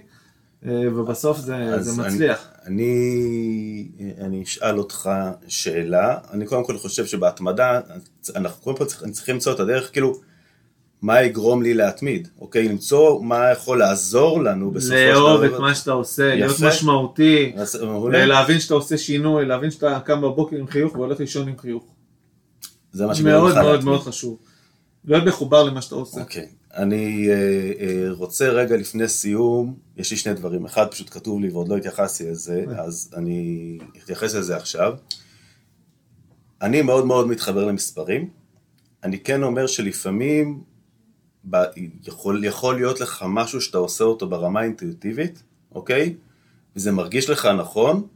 ובסוף 0.64 1.38
זה, 1.40 1.82
זה 1.82 2.02
אני- 2.02 2.08
מצליח. 2.14 2.48
אני, 2.66 3.88
אני 4.22 4.44
אשאל 4.44 4.78
אותך 4.78 5.10
שאלה, 5.48 6.18
אני 6.32 6.46
קודם 6.46 6.64
כל 6.66 6.78
חושב 6.78 7.06
שבהתמדה, 7.06 7.80
אנחנו 8.36 8.64
קודם 8.64 8.78
כל 8.78 8.86
צריכים 9.12 9.36
למצוא 9.36 9.54
את 9.54 9.60
הדרך, 9.60 9.92
כאילו, 9.92 10.20
מה 11.02 11.22
יגרום 11.22 11.64
לי 11.64 11.74
להתמיד, 11.74 12.28
אוקיי? 12.39 12.68
למצוא 12.68 13.22
מה 13.22 13.52
יכול 13.52 13.80
לעזור 13.80 14.43
לנו 14.43 14.72
בסופו 14.72 14.95
של 14.95 15.10
לאהוב 15.10 15.45
דבר. 15.45 15.56
את 15.56 15.62
מה 15.62 15.76
שאתה 15.76 15.91
עושה, 15.91 16.36
להיות 16.36 16.56
יפה. 16.56 16.68
משמעותי, 16.68 17.54
אז, 17.56 17.76
מעולה. 17.76 18.20
אה, 18.20 18.26
להבין 18.26 18.60
שאתה 18.60 18.74
עושה 18.74 18.98
שינוי, 18.98 19.45
להבין 19.45 19.72
שאתה 19.72 20.00
קם 20.06 20.22
בבוקר 20.22 20.56
עם 20.56 20.68
חיוך 20.68 20.95
והולך 20.95 21.20
לישון 21.20 21.48
עם 21.48 21.58
חיוך. 21.58 21.84
זה 22.91 23.06
מה 23.06 23.16
שגורם 23.16 23.34
מאוד 23.34 23.56
להתמיד. 23.56 23.86
מאוד 23.86 24.02
חשוב. 24.02 24.38
להיות 25.06 25.24
מחובר 25.24 25.64
למה 25.64 25.82
שאתה 25.82 25.95
עושה. 25.95 26.22
אוקיי, 26.22 26.48
אני 26.76 27.30
אה, 27.30 27.72
אה, 27.80 28.12
רוצה 28.12 28.50
רגע 28.50 28.78
לפני 28.78 29.08
סיום, 29.08 29.76
יש 29.98 30.12
לי 30.12 30.18
שני 30.18 30.34
דברים, 30.34 30.66
אחד 30.66 30.88
פשוט 30.91 31.10
כתוב 31.10 31.41
לי 31.41 31.50
ועוד 31.50 31.68
לא 31.68 31.78
התייחסתי 31.78 32.30
לזה, 32.30 32.66
אז 32.78 33.12
אני 33.18 33.78
אתייחס 34.04 34.36
לזה 34.36 34.56
עכשיו. 34.56 34.93
אני 36.62 36.82
מאוד 36.82 37.06
מאוד 37.06 37.28
מתחבר 37.28 37.66
למספרים, 37.66 38.30
אני 39.04 39.20
כן 39.20 39.43
אומר 39.43 39.68
שלפעמים 39.68 40.62
ב- 41.50 41.64
יכול, 42.08 42.43
יכול 42.45 42.76
להיות 42.76 43.00
לך 43.02 43.26
משהו 43.28 43.62
שאתה 43.62 43.78
עושה 43.78 44.04
אותו 44.04 44.28
ברמה 44.28 44.60
האינטואיטיבית, 44.60 45.43
אוקיי? 45.76 46.14
וזה 46.76 46.91
מרגיש 46.91 47.30
לך 47.30 47.45
נכון, 47.45 48.08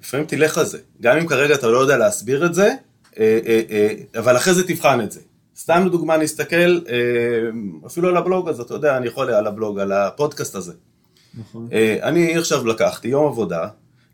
לפעמים 0.00 0.26
תלך 0.26 0.58
על 0.58 0.66
זה. 0.66 0.78
גם 1.00 1.16
אם 1.18 1.26
כרגע 1.26 1.54
אתה 1.54 1.68
לא 1.68 1.78
יודע 1.78 1.96
להסביר 1.96 2.46
את 2.46 2.54
זה, 2.54 2.74
אה, 3.18 3.38
אה, 3.46 3.62
אה, 3.70 3.94
אבל 4.20 4.36
אחרי 4.36 4.54
זה 4.54 4.68
תבחן 4.68 5.00
את 5.00 5.12
זה. 5.12 5.20
סתם 5.56 5.86
לדוגמה 5.86 6.16
נסתכל 6.16 6.80
אה, 6.88 6.98
אפילו 7.86 8.08
על 8.08 8.16
הבלוג 8.16 8.48
הזה, 8.48 8.62
אתה 8.62 8.74
יודע, 8.74 8.96
אני 8.96 9.06
יכול 9.06 9.30
על 9.30 9.46
הבלוג, 9.46 9.78
על 9.78 9.92
הפודקאסט 9.92 10.54
הזה. 10.54 10.72
נכון. 11.38 11.68
אה, 11.72 11.96
אני 12.02 12.36
עכשיו 12.38 12.66
לקחתי 12.66 13.08
יום 13.08 13.26
עבודה, 13.26 13.68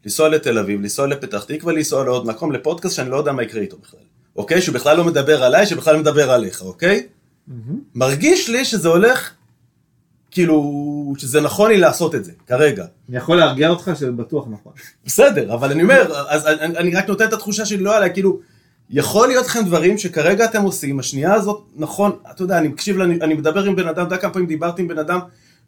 לנסוע 0.05 0.29
לתל 0.29 0.59
אביב, 0.59 0.81
לנסוע 0.81 1.07
לפתח 1.07 1.45
תקווה, 1.45 1.72
לנסוע 1.72 2.05
לעוד 2.05 2.26
מקום, 2.26 2.53
לפודקאסט 2.53 2.97
שאני 2.97 3.11
לא 3.11 3.16
יודע 3.16 3.33
מה 3.33 3.43
יקרה 3.43 3.61
איתו 3.61 3.76
בכלל. 3.83 4.01
אוקיי? 4.37 4.62
שהוא 4.62 4.74
בכלל 4.74 4.97
לא 4.97 5.05
מדבר 5.05 5.43
עליי, 5.43 5.66
שבכלל 5.66 5.97
מדבר 5.97 6.31
עליך, 6.31 6.62
אוקיי? 6.62 7.07
מרגיש 7.94 8.49
לי 8.49 8.64
שזה 8.64 8.88
הולך, 8.88 9.30
כאילו, 10.30 10.62
שזה 11.18 11.40
נכון 11.40 11.70
לי 11.70 11.78
לעשות 11.78 12.14
את 12.14 12.24
זה, 12.24 12.32
כרגע. 12.46 12.84
אני 13.09 13.16
יכול 13.16 13.36
להרגיע 13.36 13.68
אותך 13.68 13.90
שזה 13.94 14.12
בטוח 14.12 14.46
נכון. 14.51 14.72
בסדר, 15.07 15.55
אבל 15.55 15.70
אני 15.70 15.82
אומר, 15.82 16.24
אז 16.28 16.46
אני, 16.46 16.76
אני 16.76 16.94
רק 16.94 17.09
נותן 17.09 17.24
את 17.24 17.32
התחושה 17.32 17.64
שלי 17.66 17.78
לא 17.84 17.96
עליי, 17.96 18.12
כאילו, 18.12 18.40
יכול 18.90 19.28
להיות 19.28 19.46
לכם 19.46 19.64
דברים 19.64 19.99
שכרגע 19.99 20.44
אתם 20.44 20.62
עושים, 20.62 20.99
השנייה 20.99 21.34
הזאת, 21.34 21.62
נכון, 21.76 22.12
אתה 22.30 22.42
יודע, 22.42 22.59
אני 22.59 22.68
מקשיב, 22.68 23.01
אני, 23.01 23.14
אני 23.20 23.34
מדבר 23.34 23.64
עם 23.64 23.76
בן 23.76 23.82
אדם, 23.88 23.92
אתה 23.92 24.14
יודע 24.14 24.16
כמה 24.16 24.32
פעמים 24.32 24.49
דיברתי 24.49 24.82
עם 24.82 24.88
בן 24.88 24.99
אדם, 24.99 25.18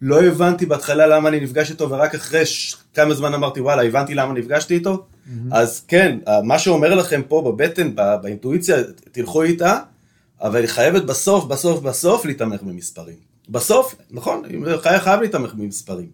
לא 0.02 0.22
הבנתי 0.22 0.66
בהתחלה 0.66 1.06
למה 1.06 1.28
אני 1.28 1.40
נפגש 1.40 1.70
איתו, 1.70 1.90
ורק 1.90 2.14
אחרי 2.14 2.46
ש... 2.46 2.76
כמה 2.94 3.14
זמן 3.14 3.34
אמרתי, 3.34 3.60
וואלה, 3.60 3.82
הבנתי 3.82 4.14
למה 4.14 4.32
נפגשתי 4.32 4.74
איתו, 4.74 5.04
אז 5.50 5.80
כן, 5.88 6.18
מה 6.44 6.58
שאומר 6.58 6.94
לכם 6.94 7.20
פה 7.28 7.42
בבטן, 7.46 7.94
בא- 7.94 8.16
באינטואיציה, 8.16 8.76
תלכו 9.12 9.42
איתה, 9.42 9.78
אבל 10.40 10.60
היא 10.60 10.68
חייבת 10.68 11.02
בסוף, 11.02 11.44
בסוף, 11.44 11.80
בסוף 11.80 12.24
להתעמך 12.24 12.62
במספרים. 12.62 13.16
בסוף, 13.48 13.94
נכון, 14.10 14.42
חייב, 14.82 14.98
חייב 14.98 15.20
להתעמך 15.20 15.54
במספרים. 15.54 16.10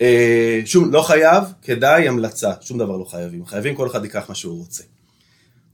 אה, 0.00 0.60
שוב, 0.64 0.92
לא 0.92 1.02
חייב, 1.02 1.44
כדאי, 1.62 2.08
המלצה, 2.08 2.52
שום 2.60 2.78
דבר 2.78 2.96
לא 2.96 3.04
חייבים. 3.04 3.46
חייבים, 3.46 3.74
כל 3.74 3.86
אחד 3.86 4.04
ייקח 4.04 4.28
מה 4.28 4.34
שהוא 4.34 4.58
רוצה. 4.58 4.82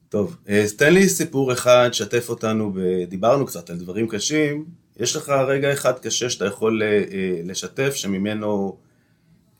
טוב, 0.09 0.37
אה, 0.49 0.65
תן 0.77 0.95
לי 0.95 1.09
סיפור 1.09 1.53
אחד, 1.53 1.89
שתף 1.93 2.29
אותנו, 2.29 2.73
ב... 2.73 3.05
דיברנו 3.09 3.47
קצת 3.47 3.71
על 3.71 3.77
דברים 3.77 4.09
קשים, 4.09 4.65
יש 4.97 5.17
לך 5.17 5.29
רגע 5.29 5.73
אחד 5.73 5.99
קשה 5.99 6.31
שאתה 6.31 6.47
יכול 6.47 6.83
אה, 6.83 6.89
אה, 6.89 7.41
לשתף, 7.45 7.95
שממנו 7.95 8.77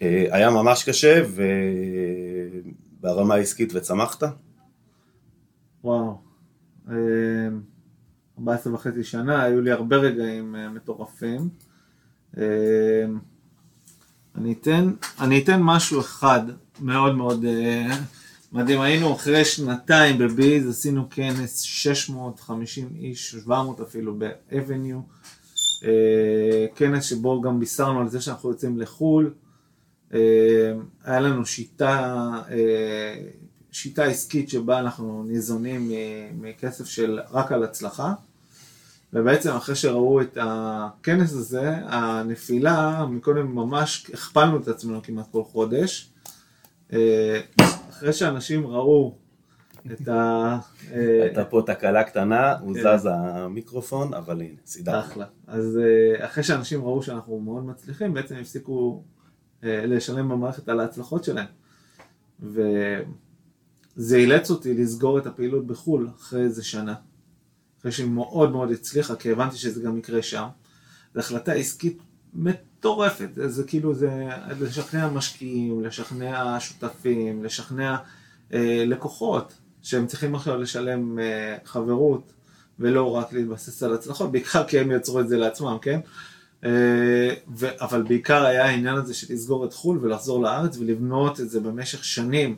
היה 0.01 0.51
ממש 0.51 0.85
קשה, 0.85 1.23
וברמה 3.01 3.35
העסקית 3.35 3.73
וצמחת? 3.75 4.23
וואו. 5.85 6.19
אה, 8.39 8.41
14 8.41 8.75
וחצי 8.75 9.05
שנה, 9.05 9.43
היו 9.43 9.61
לי 9.61 9.71
הרבה 9.73 9.97
רגעים 9.97 10.57
אה, 10.57 10.69
מטורפים. 10.69 11.49
אה, 12.39 12.43
אני 14.37 14.53
אתן, 14.53 14.91
אני 15.21 15.43
אתן 15.43 15.61
משהו 15.63 16.01
אחד 16.01 16.43
מאוד 16.81 17.15
מאוד 17.15 17.45
אה, 17.45 17.97
מדהים. 18.53 18.81
היינו 18.81 19.15
אחרי 19.15 19.45
שנתיים 19.45 20.19
בביז, 20.19 20.69
עשינו 20.69 21.11
כנס 21.11 21.61
650 21.61 22.89
איש, 22.99 23.31
700 23.31 23.81
אפילו 23.81 24.19
באבניו. 24.19 25.01
כנס 26.75 27.05
שבו 27.05 27.41
גם 27.41 27.61
בישרנו 27.61 28.01
על 28.01 28.09
זה 28.09 28.21
שאנחנו 28.21 28.51
יוצאים 28.51 28.81
לחו"ל. 28.81 29.35
היה 31.05 31.21
לנו 31.21 31.47
שיטה, 31.47 32.43
שיטה 33.77 34.05
עסקית 34.05 34.49
שבה 34.49 34.79
אנחנו 34.79 35.25
ניזונים 35.25 35.89
מ- 35.89 36.43
מכסף 36.43 36.85
של 36.87 37.21
רק 37.31 37.53
על 37.53 37.65
הצלחה. 37.65 38.13
ובעצם 39.13 39.51
אחרי 39.51 39.75
שראו 39.75 40.21
את 40.21 40.39
הכנס 40.41 41.33
הזה, 41.33 41.75
הנפילה, 41.85 43.07
מקודם 43.07 43.55
ממש 43.55 44.11
הכפלנו 44.15 44.57
את 44.57 44.69
עצמנו 44.69 45.03
כמעט 45.03 45.27
כל 45.31 45.45
חודש. 45.45 46.11
אה, 46.93 47.41
אחרי 47.91 48.13
שאנשים 48.13 48.67
ראו 48.67 49.15
את 49.93 50.09
ה... 50.09 50.59
אה, 50.93 51.23
הייתה 51.23 51.45
פה 51.45 51.63
תקלה 51.67 52.05
קטנה, 52.05 52.59
הוא 52.59 52.75
כן. 52.75 52.97
זז 52.97 53.09
המיקרופון, 53.13 54.15
אבל 54.15 54.41
הנה, 54.41 54.57
סידרנו. 54.67 55.01
אחלה. 55.01 55.27
אז 55.47 55.79
אה, 55.79 56.27
אחרי 56.27 56.45
שאנשים 56.45 56.85
ראו 56.85 57.03
שאנחנו 57.03 57.41
מאוד 57.41 57.65
מצליחים, 57.65 58.15
בעצם 58.15 58.37
הפסיקו 58.37 59.03
אה, 59.65 59.87
לשלם 59.87 60.29
במערכת 60.29 60.69
על 60.69 60.81
ההצלחות 60.81 61.25
שלהם. 61.25 61.47
וזה 63.97 64.17
אילץ 64.17 64.51
אותי 64.51 64.75
לסגור 64.75 65.19
את 65.19 65.27
הפעילות 65.27 65.67
בחו"ל 65.67 66.09
אחרי 66.17 66.43
איזה 66.43 66.65
שנה. 66.65 66.95
אחרי 67.81 67.93
שהיא 67.93 68.07
מאוד 68.07 68.51
מאוד 68.51 68.71
הצליחה, 68.71 69.17
כי 69.17 69.33
הבנתי 69.33 69.57
שזה 69.57 69.83
גם 69.83 69.99
יקרה 69.99 70.23
שם. 70.23 70.47
זו 71.15 71.21
החלטה 71.21 71.53
עסקית 71.53 71.99
מטורפת, 72.35 73.29
זה, 73.35 73.49
זה 73.49 73.65
כאילו 73.65 73.95
זה 73.95 74.29
לשכנע 74.61 75.09
משקיעים, 75.09 75.85
לשכנע 75.85 76.57
שותפים, 76.61 77.45
לשכנע 77.45 77.97
אה, 78.53 78.85
לקוחות, 78.87 79.53
שהם 79.83 80.07
צריכים 80.07 80.35
עכשיו 80.35 80.57
לשלם 80.57 81.19
אה, 81.19 81.57
חברות, 81.65 82.33
ולא 82.79 83.17
רק 83.17 83.33
להתבסס 83.33 83.83
על 83.83 83.95
הצלחות, 83.95 84.33
בעיקר 84.33 84.65
כי 84.65 84.79
הם 84.79 84.91
יצרו 84.91 85.21
את 85.21 85.29
זה 85.29 85.37
לעצמם, 85.37 85.77
כן? 85.83 86.01
אה, 86.65 87.35
ו- 87.57 87.81
אבל 87.81 88.03
בעיקר 88.03 88.45
היה 88.45 88.65
העניין 88.65 88.97
הזה 88.97 89.15
של 89.15 89.35
לסגור 89.35 89.65
את 89.65 89.73
חו"ל 89.73 89.99
ולחזור 90.03 90.43
לארץ 90.43 90.79
ולבנות 90.79 91.41
את 91.41 91.51
זה 91.51 91.61
במשך 91.61 92.05
שנים, 92.05 92.57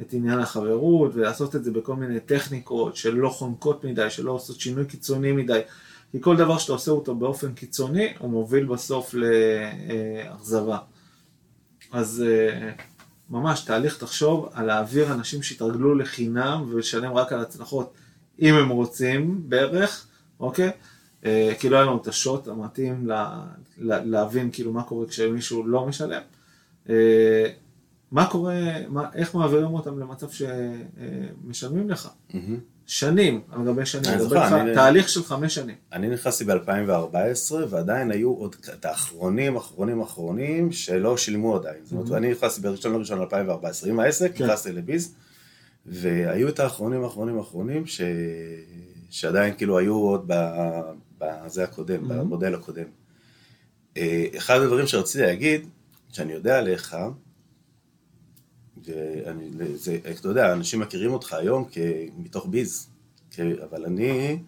את 0.00 0.12
עניין 0.12 0.38
החברות, 0.38 1.10
ולעשות 1.14 1.56
את 1.56 1.64
זה 1.64 1.70
בכל 1.70 1.96
מיני 1.96 2.20
טכניקות 2.20 2.96
שלא 2.96 3.28
חונקות 3.28 3.84
מדי, 3.84 4.10
שלא 4.10 4.32
עושות 4.32 4.60
שינוי 4.60 4.86
קיצוני 4.86 5.32
מדי. 5.32 5.60
כי 6.12 6.18
כל 6.20 6.36
דבר 6.36 6.58
שאתה 6.58 6.72
עושה 6.72 6.90
אותו 6.90 7.14
באופן 7.14 7.52
קיצוני, 7.52 8.12
הוא 8.18 8.30
מוביל 8.30 8.64
בסוף 8.64 9.14
לאכזבה. 9.14 10.78
אז 11.92 12.24
אה, 12.26 12.70
ממש 13.30 13.60
תהליך 13.60 13.98
תחשוב 13.98 14.48
על 14.52 14.66
להעביר 14.66 15.12
אנשים 15.12 15.42
שהתרגלו 15.42 15.94
לחינם 15.94 16.64
ולשלם 16.68 17.12
רק 17.12 17.32
על 17.32 17.40
הצלחות, 17.40 17.92
אם 18.40 18.54
הם 18.54 18.68
רוצים 18.68 19.42
בערך, 19.48 20.06
אוקיי? 20.40 20.70
אה, 21.24 21.52
כי 21.58 21.68
לא 21.68 21.76
היה 21.76 21.84
לנו 21.84 21.96
את 22.02 22.06
השוט 22.06 22.48
המתאים 22.48 23.06
לה, 23.06 23.44
לה, 23.78 24.04
להבין 24.04 24.50
כאילו 24.52 24.72
מה 24.72 24.82
קורה 24.82 25.06
כשמישהו 25.06 25.66
לא 25.66 25.86
משלם. 25.86 26.22
מה 28.12 28.26
קורה, 28.30 28.54
מה, 28.88 29.08
איך 29.14 29.34
מעבירים 29.34 29.74
אותם 29.74 29.98
למצב 29.98 30.26
שמשלמים 30.30 31.90
לך? 31.90 32.08
מהמם. 32.34 32.58
שנים, 32.86 33.40
על 33.52 33.64
גבי 33.66 33.86
שנים, 33.86 34.10
אני 34.12 34.22
זוכר, 34.22 34.60
אני- 34.60 34.74
תהליך 34.74 35.08
של 35.08 35.22
חמש 35.22 35.54
שנים. 35.54 35.74
אני 35.92 36.08
נכנסתי 36.08 36.44
ב-2014, 36.44 37.16
ועדיין 37.70 38.10
היו 38.10 38.30
עוד 38.32 38.56
את 38.74 38.84
האחרונים, 38.84 39.56
אחרונים, 39.56 40.00
אחרונים, 40.00 40.72
שלא 40.72 41.16
שילמו 41.16 41.56
עדיין. 41.56 41.80
זאת 41.84 41.92
אומרת, 41.92 42.12
אני 42.12 42.30
נכנסתי 42.30 42.60
בראשון 42.60 42.92
לראשון 42.92 43.20
2014 43.20 43.90
עם 43.90 44.00
העסק, 44.00 44.32
כן. 44.36 44.44
נכנסתי 44.44 44.72
לביז, 44.72 45.14
והיו 45.86 46.48
את 46.48 46.60
האחרונים, 46.60 47.04
אחרונים, 47.04 47.38
אחרונים, 47.38 47.86
ש... 47.86 48.00
שעדיין 49.10 49.54
כאילו 49.56 49.78
היו 49.78 49.94
עוד 49.94 50.30
בזה 51.18 51.64
הקודם, 51.64 52.08
במודל 52.08 52.54
הקודם. 52.54 52.84
אה, 53.96 54.26
אחד 54.36 54.60
הדברים 54.60 54.86
שרציתי 54.86 55.24
להגיד, 55.24 55.66
שאני 56.12 56.32
יודע 56.32 56.58
עליך, 56.58 56.96
ואני, 58.88 59.50
זה, 59.76 59.98
אתה 60.10 60.28
יודע, 60.28 60.52
אנשים 60.52 60.80
מכירים 60.80 61.12
אותך 61.12 61.32
היום 61.32 61.68
מתוך 62.16 62.46
ביז, 62.46 62.88
אבל 63.38 63.84
אני 63.84 64.38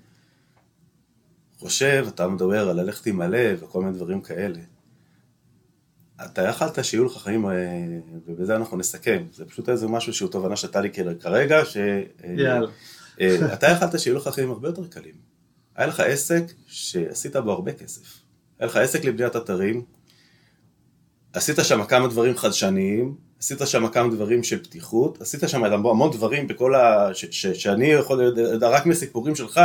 חושב, 1.58 2.06
אתה 2.08 2.28
מדבר 2.28 2.68
על 2.68 2.80
ללכת 2.80 3.06
עם 3.06 3.20
הלב 3.20 3.62
וכל 3.62 3.82
מיני 3.82 3.96
דברים 3.96 4.20
כאלה. 4.20 4.60
אתה 6.24 6.42
יכלת 6.42 6.84
שיהיו 6.84 7.04
לך 7.04 7.16
חיים, 7.16 7.46
אה, 7.46 7.52
ובזה 8.26 8.56
אנחנו 8.56 8.76
נסכם, 8.76 9.22
זה 9.32 9.44
פשוט 9.44 9.68
איזה 9.68 9.88
משהו 9.88 10.12
שהוא 10.12 10.30
תובנה 10.30 10.56
שאתה 10.56 10.80
לי 10.80 10.90
כרגע, 11.20 11.64
ש... 11.64 11.76
יאללה. 12.36 12.70
אה, 13.20 13.54
אתה 13.54 13.66
יכלת 13.66 14.00
שיהיו 14.00 14.16
לך 14.16 14.28
חיים 14.28 14.50
הרבה 14.50 14.68
יותר 14.68 14.86
קלים. 14.86 15.14
היה 15.76 15.86
לך 15.86 16.00
עסק 16.00 16.42
שעשית 16.66 17.36
בו 17.36 17.52
הרבה 17.52 17.72
כסף. 17.72 18.18
היה 18.58 18.66
לך 18.66 18.76
עסק 18.76 19.04
לבניית 19.04 19.36
אתרים, 19.36 19.84
עשית 21.32 21.56
שם 21.62 21.84
כמה 21.84 22.08
דברים 22.08 22.36
חדשניים, 22.36 23.16
עשית 23.40 23.58
שם 23.64 23.88
כמה 23.88 24.08
דברים 24.08 24.42
של 24.42 24.62
פתיחות, 24.62 25.20
עשית 25.20 25.40
שם 25.46 25.64
המון 25.64 26.10
דברים 26.10 26.46
בכל 26.46 26.74
ה... 26.74 27.14
ש... 27.14 27.24
ש... 27.30 27.46
שאני 27.46 27.86
יכול 27.86 28.24
לדעת 28.24 28.72
רק 28.72 28.86
מסיפורים 28.86 29.34
שלך, 29.34 29.60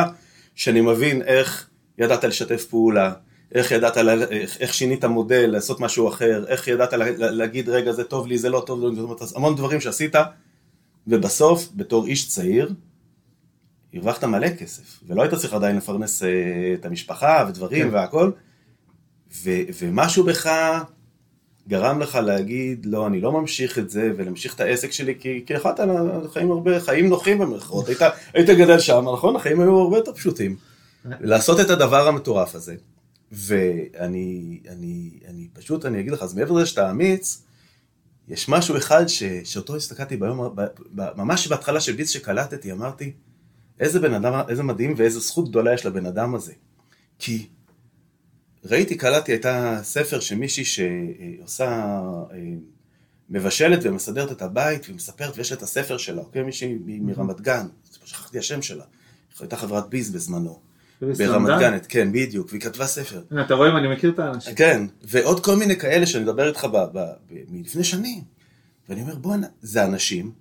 שאני 0.56 0.82
מבין 0.82 1.22
איך 1.22 1.70
ידעת 1.98 2.24
לשתף 2.24 2.66
פעולה, 2.66 3.14
איך 3.54 3.72
ידעת, 3.72 3.98
לה... 3.98 4.14
איך, 4.14 4.58
איך 4.60 4.74
שינית 4.74 5.06
מודל, 5.06 5.46
לעשות 5.46 5.80
משהו 5.80 6.10
אחר, 6.10 6.46
איך 6.48 6.68
ידעת 6.68 6.94
לה... 6.94 7.06
להגיד 7.18 7.70
רגע 7.70 7.92
זה 7.92 8.04
טוב 8.04 8.28
לי, 8.28 8.38
זה 8.38 8.50
לא 8.50 8.64
טוב 8.66 8.84
לי, 8.84 9.02
המון 9.36 9.56
דברים 9.56 9.82
שעשית, 9.82 10.16
ובסוף 11.08 11.70
בתור 11.76 12.06
איש 12.06 12.28
צעיר, 12.28 12.74
הרווחת 13.94 14.24
מלא 14.24 14.50
כסף, 14.50 15.00
ולא 15.08 15.22
היית 15.22 15.34
צריך 15.34 15.54
עדיין 15.54 15.78
לפרנס 15.78 16.24
uh, 16.24 16.26
את 16.74 16.86
המשפחה 16.86 17.46
ודברים 17.50 17.90
כן. 17.90 17.94
והכל, 17.94 18.32
ו... 19.44 19.50
ומשהו 19.80 20.24
בך 20.24 20.50
גרם 21.68 22.00
לך 22.00 22.16
להגיד, 22.16 22.86
לא, 22.86 23.08
אני 23.08 23.22
לא 23.22 23.32
ממשיך 23.32 23.80
את 23.80 23.90
זה, 23.90 24.12
ולהמשיך 24.18 24.56
את 24.56 24.60
העסק 24.60 24.92
שלי, 24.92 25.16
כי, 25.20 25.44
כי 25.46 25.54
יכולת 25.54 25.80
חיים 26.34 26.52
הרבה, 26.52 26.80
חיים 26.80 27.10
נוחים 27.10 27.40
במרכאות, 27.40 27.88
היית, 27.88 28.02
היית 28.34 28.50
גדל 28.50 28.80
שם, 28.80 29.06
נכון? 29.14 29.36
החיים 29.36 29.62
היו 29.62 29.80
הרבה 29.80 29.98
יותר 29.98 30.14
פשוטים. 30.14 30.56
לעשות 31.06 31.60
את 31.60 31.70
הדבר 31.70 32.08
המטורף 32.08 32.56
הזה, 32.56 32.76
ואני 33.32 34.60
אני, 34.70 35.10
אני 35.28 35.48
פשוט, 35.54 35.86
אני 35.86 36.00
אגיד 36.00 36.12
לך, 36.12 36.22
אז 36.24 36.34
מעבר 36.34 36.52
לזה 36.52 36.66
שאתה 36.66 36.92
אמיץ, 36.92 37.44
יש 38.28 38.50
משהו 38.50 38.78
אחד 38.78 39.08
ש, 39.08 39.24
שאותו 39.24 39.76
הסתכלתי 39.76 40.18
ביום, 40.18 40.56
ב, 40.56 40.62
ב, 40.96 41.02
ממש 41.16 41.48
בהתחלה 41.48 41.80
של 41.80 41.94
ביץ 41.94 42.10
שקלטתי, 42.10 42.72
אמרתי, 42.72 43.12
איזה 43.80 44.00
בן 44.00 44.14
אדם, 44.14 44.42
איזה 44.50 44.64
מדהים 44.64 44.94
ואיזה 44.98 45.20
זכות 45.20 45.50
גדולה 45.50 45.74
יש 45.74 45.86
לבן 45.86 46.06
אדם 46.06 46.36
הזה. 46.36 46.54
כי 47.20 47.48
ראיתי, 48.66 48.96
קלטתי, 48.96 49.32
הייתה 49.32 49.80
ספר 49.84 50.20
שמישהי 50.20 50.66
שעושה, 50.66 51.68
אה, 52.32 52.38
מבשלת 53.30 53.80
ומסדרת 53.84 54.32
את 54.32 54.42
הבית 54.42 54.90
ומספרת, 54.90 55.38
ויש 55.38 55.54
את 55.54 55.62
הספר 55.62 55.98
שלה, 55.98 56.22
אוקיי? 56.22 56.44
מישהי 56.44 56.78
מרמת 56.86 57.42
גן, 57.42 57.68
שכחתי 58.06 58.40
השם 58.40 58.62
שלה, 58.62 58.84
הייתה 59.40 59.58
חברת 59.58 59.90
ביז 59.90 60.12
בזמנו. 60.12 60.60
ברמת 61.02 61.60
גן, 61.60 61.78
כן, 61.90 62.12
בדיוק, 62.12 62.48
והיא 62.50 62.62
כתבה 62.62 62.86
ספר. 62.86 63.22
אתה 63.46 63.54
רואה 63.54 63.72
אם 63.72 63.78
אני 63.78 63.88
מכיר 63.88 64.10
את 64.10 64.20
האנשים. 64.20 64.56
כן, 64.56 64.86
ועוד 65.04 65.46
כל 65.46 65.56
מיני 65.56 65.76
כאלה 65.76 66.06
שאני 66.06 66.24
מדבר 66.24 66.48
איתך 66.48 66.68
מלפני 67.50 67.84
שנים. 67.84 68.24
ואני 68.90 69.02
אומר, 69.02 69.16
בואנה, 69.16 69.48
זה 69.62 69.86
אנשים 69.86 70.32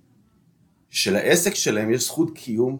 שלעסק 0.89 1.55
שלהם 1.55 1.91
יש 1.91 2.03
זכות 2.03 2.37
קיום 2.37 2.77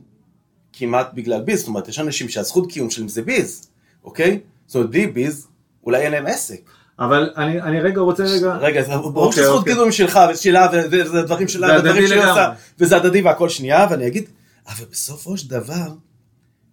כמעט 0.74 1.14
בגלל 1.14 1.42
ביז, 1.42 1.60
זאת 1.60 1.68
אומרת, 1.68 1.88
יש 1.88 2.00
אנשים 2.00 2.30
שהזכות 2.30 2.72
קיום 2.72 2.90
שלהם 2.90 3.08
זה 3.08 3.22
ביז, 3.22 3.68
אוקיי? 4.04 4.40
בלי 4.74 5.08
ביז, 5.08 5.48
אולי 5.84 6.02
אין 6.02 6.12
להם 6.12 6.26
עסק. 6.28 6.70
אבל 7.00 7.34
אני, 7.38 7.62
אני 7.62 7.80
רגע 7.82 8.02
רוצה 8.02 8.24
רגע... 8.24 8.56
רגע, 8.56 8.82
זה 8.82 8.88
ברור 8.88 9.26
אוקיי, 9.26 9.44
שזכות 9.44 9.58
אוקיי. 9.60 9.74
קידום 9.74 9.92
שלך 9.92 10.20
ושלה, 10.34 10.68
וזה 10.92 11.22
דברים 11.22 11.48
שלה, 11.48 11.80
ודברים 11.80 12.08
שהיא 12.08 12.20
עושה, 12.20 12.52
וזה 12.80 12.96
הדדי 12.98 13.22
והכל 13.22 13.50
שנייה, 13.50 13.88
ואני 13.92 14.08
אגיד, 14.08 14.30
אבל 14.68 14.86
בסופו 14.92 15.38
של 15.38 15.50
דבר, 15.50 15.88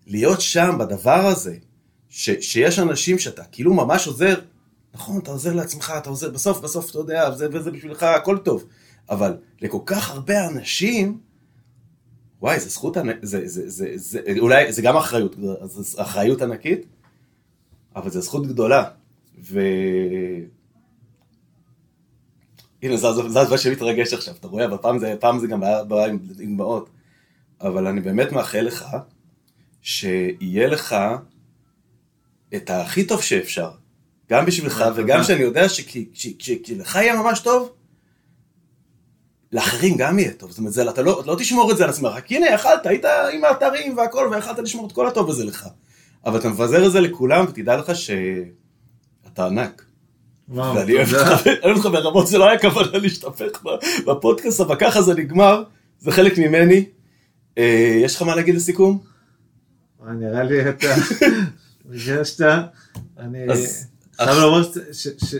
להיות 0.06 0.40
שם 0.40 0.76
בדבר 0.78 1.26
הזה, 1.26 1.54
ש, 2.08 2.30
שיש 2.40 2.78
אנשים 2.78 3.18
שאתה 3.18 3.42
כאילו 3.52 3.74
ממש 3.74 4.06
עוזר, 4.06 4.34
נכון, 4.94 5.18
אתה 5.18 5.30
עוזר 5.30 5.52
לעצמך, 5.52 5.92
אתה 5.98 6.10
עוזר, 6.10 6.30
בסוף, 6.30 6.60
בסוף, 6.60 6.90
אתה 6.90 6.98
יודע, 6.98 7.30
וזה, 7.32 7.48
וזה 7.52 7.70
בשבילך, 7.70 8.02
הכל 8.02 8.38
טוב, 8.38 8.64
אבל 9.10 9.36
לכל 9.60 9.78
כך 9.86 10.10
הרבה 10.10 10.46
אנשים, 10.48 11.18
וואי, 12.40 12.60
זה 12.60 12.68
זכות, 12.68 12.96
זה, 13.22 13.40
זה, 13.46 13.48
זה, 13.48 13.62
זה, 13.66 13.86
זה, 13.96 14.20
אולי, 14.38 14.72
זה 14.72 14.82
גם 14.82 14.96
אחריות, 14.96 15.36
זה 15.62 16.02
אחריות 16.02 16.42
ענקית, 16.42 16.86
אבל 17.96 18.10
זו 18.10 18.20
זכות 18.20 18.46
גדולה. 18.46 18.84
ו... 19.42 19.60
הנה, 22.82 22.96
זה 22.96 23.08
הדבר 23.08 23.56
שמתרגש 23.56 24.12
עכשיו, 24.12 24.34
אתה 24.40 24.46
רואה, 24.46 24.64
אבל 24.64 24.76
פעם 24.76 24.98
זה, 24.98 25.14
פעם 25.20 25.38
זה 25.38 25.46
גם 25.46 25.60
בא 25.88 26.04
עם 26.04 26.18
דמעות. 26.22 26.90
אבל 27.60 27.86
אני 27.86 28.00
באמת 28.00 28.32
מאחל 28.32 28.60
לך 28.60 28.86
שיהיה 29.82 30.66
לך 30.66 30.96
את 32.54 32.70
הכי 32.70 33.04
טוב 33.06 33.22
שאפשר, 33.22 33.70
גם 34.30 34.46
בשבילך 34.46 34.84
וגם 34.96 35.22
שאני 35.22 35.40
יודע 35.40 35.68
שכשלך 35.68 36.94
יהיה 36.94 37.22
ממש 37.22 37.40
טוב, 37.40 37.72
לאחרים 39.52 39.96
גם 39.96 40.18
יהיה 40.18 40.32
טוב, 40.32 40.50
זאת 40.50 40.58
אומרת, 40.58 40.72
זה, 40.72 40.90
אתה 40.90 41.02
לא, 41.02 41.22
לא 41.26 41.36
תשמור 41.38 41.72
את 41.72 41.76
זה 41.76 41.84
על 41.84 41.90
עצמך, 41.90 42.12
כי 42.24 42.36
הנה 42.36 42.50
יכלת, 42.50 42.86
היית 42.86 43.04
עם 43.32 43.44
האתרים 43.44 43.96
והכל, 43.96 44.28
ויכלת 44.32 44.58
לשמור 44.58 44.86
את 44.86 44.92
כל 44.92 45.08
הטוב 45.08 45.30
הזה 45.30 45.44
לך. 45.44 45.68
אבל 46.26 46.38
אתה 46.38 46.48
מפזר 46.48 46.86
את 46.86 46.92
זה 46.92 47.00
לכולם, 47.00 47.44
ותדע 47.48 47.76
לך 47.76 47.92
שאתה 47.94 49.46
ענק. 49.46 49.84
ואני 50.48 50.94
אוהב 51.64 51.76
אותך 51.76 51.86
ברמות, 51.92 52.26
זה 52.26 52.38
לא 52.38 52.48
היה 52.48 52.58
כוונה 52.58 52.98
להשתפך 52.98 53.64
בפודקאסט, 54.06 54.60
אבל 54.60 54.76
ככה 54.76 55.02
זה 55.02 55.14
נגמר, 55.14 55.62
זה 56.00 56.10
חלק 56.10 56.38
ממני. 56.38 56.84
אה, 57.58 57.98
יש 58.02 58.16
לך 58.16 58.22
מה 58.22 58.36
להגיד 58.36 58.54
לסיכום? 58.54 58.98
נראה 60.06 60.42
לי 60.42 60.68
אתה 60.68 60.86
ריגשת. 61.90 62.40
אני 63.18 63.38
חייב 64.16 64.38
לומר 64.38 64.62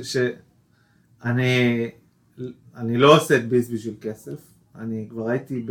שאני 0.03 1.37
לא 2.97 3.17
עושה 3.17 3.37
את 3.37 3.49
ביס 3.49 3.71
בשביל 3.71 3.95
כסף, 4.01 4.39
אני 4.79 5.07
כבר 5.11 5.29
הייתי 5.29 5.67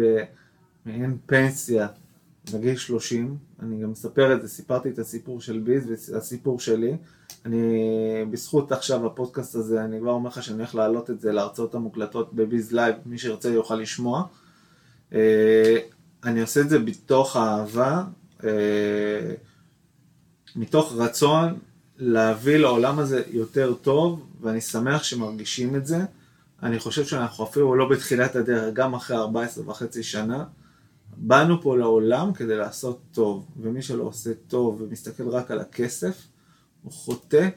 במעין 0.85 1.17
פנסיה 1.25 1.87
בגיל 2.53 2.77
30, 2.77 3.37
אני 3.59 3.81
גם 3.81 3.91
מספר 3.91 4.33
את 4.33 4.41
זה, 4.41 4.47
סיפרתי 4.47 4.89
את 4.89 4.99
הסיפור 4.99 5.41
של 5.41 5.59
ביז 5.59 6.09
והסיפור 6.11 6.59
שלי. 6.59 6.97
אני, 7.45 7.85
בזכות 8.31 8.71
עכשיו 8.71 9.05
הפודקאסט 9.05 9.55
הזה, 9.55 9.83
אני 9.83 9.99
כבר 9.99 10.11
אומר 10.11 10.29
לך 10.29 10.43
שאני 10.43 10.57
הולך 10.57 10.75
להעלות 10.75 11.09
את 11.09 11.21
זה 11.21 11.31
להרצאות 11.31 11.75
המוקלטות 11.75 12.33
ב 12.33 12.43
Biz 12.43 12.71
Live, 12.71 12.95
מי 13.05 13.17
שירצה 13.17 13.49
יוכל 13.49 13.75
לשמוע. 13.75 14.23
אה, 15.13 15.77
אני 16.23 16.41
עושה 16.41 16.61
את 16.61 16.69
זה 16.69 16.79
בתוך 16.79 17.37
אהבה, 17.37 18.03
אה, 18.43 19.33
מתוך 20.55 20.93
רצון 20.97 21.59
להביא 21.97 22.57
לעולם 22.57 22.99
הזה 22.99 23.21
יותר 23.31 23.73
טוב, 23.73 24.25
ואני 24.41 24.61
שמח 24.61 25.03
שמרגישים 25.03 25.75
את 25.75 25.85
זה. 25.85 25.97
אני 26.63 26.79
חושב 26.79 27.05
שאנחנו 27.05 27.43
אפילו 27.43 27.75
לא 27.75 27.89
בתחילת 27.89 28.35
הדרך, 28.35 28.73
גם 28.73 28.93
אחרי 28.93 29.17
14 29.17 29.69
וחצי 29.69 30.03
שנה. 30.03 30.43
באנו 31.23 31.61
פה 31.61 31.77
לעולם 31.77 32.33
כדי 32.33 32.55
לעשות 32.57 32.99
טוב, 33.11 33.45
ומי 33.57 33.81
שלא 33.81 34.03
עושה 34.03 34.29
טוב 34.47 34.81
ומסתכל 34.81 35.29
רק 35.29 35.51
על 35.51 35.59
הכסף, 35.59 36.27
הוא 36.83 36.91
חוטא 36.91 37.49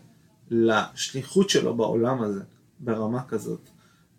לשליחות 0.50 1.50
שלו 1.50 1.74
בעולם 1.74 2.22
הזה, 2.22 2.40
ברמה 2.78 3.22
כזאת. 3.28 3.68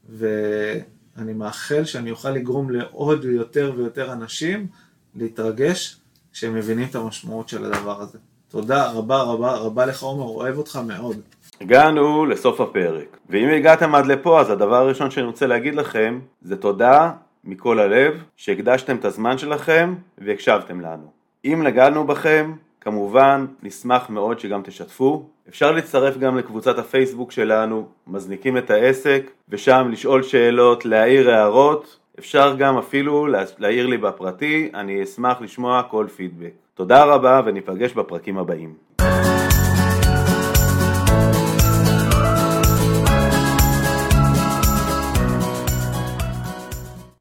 ואני 0.10 1.34
מאחל 1.34 1.84
שאני 1.84 2.12
אוכל 2.12 2.30
לגרום 2.30 2.70
לעוד 2.70 3.26
יותר 3.26 3.74
ויותר 3.78 4.14
אנשים 4.14 4.68
להתרגש 5.16 5.98
כשהם 6.32 6.54
מבינים 6.56 6.88
את 6.90 6.96
המשמעות 6.96 7.50
של 7.50 7.66
הדבר 7.66 8.02
הזה. 8.02 8.18
תודה 8.50 8.92
רבה 8.92 9.22
רבה 9.22 9.56
רבה 9.56 9.86
לך 9.86 10.04
עומר, 10.04 10.24
אוהב 10.24 10.58
אותך 10.58 10.80
מאוד. 10.88 11.18
הגענו 11.62 12.26
לסוף 12.26 12.62
הפרק, 12.62 13.18
ואם 13.30 13.50
הגעתם 13.50 13.96
עד 13.96 14.06
לפה 14.06 14.42
אז 14.42 14.50
הדבר 14.50 14.76
הראשון 14.76 15.12
שאני 15.12 15.26
רוצה 15.26 15.48
להגיד 15.48 15.76
לכם 15.76 16.20
זה 16.42 16.56
תודה 16.56 17.12
מכל 17.46 17.80
הלב 17.80 18.24
שהקדשתם 18.38 18.96
את 18.96 19.06
הזמן 19.06 19.38
שלכם 19.38 19.96
והקשבתם 20.18 20.82
לנו. 20.82 21.12
אם 21.46 21.64
נגענו 21.64 22.08
בכם, 22.08 22.54
כמובן 22.82 23.46
נשמח 23.64 24.10
מאוד 24.10 24.40
שגם 24.40 24.62
תשתפו. 24.64 25.30
אפשר 25.50 25.72
להצטרף 25.72 26.18
גם 26.18 26.38
לקבוצת 26.38 26.78
הפייסבוק 26.78 27.32
שלנו, 27.32 27.88
מזניקים 28.08 28.58
את 28.58 28.70
העסק, 28.70 29.32
ושם 29.50 29.88
לשאול 29.92 30.24
שאלות, 30.24 30.86
להעיר 30.86 31.30
הערות. 31.30 32.00
אפשר 32.20 32.56
גם 32.56 32.78
אפילו 32.78 33.28
להעיר 33.58 33.88
לי 33.88 33.98
בפרטי, 33.98 34.70
אני 34.74 35.04
אשמח 35.04 35.42
לשמוע 35.42 35.84
כל 35.84 36.06
פידבק. 36.16 36.52
תודה 36.74 37.04
רבה 37.04 37.42
וניפגש 37.46 37.94
בפרקים 37.94 38.38
הבאים. 38.38 38.74